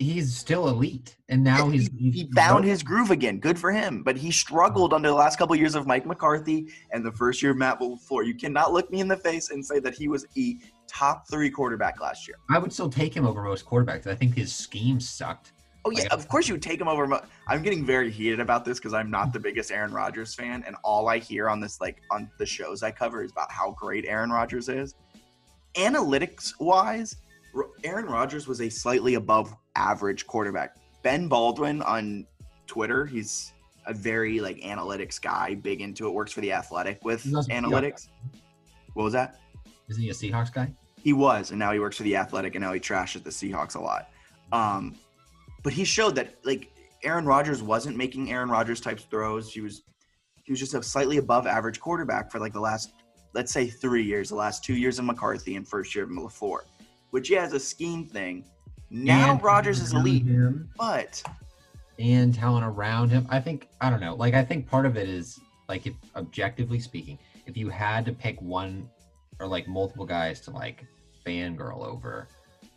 He's 0.00 0.34
still 0.34 0.68
elite, 0.68 1.14
and 1.28 1.44
now 1.44 1.66
Yeah, 1.66 1.72
he's, 1.72 1.90
he's 1.98 2.14
He 2.14 2.30
found 2.34 2.64
his 2.64 2.82
groove 2.82 3.10
again. 3.10 3.38
Good 3.38 3.58
for 3.58 3.70
him. 3.70 4.02
But 4.02 4.16
he 4.16 4.30
struggled 4.30 4.94
under 4.94 5.10
the 5.10 5.14
last 5.14 5.38
couple 5.38 5.52
of 5.52 5.60
years 5.60 5.74
of 5.74 5.86
Mike 5.86 6.06
McCarthy 6.06 6.68
and 6.90 7.04
the 7.04 7.12
first 7.12 7.42
year 7.42 7.52
of 7.52 7.58
Matt 7.58 7.80
LaFleur. 7.80 8.26
You 8.26 8.34
cannot 8.34 8.72
look 8.72 8.90
me 8.90 9.00
in 9.00 9.08
the 9.08 9.18
face 9.18 9.50
and 9.50 9.64
say 9.64 9.78
that 9.80 9.94
he 9.94 10.08
was 10.08 10.24
a 10.38 10.56
top 10.88 11.28
three 11.28 11.50
quarterback 11.50 12.00
last 12.00 12.26
year. 12.26 12.38
I 12.48 12.58
would 12.58 12.72
still 12.72 12.88
take 12.88 13.14
him 13.14 13.26
over 13.26 13.42
most 13.42 13.66
quarterbacks. 13.66 14.06
I 14.06 14.14
think 14.14 14.36
his 14.36 14.54
scheme 14.54 15.00
sucked. 15.00 15.52
Oh 15.84 15.90
yeah, 15.90 16.02
Like- 16.02 16.12
of 16.12 16.28
course 16.28 16.46
you 16.48 16.54
would 16.54 16.62
take 16.62 16.80
him 16.80 16.88
over. 16.88 17.06
Mo- 17.06 17.22
I'm 17.48 17.62
getting 17.62 17.84
very 17.84 18.10
heated 18.10 18.38
about 18.40 18.64
this 18.64 18.78
because 18.78 18.92
I'm 18.92 19.10
not 19.10 19.32
the 19.32 19.40
biggest 19.40 19.70
Aaron 19.70 19.92
Rodgers 19.92 20.34
fan, 20.34 20.62
and 20.66 20.76
all 20.84 21.08
I 21.08 21.18
hear 21.18 21.48
on 21.48 21.58
this 21.60 21.80
like 21.80 22.02
on 22.10 22.30
the 22.38 22.46
shows 22.46 22.82
I 22.82 22.90
cover 22.90 23.22
is 23.22 23.30
about 23.32 23.50
how 23.50 23.72
great 23.72 24.04
Aaron 24.06 24.30
Rodgers 24.30 24.68
is. 24.68 24.94
Analytics 25.76 26.52
wise, 26.60 27.16
Aaron 27.84 28.06
Rodgers 28.06 28.46
was 28.46 28.60
a 28.60 28.68
slightly 28.68 29.14
above 29.14 29.54
average 29.76 30.26
quarterback. 30.26 30.76
Ben 31.02 31.28
Baldwin 31.28 31.80
on 31.82 32.26
Twitter, 32.66 33.06
he's 33.06 33.52
a 33.86 33.94
very 33.94 34.40
like 34.40 34.58
analytics 34.58 35.20
guy, 35.20 35.54
big 35.54 35.80
into 35.80 36.06
it, 36.06 36.10
works 36.12 36.32
for 36.32 36.40
the 36.40 36.52
Athletic 36.52 37.02
with 37.04 37.24
analytics. 37.48 38.08
What 38.94 39.04
was 39.04 39.12
that? 39.14 39.38
Isn't 39.88 40.02
he 40.02 40.10
a 40.10 40.12
Seahawks 40.12 40.52
guy? 40.52 40.72
He 41.02 41.12
was, 41.14 41.50
and 41.50 41.58
now 41.58 41.72
he 41.72 41.78
works 41.78 41.96
for 41.96 42.02
the 42.02 42.16
Athletic, 42.16 42.54
and 42.56 42.62
now 42.62 42.72
he 42.72 42.80
trashes 42.80 43.22
the 43.22 43.30
Seahawks 43.30 43.74
a 43.76 43.80
lot. 43.80 44.10
Um, 44.52 44.94
but 45.62 45.72
he 45.72 45.84
showed 45.84 46.14
that 46.16 46.36
like 46.44 46.72
Aaron 47.02 47.24
Rodgers 47.24 47.62
wasn't 47.62 47.96
making 47.96 48.30
Aaron 48.30 48.50
Rodgers 48.50 48.80
types 48.80 49.04
throws. 49.04 49.52
He 49.52 49.60
was 49.60 49.82
he 50.44 50.52
was 50.52 50.60
just 50.60 50.74
a 50.74 50.82
slightly 50.82 51.18
above 51.18 51.46
average 51.46 51.80
quarterback 51.80 52.30
for 52.30 52.38
like 52.38 52.52
the 52.52 52.60
last 52.60 52.92
let's 53.34 53.52
say 53.52 53.66
three 53.66 54.02
years, 54.02 54.28
the 54.28 54.34
last 54.34 54.64
two 54.64 54.74
years 54.74 54.98
of 54.98 55.04
McCarthy 55.04 55.56
and 55.56 55.66
first 55.66 55.94
year 55.94 56.04
of 56.04 56.10
LaFleur, 56.10 56.60
which 57.10 57.30
yeah 57.30 57.46
is 57.46 57.52
a 57.52 57.60
scheme 57.60 58.06
thing. 58.06 58.44
Now 58.90 59.32
And 59.32 59.42
Rodgers 59.42 59.80
is 59.80 59.92
elite, 59.92 60.26
him, 60.26 60.68
but 60.76 61.22
and 61.98 62.34
talent 62.34 62.66
around 62.66 63.10
him. 63.10 63.26
I 63.28 63.40
think 63.40 63.68
I 63.80 63.90
don't 63.90 64.00
know. 64.00 64.14
Like 64.14 64.34
I 64.34 64.44
think 64.44 64.66
part 64.68 64.86
of 64.86 64.96
it 64.96 65.08
is 65.08 65.38
like 65.68 65.86
if 65.86 65.94
objectively 66.16 66.80
speaking, 66.80 67.18
if 67.46 67.56
you 67.56 67.68
had 67.68 68.04
to 68.06 68.12
pick 68.12 68.40
one 68.42 68.88
or 69.38 69.46
like 69.46 69.68
multiple 69.68 70.04
guys 70.04 70.40
to 70.42 70.50
like 70.50 70.84
fangirl 71.24 71.86
over, 71.86 72.26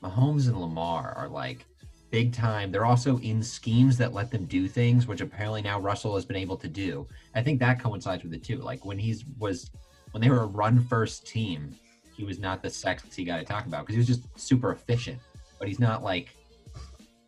Mahomes 0.04 0.48
and 0.48 0.60
Lamar 0.60 1.14
are 1.18 1.30
like 1.30 1.66
big 2.14 2.32
time. 2.32 2.72
They're 2.72 2.86
also 2.86 3.18
in 3.22 3.42
schemes 3.42 3.98
that 3.98 4.14
let 4.14 4.30
them 4.30 4.46
do 4.46 4.68
things, 4.68 5.08
which 5.08 5.20
apparently 5.20 5.64
now 5.64 5.80
Russell 5.80 6.14
has 6.14 6.24
been 6.26 6.38
able 6.38 6.56
to 6.58 6.68
do. 6.68 7.08
I 7.34 7.42
think 7.42 7.60
that 7.62 7.82
coincides 7.82 8.24
with 8.24 8.36
it 8.36 8.44
too. 8.44 8.60
Like 8.60 8.86
when 8.86 9.00
he's 9.00 9.26
was 9.40 9.72
when 10.12 10.22
they 10.22 10.30
were 10.30 10.42
a 10.42 10.46
run 10.46 10.80
first 10.80 11.26
team, 11.26 11.76
he 12.16 12.24
was 12.24 12.38
not 12.38 12.62
the 12.62 12.70
sexy 12.70 13.24
guy 13.24 13.40
to 13.40 13.44
talk 13.44 13.66
about 13.66 13.88
because 13.88 13.96
he 13.96 13.98
was 13.98 14.06
just 14.06 14.28
super 14.40 14.72
efficient. 14.72 15.18
But 15.58 15.68
he's 15.68 15.80
not 15.80 16.04
like 16.04 16.30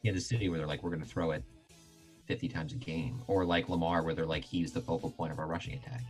in 0.03 0.13
the 0.13 0.21
City 0.21 0.49
where 0.49 0.59
they're 0.59 0.67
like, 0.67 0.83
we're 0.83 0.91
gonna 0.91 1.03
throw 1.03 1.31
it 1.31 1.43
50 2.27 2.47
times 2.47 2.73
a 2.73 2.75
game, 2.75 3.23
or 3.25 3.43
like 3.43 3.67
Lamar 3.69 4.03
where 4.03 4.13
they're 4.13 4.23
like, 4.27 4.43
he's 4.43 4.71
the 4.71 4.81
focal 4.81 5.09
point 5.09 5.31
of 5.31 5.39
our 5.39 5.47
rushing 5.47 5.73
attack. 5.73 6.01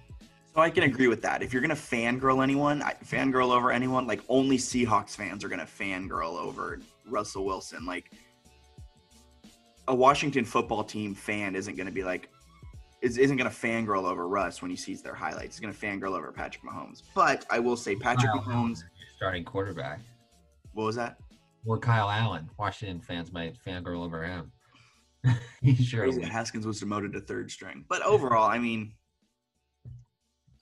So 0.54 0.60
I 0.60 0.70
can 0.70 0.84
agree 0.84 1.08
with 1.08 1.22
that. 1.22 1.42
If 1.42 1.54
you're 1.54 1.62
gonna 1.62 1.76
fangirl 1.76 2.44
anyone, 2.44 2.82
fangirl 3.06 3.56
over 3.56 3.72
anyone, 3.72 4.06
like 4.06 4.20
only 4.28 4.58
Seahawks 4.58 5.16
fans 5.16 5.46
are 5.46 5.50
gonna 5.50 5.64
fangirl 5.64 6.38
over 6.38 6.82
Russell 7.06 7.46
Wilson. 7.46 7.86
Like 7.86 8.12
a 9.88 9.96
Washington 9.96 10.46
football 10.46 10.84
team 10.84 11.14
fan 11.14 11.56
isn't 11.56 11.76
gonna 11.76 11.92
be 11.92 12.04
like, 12.04 12.30
is, 13.02 13.18
isn't 13.18 13.38
gonna 13.38 13.50
fangirl 13.50 14.04
over 14.04 14.28
Russ 14.28 14.62
when 14.62 14.72
he 14.72 14.78
sees 14.78 15.02
their 15.02 15.14
highlights. 15.14 15.58
He's 15.58 15.60
gonna 15.60 15.74
fangirl 15.74 16.18
over 16.18 16.32
Patrick 16.32 16.64
Mahomes. 16.64 17.04
But 17.14 17.46
I 17.50 17.60
will 17.60 17.78
say 17.78 17.96
Patrick 17.96 18.32
Kyle 18.32 18.42
Mahomes, 18.42 18.84
starting 19.16 19.44
quarterback. 19.44 20.00
What 20.74 20.86
was 20.86 20.96
that? 20.96 21.18
Or 21.66 21.78
Kyle 21.78 22.10
Allen. 22.10 22.50
Washington 22.58 23.02
fans 23.02 23.32
might 23.32 23.58
fangirl 23.64 24.04
over 24.04 24.24
him. 24.24 24.52
he 25.62 25.76
sure. 25.76 26.22
Haskins 26.24 26.68
was 26.68 26.80
demoted 26.80 27.14
to 27.14 27.22
third 27.22 27.50
string, 27.50 27.86
but 27.90 28.02
overall, 28.04 28.50
I 28.50 28.60
mean 28.60 28.94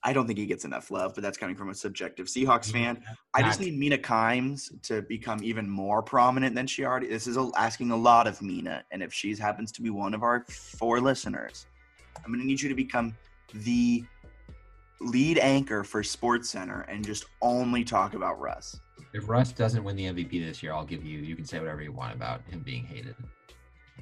I 0.06 0.12
don't 0.12 0.28
think 0.28 0.38
he 0.38 0.46
gets 0.46 0.66
enough 0.66 0.92
love, 0.92 1.16
but 1.16 1.24
that's 1.24 1.38
coming 1.38 1.56
from 1.56 1.70
a 1.70 1.76
subjective 1.76 2.28
Seahawks 2.28 2.72
mm-hmm. 2.72 2.72
fan. 2.72 3.04
I 3.34 3.42
just 3.42 3.60
need 3.60 3.78
Mina 3.78 3.98
Kimes 3.98 4.70
to 4.84 5.02
become 5.04 5.42
even 5.44 5.70
more 5.70 6.02
prominent 6.02 6.56
than 6.56 6.68
she 6.68 6.84
already. 6.84 7.08
This 7.08 7.26
is 7.28 7.38
asking 7.56 7.92
a 7.92 7.96
lot 7.96 8.28
of 8.28 8.42
Mina, 8.42 8.84
and 8.92 9.02
if 9.02 9.14
she 9.14 9.36
happens 9.36 9.72
to 9.74 9.82
be 9.82 9.90
one 9.90 10.14
of 10.14 10.24
our 10.24 10.46
four 10.50 11.00
listeners, 11.00 11.68
I'm 12.18 12.32
going 12.32 12.42
to 12.42 12.46
need 12.46 12.62
you 12.62 12.70
to 12.70 12.76
become 12.76 13.16
the 13.54 14.04
lead 15.00 15.38
anchor 15.38 15.84
for 15.84 16.02
SportsCenter 16.02 16.86
and 16.88 17.06
just 17.06 17.26
only 17.42 17.84
talk 17.84 18.14
about 18.14 18.40
Russ. 18.40 18.80
If 19.14 19.30
Russ 19.30 19.52
doesn't 19.52 19.84
win 19.84 19.96
the 19.96 20.06
MVP 20.06 20.46
this 20.46 20.64
year, 20.64 20.74
I'll 20.74 20.86
give 20.86 21.04
you. 21.04 21.20
You 21.20 21.36
can 21.36 21.46
say 21.46 21.60
whatever 21.60 21.82
you 21.82 21.92
want 21.92 22.16
about 22.16 22.42
him 22.50 22.60
being 22.60 22.84
hated. 22.84 23.16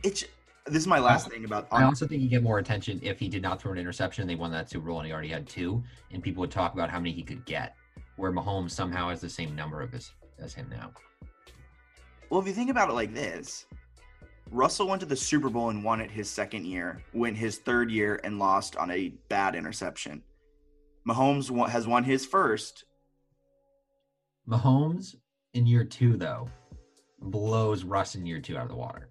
It's 0.04 0.24
this 0.66 0.82
is 0.82 0.88
my 0.88 0.99
last 0.99 1.30
thing 1.30 1.45
about. 1.45 1.68
I 1.72 1.84
also 1.84 2.07
think 2.07 2.22
he 2.22 2.28
get 2.28 2.43
more 2.43 2.59
attention 2.59 2.99
if 3.01 3.20
he 3.20 3.28
did 3.28 3.41
not 3.41 3.62
throw 3.62 3.72
an 3.72 3.78
interception. 3.78 4.28
They 4.28 4.36
won 4.36 4.51
that 4.51 4.70
Super 4.70 4.88
Bowl 4.88 4.99
and 4.99 5.07
he 5.07 5.14
already 5.14 5.30
had 5.30 5.47
two, 5.47 5.84
and 6.12 6.22
people 6.22 6.41
would 6.41 6.51
talk 6.51 6.74
about 6.74 6.89
how 6.89 6.99
many 6.99 7.12
he 7.12 7.24
could 7.24 7.45
get. 7.45 7.76
Where 8.18 8.32
Mahomes 8.32 8.72
somehow 8.72 9.09
has 9.09 9.22
the 9.22 9.30
same 9.30 9.55
number 9.55 9.82
of 9.82 9.91
his 9.91 10.12
as 10.39 10.53
him 10.53 10.70
now. 10.70 10.91
Well, 12.30 12.39
if 12.39 12.47
you 12.47 12.53
think 12.53 12.70
about 12.70 12.89
it 12.89 12.93
like 12.93 13.14
this, 13.14 13.66
Russell 14.51 14.88
went 14.88 14.99
to 14.99 15.05
the 15.05 15.16
Super 15.16 15.49
Bowl 15.49 15.70
and 15.70 15.84
won 15.84 16.01
it 16.01 16.12
his 16.12 16.30
second 16.30 16.66
year, 16.66 17.01
went 17.14 17.38
his 17.38 17.57
third 17.57 17.89
year 17.89 18.20
and 18.24 18.38
lost 18.38 18.76
on 18.76 18.91
a 18.91 19.14
bad 19.30 19.55
interception. 19.55 20.22
Mahomes 21.07 21.70
has 21.70 21.88
won 21.88 22.03
his 22.03 22.26
first. 22.26 22.86
Mahomes 24.47 25.16
in 25.53 25.66
year 25.66 25.84
two, 25.84 26.18
though, 26.18 26.49
blows 27.20 27.84
Russ 27.84 28.16
in 28.16 28.26
year 28.26 28.39
two 28.39 28.57
out 28.57 28.64
of 28.64 28.70
the 28.70 28.76
water. 28.76 29.09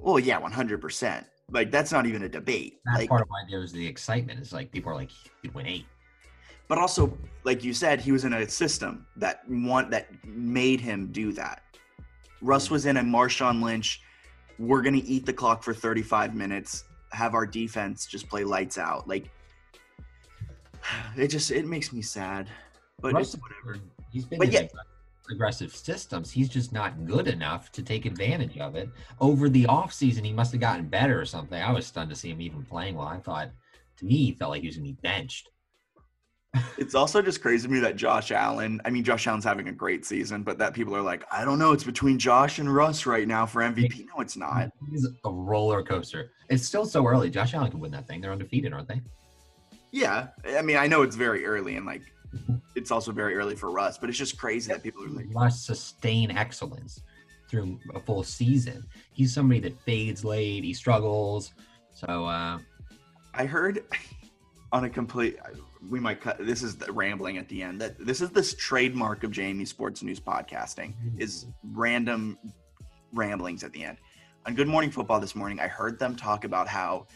Well, 0.00 0.18
yeah, 0.18 0.38
one 0.38 0.52
hundred 0.52 0.80
percent. 0.80 1.26
Like 1.50 1.70
that's 1.70 1.92
not 1.92 2.06
even 2.06 2.22
a 2.22 2.28
debate. 2.28 2.80
That's 2.84 2.98
like, 2.98 3.08
part 3.08 3.22
of 3.22 3.28
why 3.28 3.42
there's 3.48 3.72
the 3.72 3.86
excitement. 3.86 4.40
Is 4.40 4.52
like 4.52 4.70
people 4.70 4.92
are 4.92 4.94
like 4.94 5.10
he'd 5.42 5.54
win 5.54 5.66
eight. 5.66 5.86
But 6.68 6.76
also, 6.76 7.16
like 7.44 7.64
you 7.64 7.72
said, 7.72 8.00
he 8.00 8.12
was 8.12 8.24
in 8.24 8.34
a 8.34 8.48
system 8.48 9.06
that 9.16 9.48
want 9.48 9.90
that 9.90 10.08
made 10.26 10.80
him 10.80 11.08
do 11.10 11.32
that. 11.32 11.62
Russ 12.42 12.70
was 12.70 12.84
in 12.86 12.98
a 12.98 13.02
Marshawn 13.02 13.62
Lynch. 13.62 14.02
We're 14.58 14.82
gonna 14.82 15.00
eat 15.04 15.24
the 15.24 15.32
clock 15.32 15.62
for 15.62 15.72
35 15.72 16.34
minutes. 16.34 16.84
Have 17.12 17.34
our 17.34 17.46
defense 17.46 18.06
just 18.06 18.28
play 18.28 18.44
lights 18.44 18.76
out. 18.76 19.08
Like 19.08 19.30
it 21.16 21.28
just 21.28 21.50
it 21.50 21.66
makes 21.66 21.92
me 21.92 22.02
sad. 22.02 22.48
But 23.00 23.14
Russ, 23.14 23.34
it's 23.34 23.42
whatever. 23.42 23.82
He's 24.12 24.26
been 24.26 24.38
but 24.38 24.52
yeah, 24.52 24.66
aggressive 25.30 25.74
systems. 25.74 26.30
He's 26.30 26.48
just 26.48 26.72
not 26.72 27.04
good 27.04 27.28
enough 27.28 27.70
to 27.72 27.82
take 27.82 28.06
advantage 28.06 28.58
of 28.58 28.74
it. 28.74 28.88
Over 29.20 29.48
the 29.48 29.64
offseason, 29.64 30.24
he 30.24 30.32
must 30.32 30.52
have 30.52 30.60
gotten 30.60 30.86
better 30.86 31.20
or 31.20 31.24
something. 31.24 31.60
I 31.60 31.72
was 31.72 31.86
stunned 31.86 32.10
to 32.10 32.16
see 32.16 32.30
him 32.30 32.40
even 32.40 32.64
playing 32.64 32.96
well. 32.96 33.06
I 33.06 33.18
thought, 33.18 33.50
to 33.98 34.04
me, 34.04 34.16
he 34.16 34.32
felt 34.32 34.50
like 34.50 34.62
he 34.62 34.68
was 34.68 34.76
going 34.76 34.88
to 34.88 34.92
be 34.94 35.00
benched. 35.02 35.50
it's 36.78 36.94
also 36.94 37.20
just 37.20 37.42
crazy 37.42 37.68
to 37.68 37.72
me 37.72 37.80
that 37.80 37.96
Josh 37.96 38.30
Allen, 38.30 38.80
I 38.84 38.90
mean, 38.90 39.04
Josh 39.04 39.26
Allen's 39.26 39.44
having 39.44 39.68
a 39.68 39.72
great 39.72 40.04
season, 40.04 40.42
but 40.42 40.58
that 40.58 40.72
people 40.74 40.96
are 40.96 41.02
like, 41.02 41.24
I 41.30 41.44
don't 41.44 41.58
know, 41.58 41.72
it's 41.72 41.84
between 41.84 42.18
Josh 42.18 42.58
and 42.58 42.72
Russ 42.74 43.06
right 43.06 43.28
now 43.28 43.46
for 43.46 43.62
MVP. 43.62 44.06
No, 44.06 44.20
it's 44.20 44.36
not. 44.36 44.70
He's 44.90 45.06
a 45.24 45.30
roller 45.30 45.82
coaster. 45.82 46.32
It's 46.48 46.66
still 46.66 46.86
so 46.86 47.06
early. 47.06 47.30
Josh 47.30 47.54
Allen 47.54 47.70
can 47.70 47.80
win 47.80 47.90
that 47.92 48.06
thing. 48.06 48.20
They're 48.20 48.32
undefeated, 48.32 48.72
aren't 48.72 48.88
they? 48.88 49.02
Yeah. 49.90 50.28
I 50.56 50.62
mean, 50.62 50.76
I 50.76 50.86
know 50.86 51.02
it's 51.02 51.16
very 51.16 51.44
early 51.44 51.76
and 51.76 51.86
like 51.86 52.02
it's 52.74 52.90
also 52.90 53.12
very 53.12 53.34
early 53.34 53.56
for 53.56 53.70
Russ, 53.70 53.98
but 53.98 54.08
it's 54.08 54.18
just 54.18 54.38
crazy 54.38 54.72
that 54.72 54.82
people 54.82 55.04
are 55.04 55.08
like 55.08 55.28
must 55.28 55.66
sustain 55.66 56.30
excellence 56.30 57.02
through 57.50 57.78
a 57.94 58.00
full 58.00 58.22
season. 58.22 58.84
He's 59.12 59.32
somebody 59.32 59.60
that 59.60 59.80
fades 59.82 60.24
late, 60.24 60.64
he 60.64 60.74
struggles. 60.74 61.52
So 61.94 62.26
uh 62.26 62.58
I 63.34 63.46
heard 63.46 63.84
on 64.72 64.84
a 64.84 64.90
complete 64.90 65.38
we 65.90 66.00
might 66.00 66.20
cut 66.20 66.38
this 66.44 66.62
is 66.62 66.76
the 66.76 66.92
rambling 66.92 67.38
at 67.38 67.48
the 67.48 67.62
end 67.62 67.80
that 67.80 67.98
this 68.04 68.20
is 68.20 68.30
this 68.30 68.54
trademark 68.54 69.24
of 69.24 69.30
Jamie 69.30 69.64
Sports 69.64 70.02
News 70.02 70.20
podcasting 70.20 70.92
is 71.18 71.46
random 71.72 72.38
ramblings 73.12 73.64
at 73.64 73.72
the 73.72 73.84
end. 73.84 73.98
On 74.46 74.54
Good 74.54 74.68
Morning 74.68 74.90
Football 74.90 75.20
this 75.20 75.34
morning, 75.34 75.60
I 75.60 75.66
heard 75.66 75.98
them 75.98 76.16
talk 76.16 76.44
about 76.44 76.68
how 76.68 77.06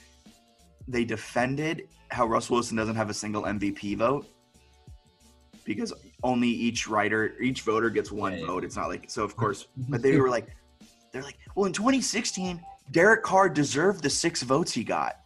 they 0.88 1.04
defended 1.04 1.88
how 2.10 2.26
Russell 2.26 2.54
Wilson 2.54 2.76
doesn't 2.76 2.96
have 2.96 3.08
a 3.08 3.14
single 3.14 3.42
MVP 3.44 3.96
vote 3.96 4.26
because 5.64 5.92
only 6.22 6.48
each 6.48 6.88
writer, 6.88 7.34
each 7.40 7.62
voter 7.62 7.90
gets 7.90 8.10
one 8.10 8.38
yeah, 8.38 8.46
vote. 8.46 8.64
It's 8.64 8.76
not 8.76 8.88
like 8.88 9.10
so. 9.10 9.24
Of 9.24 9.36
course, 9.42 9.68
but 9.76 10.02
they 10.02 10.18
were 10.18 10.30
like, 10.30 10.48
they're 11.12 11.22
like, 11.22 11.38
well, 11.54 11.66
in 11.66 11.72
2016, 11.72 12.60
Derek 12.90 13.22
Carr 13.22 13.48
deserved 13.48 14.02
the 14.02 14.10
six 14.10 14.42
votes 14.42 14.72
he 14.72 14.84
got. 14.84 15.18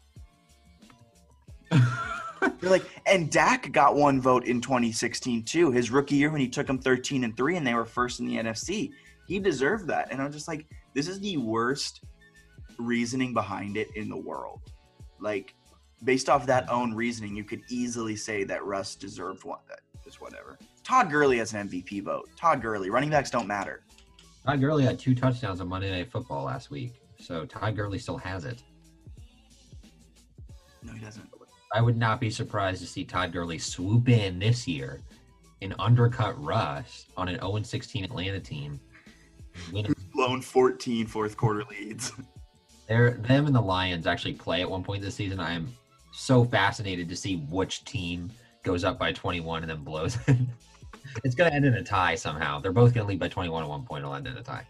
they're 1.70 2.70
like, 2.70 2.84
and 3.07 3.30
Dak 3.30 3.72
got 3.72 3.97
one 3.97 4.20
vote 4.20 4.45
in 4.47 4.61
2016 4.61 5.45
too, 5.45 5.70
his 5.70 5.91
rookie 5.91 6.16
year 6.16 6.30
when 6.30 6.41
he 6.41 6.49
took 6.49 6.66
them 6.66 6.78
13 6.78 7.24
and 7.24 7.37
three, 7.37 7.57
and 7.57 7.66
they 7.66 7.74
were 7.74 7.84
first 7.84 8.20
in 8.20 8.26
the 8.26 8.37
NFC. 8.37 8.93
He 9.26 9.39
deserved 9.39 9.89
that, 9.89 10.12
and 10.12 10.22
I'm 10.22 10.32
just 10.32 10.49
like, 10.49 10.66
this 10.95 11.09
is 11.09 11.18
the 11.20 11.37
worst 11.37 12.03
reasoning 12.78 13.34
behind 13.34 13.76
it 13.76 13.89
in 13.97 14.09
the 14.09 14.16
world. 14.16 14.61
Like, 15.18 15.55
based 16.05 16.28
off 16.28 16.47
that 16.47 16.70
own 16.70 16.95
reasoning, 16.95 17.34
you 17.34 17.45
could 17.45 17.62
easily 17.68 18.16
say 18.16 18.45
that 18.45 18.64
Russ 18.64 18.95
deserved 18.95 19.45
one. 19.45 19.59
Just 20.07 20.20
whatever. 20.20 20.57
Todd 20.84 21.11
Gurley 21.11 21.38
has 21.38 21.52
an 21.52 21.68
MVP 21.68 22.04
vote. 22.04 22.30
Todd 22.36 22.62
Gurley. 22.62 22.90
Running 22.90 23.11
backs 23.11 23.28
don't 23.28 23.48
matter. 23.48 23.82
Todd 24.46 24.61
Gurley 24.61 24.84
had 24.84 25.00
two 25.00 25.16
touchdowns 25.16 25.61
on 25.61 25.66
Monday 25.66 25.90
Night 25.90 26.12
Football 26.12 26.44
last 26.44 26.70
week, 26.70 26.92
so 27.18 27.44
Todd 27.44 27.74
Gurley 27.74 27.98
still 27.98 28.16
has 28.16 28.44
it. 28.44 28.62
No, 30.84 30.92
he 30.92 31.00
doesn't. 31.00 31.28
I 31.74 31.82
would 31.82 31.96
not 31.96 32.20
be 32.20 32.30
surprised 32.30 32.80
to 32.82 32.86
see 32.86 33.04
Todd 33.04 33.32
Gurley 33.32 33.59
swoop 33.59 34.09
in 34.09 34.38
this 34.38 34.68
year 34.68 35.00
and 35.61 35.74
undercut 35.80 36.40
Russ 36.40 37.07
on 37.16 37.28
an 37.28 37.40
0 37.40 37.61
16 37.62 38.04
Atlanta 38.04 38.38
team. 38.38 38.78
Win 39.72 39.92
blown 40.14 40.40
14 40.40 41.09
fourth 41.09 41.36
quarter 41.36 41.64
leads. 41.68 42.12
They're, 42.86 43.11
them 43.11 43.46
and 43.46 43.54
the 43.57 43.61
Lions 43.61 44.07
actually 44.07 44.34
play 44.34 44.61
at 44.61 44.70
one 44.70 44.84
point 44.84 45.02
this 45.02 45.16
season. 45.16 45.40
I 45.40 45.54
am 45.54 45.74
so 46.12 46.44
fascinated 46.44 47.09
to 47.09 47.16
see 47.16 47.38
which 47.50 47.84
team 47.84 48.30
goes 48.66 48.84
up 48.84 48.98
by 48.98 49.12
21 49.12 49.62
and 49.62 49.70
then 49.70 49.82
blows 49.82 50.18
it's 51.24 51.34
going 51.34 51.50
to 51.50 51.54
end 51.54 51.64
in 51.64 51.74
a 51.74 51.82
tie 51.82 52.14
somehow. 52.14 52.60
They're 52.60 52.72
both 52.72 52.92
going 52.92 53.06
to 53.06 53.08
lead 53.08 53.20
by 53.20 53.28
21 53.28 53.62
at 53.62 53.68
one 53.68 53.84
point. 53.84 54.02
It'll 54.02 54.14
end 54.14 54.26
in 54.26 54.36
a 54.36 54.42
tie. 54.42 54.66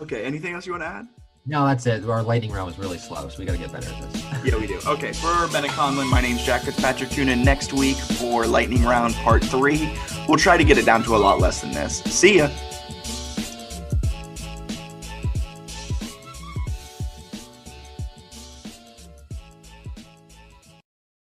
Okay. 0.00 0.24
Anything 0.24 0.54
else 0.54 0.66
you 0.66 0.72
want 0.72 0.82
to 0.82 0.88
add? 0.88 1.08
No, 1.46 1.66
that's 1.66 1.86
it. 1.86 2.08
Our 2.08 2.22
lightning 2.22 2.52
round 2.52 2.66
was 2.66 2.78
really 2.78 2.96
slow, 2.96 3.28
so 3.28 3.38
we 3.38 3.44
got 3.44 3.52
to 3.52 3.58
get 3.58 3.70
better 3.70 3.92
at 3.92 4.12
this. 4.12 4.24
yeah, 4.44 4.58
we 4.58 4.66
do. 4.66 4.80
Okay. 4.86 5.12
For 5.12 5.46
Bennett 5.52 5.72
Conlin, 5.72 6.08
my 6.08 6.20
name's 6.20 6.42
Jack 6.42 6.62
Fitzpatrick. 6.62 7.10
Tune 7.10 7.28
in 7.28 7.44
next 7.44 7.74
week 7.74 7.96
for 7.96 8.46
lightning 8.46 8.82
round 8.82 9.14
part 9.16 9.44
three. 9.44 9.94
We'll 10.26 10.38
try 10.38 10.56
to 10.56 10.64
get 10.64 10.78
it 10.78 10.86
down 10.86 11.02
to 11.04 11.14
a 11.14 11.18
lot 11.18 11.40
less 11.40 11.60
than 11.60 11.72
this. 11.72 12.02
See 12.04 12.38
ya. 12.38 12.48